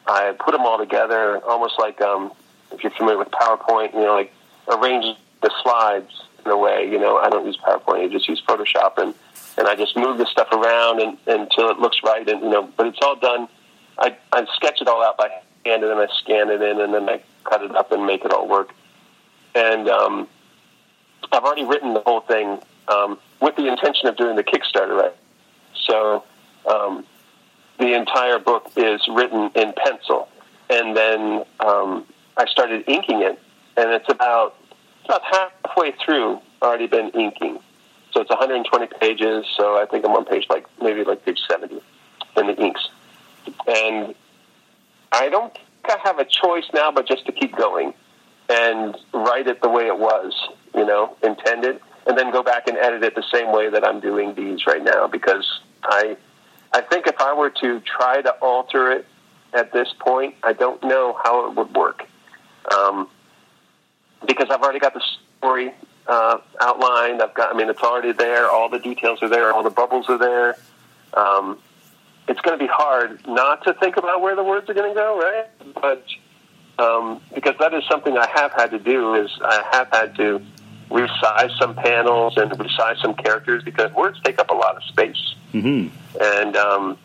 [0.06, 2.32] I put them all together, almost like um,
[2.72, 4.32] if you're familiar with PowerPoint, you know, like
[4.68, 6.10] arrange the slides
[6.44, 6.88] in a way.
[6.88, 9.14] You know, I don't use PowerPoint; I just use Photoshop, and
[9.58, 12.28] and I just move the stuff around and, until it looks right.
[12.28, 13.48] And you know, but it's all done.
[13.98, 15.30] I I sketch it all out by
[15.70, 18.32] and then I scan it in, and then I cut it up and make it
[18.32, 18.70] all work.
[19.54, 20.28] And um,
[21.32, 25.16] I've already written the whole thing um, with the intention of doing the Kickstarter, right?
[25.86, 26.24] So.
[26.66, 27.04] Um,
[27.78, 30.28] the entire book is written in pencil,
[30.70, 32.06] and then um,
[32.36, 33.38] I started inking it,
[33.76, 34.56] and it's about
[35.04, 37.58] about halfway through already been inking.
[38.12, 39.44] So it's 120 pages.
[39.56, 41.80] So I think I'm on page like maybe like page 70
[42.36, 42.88] in the inks,
[43.66, 44.14] and
[45.12, 47.94] I don't think I have a choice now, but just to keep going
[48.48, 50.32] and write it the way it was,
[50.74, 54.00] you know, intended, and then go back and edit it the same way that I'm
[54.00, 56.16] doing these right now because I
[56.72, 59.06] I think if I were to try to alter it
[59.54, 62.04] at this point, I don't know how it would work.
[62.72, 63.08] Um,
[64.26, 65.02] because I've already got the
[65.38, 65.72] story
[66.06, 67.22] uh, outlined.
[67.22, 68.50] I've got, I mean, it's already there.
[68.50, 69.52] All the details are there.
[69.52, 70.56] All the bubbles are there.
[71.14, 71.58] Um,
[72.28, 74.94] it's going to be hard not to think about where the words are going to
[74.94, 75.46] go, right?
[75.74, 76.04] But
[76.82, 80.42] um, because that is something I have had to do is I have had to
[80.90, 85.34] resize some panels and resize some characters because words take up a lot of space.
[85.52, 85.96] Mm-hmm.
[86.20, 86.98] And um,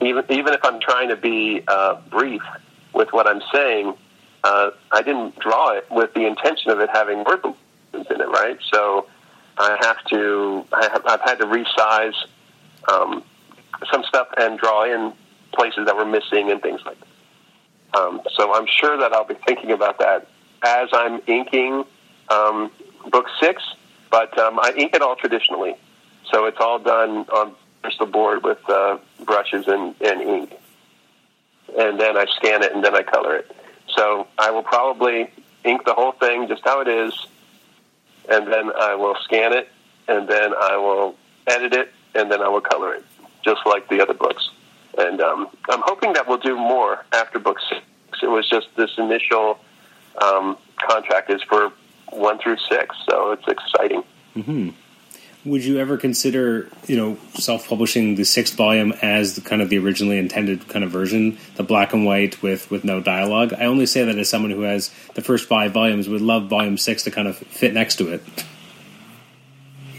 [0.00, 2.42] even even if I'm trying to be uh, brief
[2.94, 3.94] with what I'm saying,
[4.44, 8.28] uh, I didn't draw it with the intention of it having word balloons in it,
[8.28, 8.58] right?
[8.72, 9.06] So
[9.58, 10.64] I have to.
[10.72, 12.14] I have, I've had to resize
[12.90, 13.22] um,
[13.90, 15.12] some stuff and draw in
[15.52, 18.00] places that were missing and things like that.
[18.00, 20.26] Um, so I'm sure that I'll be thinking about that
[20.64, 21.84] as I'm inking
[22.28, 22.70] um,
[23.10, 23.62] book six.
[24.10, 25.74] But um, I ink it all traditionally,
[26.30, 30.52] so it's all done on Bristol board with uh, brushes and, and ink.
[31.78, 33.50] And then I scan it and then I color it.
[33.96, 35.30] So I will probably
[35.64, 37.14] ink the whole thing just how it is,
[38.28, 39.68] and then I will scan it,
[40.08, 43.04] and then I will edit it, and then I will color it,
[43.44, 44.50] just like the other books.
[44.98, 47.82] And um, I'm hoping that we'll do more after book six.
[48.22, 49.58] It was just this initial
[50.20, 51.72] um, contract is for
[52.10, 54.04] one through six, so it's exciting.
[54.36, 54.70] Mm-hmm.
[55.44, 59.78] Would you ever consider, you know, self-publishing the sixth volume as the, kind of the
[59.78, 63.52] originally intended kind of version, the black and white with with no dialogue?
[63.54, 66.78] I only say that as someone who has the first five volumes, would love volume
[66.78, 68.22] six to kind of fit next to it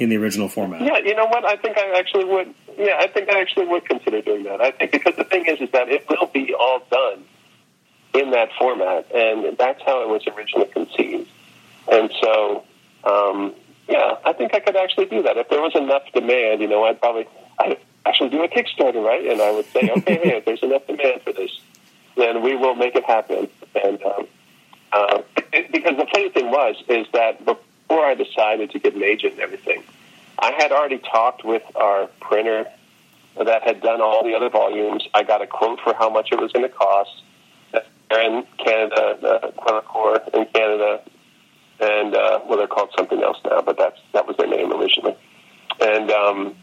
[0.03, 0.81] in the original format.
[0.81, 1.45] Yeah, you know what?
[1.45, 2.53] I think I actually would.
[2.77, 4.61] Yeah, I think I actually would consider doing that.
[4.61, 7.23] I think because the thing is, is that it will be all done
[8.13, 11.29] in that format, and that's how it was originally conceived.
[11.91, 12.63] And so,
[13.03, 13.53] um,
[13.87, 16.61] yeah, I think I could actually do that if there was enough demand.
[16.61, 17.27] You know, I'd probably
[17.59, 19.25] I'd actually do a Kickstarter, right?
[19.25, 21.51] And I would say, okay, hey, if there's enough demand for this,
[22.17, 23.47] then we will make it happen.
[23.81, 24.27] And um,
[24.91, 25.21] uh,
[25.51, 27.63] because the funny thing was is that before
[27.99, 29.83] I decided to get an agent and everything,
[30.39, 32.65] I had already talked with our printer
[33.37, 35.07] that had done all the other volumes.
[35.13, 37.23] I got a quote for how much it was going to cost.
[38.09, 41.01] They're in Canada, uh, Quebecor in Canada,
[41.79, 45.15] and uh, well, they're called something else now, but that's that was their name originally.
[45.81, 46.55] And um,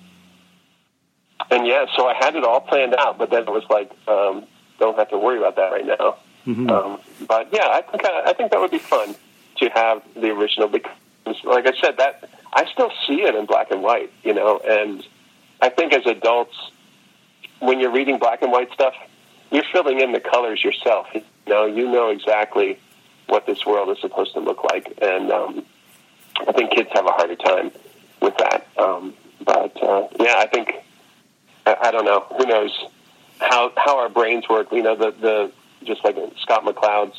[1.51, 4.47] and yeah, so I had it all planned out, but then it was like, um,
[4.79, 6.19] don't have to worry about that right now.
[6.47, 6.71] Mm-hmm.
[6.71, 9.15] Um, but yeah, I think I, I think that would be fun
[9.57, 10.93] to have the original because,
[11.45, 15.07] like I said, that I still see it in black and white, you know, and
[15.61, 16.57] I think as adults,
[17.61, 18.95] when you're reading black and white stuff,
[19.51, 21.09] you're filling in the colors yourself.
[21.15, 22.79] You know, you know exactly
[23.27, 25.65] what this world is supposed to look like, and um,
[26.47, 27.71] I think kids have a harder time
[28.21, 28.67] with that.
[28.79, 29.15] Um,
[29.45, 30.75] but uh, yeah, I think
[31.67, 32.21] I, I don't know.
[32.39, 32.79] Who knows
[33.41, 34.73] how how our brains work?
[34.73, 35.53] You know, the the
[35.85, 37.17] just like Scott McCloud's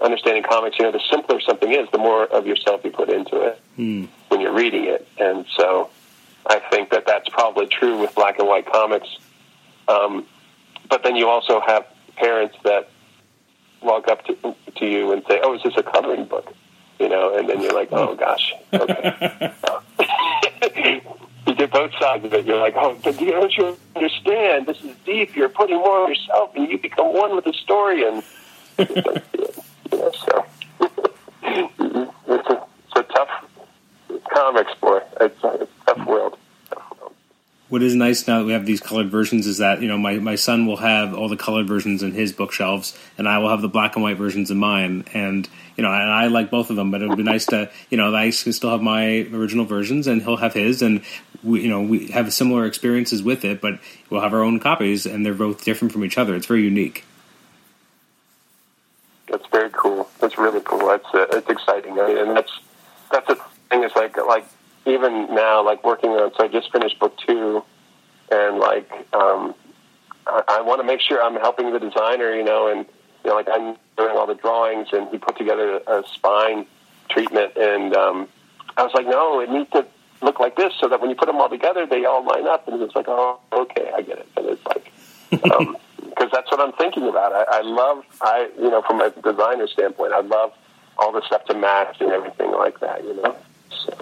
[0.00, 0.78] understanding comics.
[0.78, 4.08] You know, the simpler something is, the more of yourself you put into it mm.
[4.28, 5.90] when you're reading it, and so
[6.46, 9.08] I think that that's probably true with black and white comics.
[9.86, 10.26] Um,
[10.88, 12.88] but then you also have parents that
[13.82, 16.52] walk up to, to you and say, "Oh, is this a coloring book?"
[16.98, 19.52] You know, and then you're like, "Oh gosh, okay."
[21.46, 22.44] you get both sides of it.
[22.44, 24.66] You're like, "Oh, but you don't you understand?
[24.66, 25.36] This is deep.
[25.36, 28.22] You're putting more of yourself, and you become one with the story." And
[28.78, 29.22] know,
[30.12, 30.46] so
[31.44, 33.44] it's a it's a tough
[34.32, 35.00] comics, boy.
[35.20, 36.38] It's a, it's a tough world.
[37.68, 40.18] What is nice now that we have these colored versions is that you know my,
[40.18, 43.60] my son will have all the colored versions in his bookshelves and I will have
[43.60, 45.04] the black and white versions in mine.
[45.12, 47.70] And you know and I like both of them but it would be nice to
[47.90, 51.04] you know I still have my original versions and he'll have his and
[51.42, 55.04] we you know we have similar experiences with it but we'll have our own copies
[55.04, 56.34] and they're both different from each other.
[56.34, 57.04] It's very unique
[59.30, 62.52] that's very cool that's really cool that's uh, it's exciting I mean, and that's
[63.10, 63.40] that's the
[63.70, 64.44] thing is like like
[64.88, 67.62] even now, like working on, so I just finished book two,
[68.30, 69.54] and like um,
[70.26, 72.86] I, I want to make sure I'm helping the designer, you know, and
[73.24, 76.66] you know, like I'm doing all the drawings, and he put together a spine
[77.10, 78.28] treatment, and um,
[78.76, 79.86] I was like, no, it needs to
[80.22, 82.66] look like this, so that when you put them all together, they all line up,
[82.66, 84.92] and it's like, oh, okay, I get it, and it's like.
[85.52, 85.76] Um,
[86.18, 87.32] because that's what I'm thinking about.
[87.32, 90.52] I, I love, I you know, from a designer standpoint, I love
[90.96, 93.04] all the stuff to match and everything like that.
[93.04, 93.36] You know.
[93.70, 93.96] So.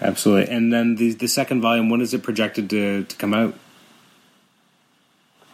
[0.00, 0.52] Absolutely.
[0.54, 3.54] And then the the second volume, when is it projected to, to come out?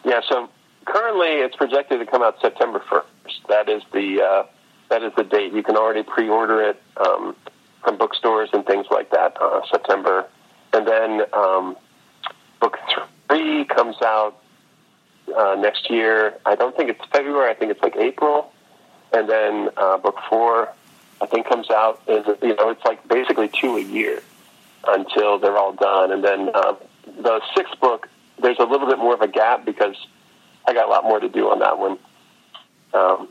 [0.05, 0.49] Yeah, so
[0.85, 3.09] currently it's projected to come out September first.
[3.49, 4.47] That is the uh,
[4.89, 5.53] that is the date.
[5.53, 7.37] You can already pre-order it um,
[7.85, 9.37] from bookstores and things like that.
[9.41, 10.27] Uh, September,
[10.73, 11.77] and then um,
[12.61, 12.79] book
[13.29, 14.42] three comes out
[15.37, 16.35] uh, next year.
[16.45, 17.51] I don't think it's February.
[17.51, 18.53] I think it's like April,
[19.13, 20.73] and then uh, book four
[21.23, 22.03] I think comes out.
[22.09, 24.23] Is you know it's like basically two a year
[24.87, 26.11] until they're all done.
[26.11, 26.75] And then uh,
[27.07, 28.09] the sixth book,
[28.41, 29.95] there's a little bit more of a gap because
[30.67, 31.99] I got a lot more to do on that one.
[32.93, 33.29] Um,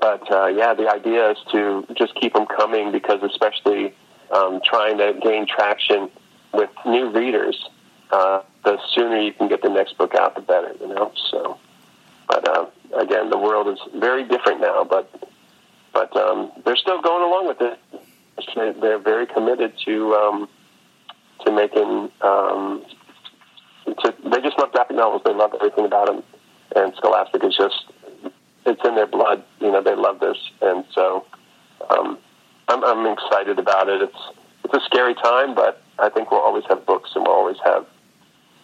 [0.00, 3.92] but uh, yeah, the idea is to just keep them coming because, especially
[4.30, 6.08] um, trying to gain traction
[6.52, 7.68] with new readers,
[8.14, 10.72] uh, the sooner you can get the next book out, the better.
[10.80, 11.12] You know.
[11.30, 11.58] So,
[12.28, 12.66] but uh,
[12.96, 14.84] again, the world is very different now.
[14.84, 15.06] But
[15.92, 17.78] but um, they're still going along with it
[18.54, 20.48] they're very committed to um,
[21.44, 22.10] to making.
[22.20, 22.84] Um,
[23.86, 25.22] to, they just love graphic novels.
[25.24, 26.22] They love everything about them,
[26.74, 27.84] and Scholastic is just
[28.66, 29.44] it's in their blood.
[29.60, 31.26] You know, they love this, and so
[31.90, 32.18] um,
[32.68, 34.02] I'm, I'm excited about it.
[34.02, 37.58] It's it's a scary time, but I think we'll always have books, and we'll always
[37.64, 37.86] have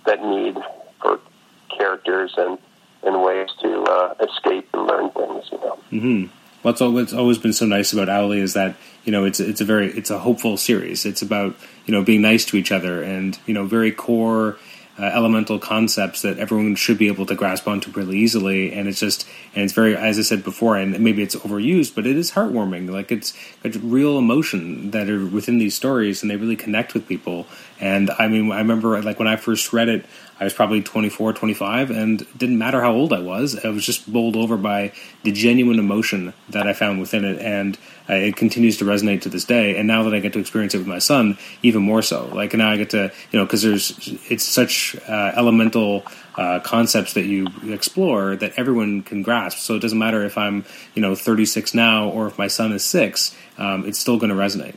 [0.07, 0.57] that need
[1.01, 1.21] for
[1.77, 2.59] characters and
[3.03, 5.49] and ways to uh, escape and learn things.
[5.53, 5.79] You know.
[5.93, 6.27] Mm-hmm
[6.63, 9.65] what's what's always been so nice about Owly is that you know it's it's a
[9.65, 11.07] very it's a hopeful series.
[11.07, 11.57] It's about
[11.87, 14.59] you know being nice to each other and you know very core
[15.01, 18.73] uh, elemental concepts that everyone should be able to grasp onto really easily.
[18.73, 22.07] And it's just, and it's very, as I said before, and maybe it's overused, but
[22.07, 22.91] it is heartwarming.
[22.91, 23.33] Like it's,
[23.65, 27.47] it's real emotion that are within these stories, and they really connect with people.
[27.81, 30.05] And I mean, I remember like when I first read it,
[30.41, 33.63] I was probably 24, 25, and it didn't matter how old I was.
[33.63, 34.93] I was just bowled over by
[35.23, 37.77] the genuine emotion that I found within it, and
[38.09, 39.77] uh, it continues to resonate to this day.
[39.77, 42.27] And now that I get to experience it with my son, even more so.
[42.33, 46.05] Like now I get to, you know, because there's it's such uh, elemental
[46.37, 49.59] uh, concepts that you explore that everyone can grasp.
[49.59, 50.65] So it doesn't matter if I'm,
[50.95, 54.37] you know, 36 now or if my son is six, um, it's still going to
[54.37, 54.77] resonate.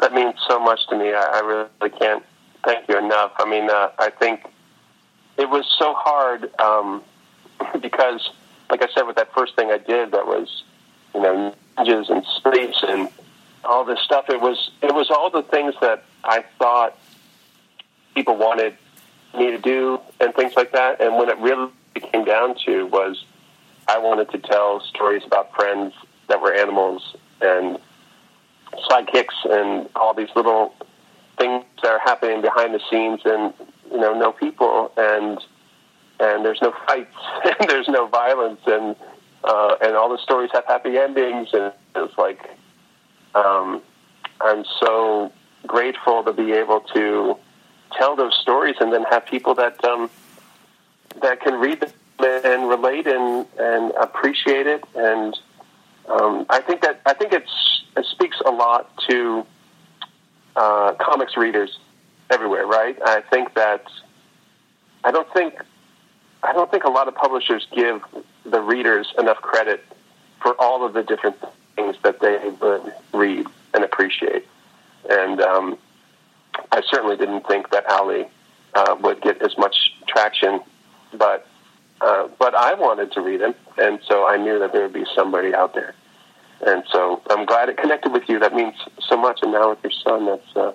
[0.00, 1.14] That means so much to me.
[1.14, 2.22] I, I really can't
[2.64, 3.32] thank you enough.
[3.38, 4.44] I mean, uh, I think
[5.38, 7.02] it was so hard um,
[7.80, 8.28] because,
[8.70, 10.62] like I said, with that first thing I did, that was,
[11.14, 13.08] you know, ninjas and space and
[13.64, 14.26] all this stuff.
[14.28, 16.98] It was it was all the things that I thought
[18.14, 18.76] people wanted
[19.36, 21.00] me to do and things like that.
[21.00, 23.24] And when it really came down to was,
[23.88, 25.94] I wanted to tell stories about friends
[26.28, 27.78] that were animals and
[28.90, 30.74] sidekicks and all these little
[31.40, 33.54] things that are happening behind the scenes and
[33.90, 35.38] you know no people and
[36.20, 37.16] and there's no fights
[37.58, 38.94] and there's no violence and
[39.42, 42.40] uh, and all the stories have happy endings and it's like
[43.34, 43.80] um,
[44.40, 45.32] I'm so
[45.66, 47.36] grateful to be able to
[47.92, 50.10] tell those stories and then have people that um,
[51.22, 51.90] that can read them
[52.44, 55.34] and relate and and appreciate it and
[56.08, 59.46] um, I think that I think it's it speaks a lot to
[60.60, 61.78] uh, comics readers
[62.28, 62.96] everywhere, right?
[63.02, 63.84] I think that
[65.02, 65.54] I don't think
[66.42, 68.02] I don't think a lot of publishers give
[68.44, 69.82] the readers enough credit
[70.42, 71.36] for all of the different
[71.76, 74.46] things that they would read and appreciate.
[75.08, 75.78] And um,
[76.72, 78.26] I certainly didn't think that Owly
[78.74, 80.60] uh, would get as much traction,
[81.14, 81.46] but
[82.02, 85.06] uh, but I wanted to read him, and so I knew that there would be
[85.14, 85.94] somebody out there.
[86.66, 88.38] And so I'm glad it connected with you.
[88.38, 88.74] That means
[89.08, 89.40] so much.
[89.42, 90.72] And now with your son, that's uh,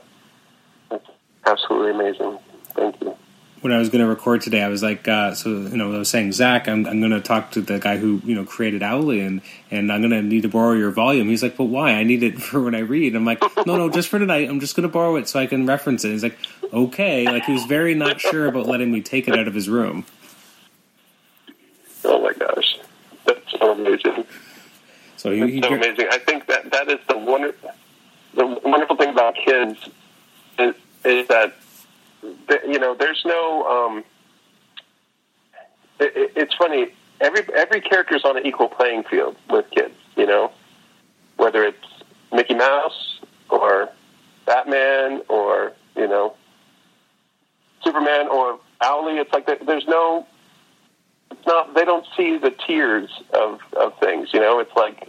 [0.89, 1.07] that's
[1.45, 2.39] absolutely amazing.
[2.73, 3.15] Thank you.
[3.61, 5.97] When I was going to record today, I was like, uh, so you know, I
[5.97, 8.81] was saying, Zach, I'm, I'm going to talk to the guy who you know created
[8.81, 11.29] Owly, and and I'm going to need to borrow your volume.
[11.29, 11.91] He's like, but why?
[11.91, 13.15] I need it for when I read.
[13.15, 14.49] I'm like, no, no, just for tonight.
[14.49, 16.11] I'm just going to borrow it so I can reference it.
[16.11, 16.37] He's like,
[16.73, 17.25] okay.
[17.25, 20.05] Like he was very not sure about letting me take it out of his room.
[22.03, 22.79] Oh my gosh,
[23.25, 24.25] that's so amazing.
[25.17, 26.07] So he, he so amazing.
[26.11, 27.55] I think that that is the wonder,
[28.33, 29.89] the wonderful thing about kids
[30.59, 31.55] is, is that
[32.67, 33.63] you know there's no.
[33.65, 34.03] Um,
[35.99, 36.87] it, it's funny.
[37.21, 39.95] Every every character is on an equal playing field with kids.
[40.15, 40.51] You know,
[41.37, 41.77] whether it's
[42.31, 43.19] Mickey Mouse
[43.49, 43.89] or
[44.45, 46.35] Batman or you know
[47.83, 49.17] Superman or Owly.
[49.17, 50.27] It's like there's no.
[51.45, 51.73] Not.
[51.75, 54.29] They don't see the tiers of of things.
[54.33, 55.03] You know, it's like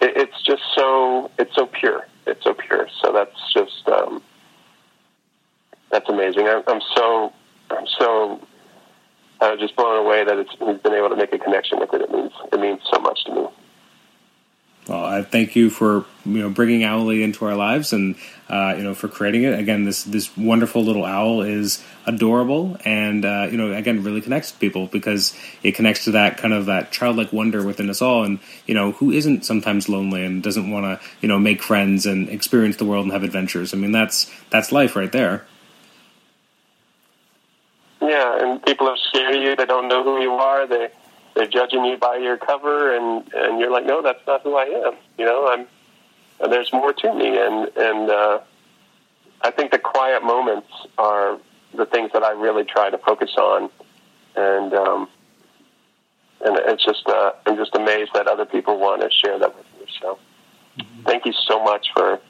[0.00, 2.06] it, it's just so it's so pure.
[2.26, 2.88] It's so pure.
[3.02, 4.22] So that's just um,
[5.90, 6.46] that's amazing.
[6.46, 7.32] I, I'm so
[7.70, 8.40] I'm so
[9.40, 12.02] uh, just blown away that it's he's been able to make a connection with it.
[12.02, 13.46] It means it means so much to me.
[14.90, 18.16] Well, I thank you for you know bringing Owly into our lives and
[18.48, 19.56] uh, you know for creating it.
[19.56, 24.50] Again, this this wonderful little owl is adorable and uh, you know again really connects
[24.50, 28.24] to people because it connects to that kind of that childlike wonder within us all.
[28.24, 32.04] And you know who isn't sometimes lonely and doesn't want to you know make friends
[32.04, 33.72] and experience the world and have adventures.
[33.72, 35.46] I mean that's that's life right there.
[38.02, 39.54] Yeah, and people are scared of you.
[39.54, 40.66] They don't know who you are.
[40.66, 40.88] They
[41.34, 44.64] they're judging you by your cover, and and you're like, no, that's not who I
[44.64, 44.94] am.
[45.18, 45.66] You know, I'm.
[46.42, 48.40] And there's more to me, and and uh,
[49.42, 51.38] I think the quiet moments are
[51.74, 53.70] the things that I really try to focus on,
[54.36, 55.08] and um,
[56.44, 59.66] and it's just uh, I'm just amazed that other people want to share that with
[59.78, 59.86] me.
[60.00, 60.18] So,
[60.78, 61.02] mm-hmm.
[61.04, 62.20] thank you so much for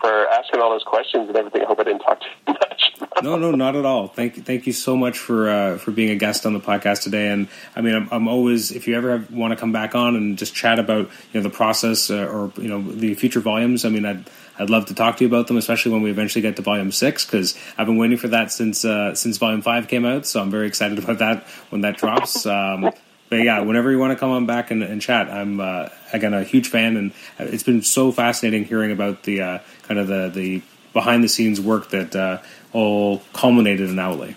[0.00, 1.62] for asking all those questions and everything.
[1.62, 2.92] I hope I didn't talk too much.
[3.22, 4.08] no, no, not at all.
[4.08, 7.02] Thank you, thank you so much for uh, for being a guest on the podcast
[7.02, 7.28] today.
[7.28, 10.16] And I mean, I'm, I'm always if you ever have, want to come back on
[10.16, 13.84] and just chat about you know the process uh, or you know the future volumes.
[13.84, 14.28] I mean, I'd
[14.58, 16.92] I'd love to talk to you about them, especially when we eventually get to volume
[16.92, 20.26] six, because I've been waiting for that since uh, since volume five came out.
[20.26, 22.46] So I'm very excited about that when that drops.
[22.46, 22.92] Um,
[23.30, 26.34] but yeah, whenever you want to come on back and, and chat, I'm uh, again
[26.34, 29.58] a huge fan, and it's been so fascinating hearing about the uh,
[29.90, 30.62] kind of the the
[30.92, 32.38] behind the scenes work that uh,
[32.72, 34.36] all culminated in Owly.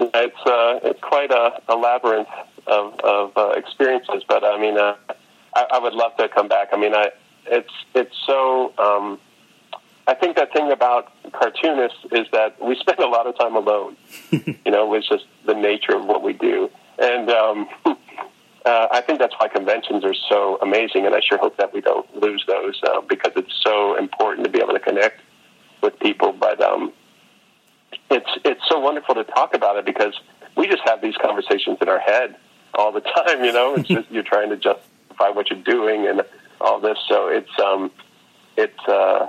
[0.00, 2.28] It's uh, it's quite a, a labyrinth
[2.66, 4.96] of, of uh, experiences, but I mean, uh,
[5.54, 6.70] I, I would love to come back.
[6.72, 7.10] I mean, I
[7.46, 8.74] it's it's so.
[8.76, 9.20] Um,
[10.08, 13.96] I think that thing about cartoonists is that we spend a lot of time alone.
[14.32, 17.68] you know, it's just the nature of what we do, and um,
[18.66, 21.06] uh, I think that's why conventions are so amazing.
[21.06, 24.50] And I sure hope that we don't lose those uh, because it's so important to
[24.50, 25.20] be able to connect
[25.82, 26.32] with people.
[26.32, 26.92] But um,
[28.10, 30.18] it's it's so wonderful to talk about it because
[30.56, 32.36] we just have these conversations in our head
[32.74, 33.44] all the time.
[33.44, 36.22] You know, it's just you're trying to justify what you're doing and
[36.60, 36.98] all this.
[37.08, 37.90] So it's um,
[38.56, 39.28] it's uh,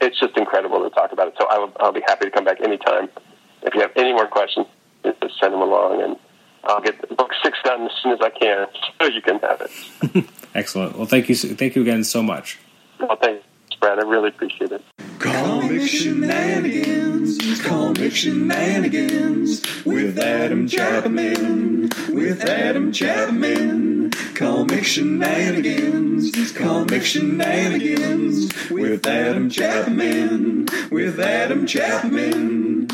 [0.00, 1.34] it's just incredible to talk about it.
[1.40, 3.08] So I will, I'll be happy to come back anytime.
[3.62, 4.66] If you have any more questions,
[5.02, 6.16] just send them along, and
[6.66, 8.66] I'll get book six done as soon as I can,
[9.00, 10.24] so you can have it.
[10.54, 10.96] Excellent.
[10.96, 12.58] Well, thank you, thank you again so much.
[12.98, 13.44] Well, thanks,
[13.80, 13.98] Brad.
[13.98, 14.82] I really appreciate it.
[15.18, 24.10] Comic shenanigans, comic shenanigans with Adam Chapman, with Adam Chapman.
[24.34, 32.86] Comic shenanigans, comic shenanigans with Adam Chapman, with Adam Chapman.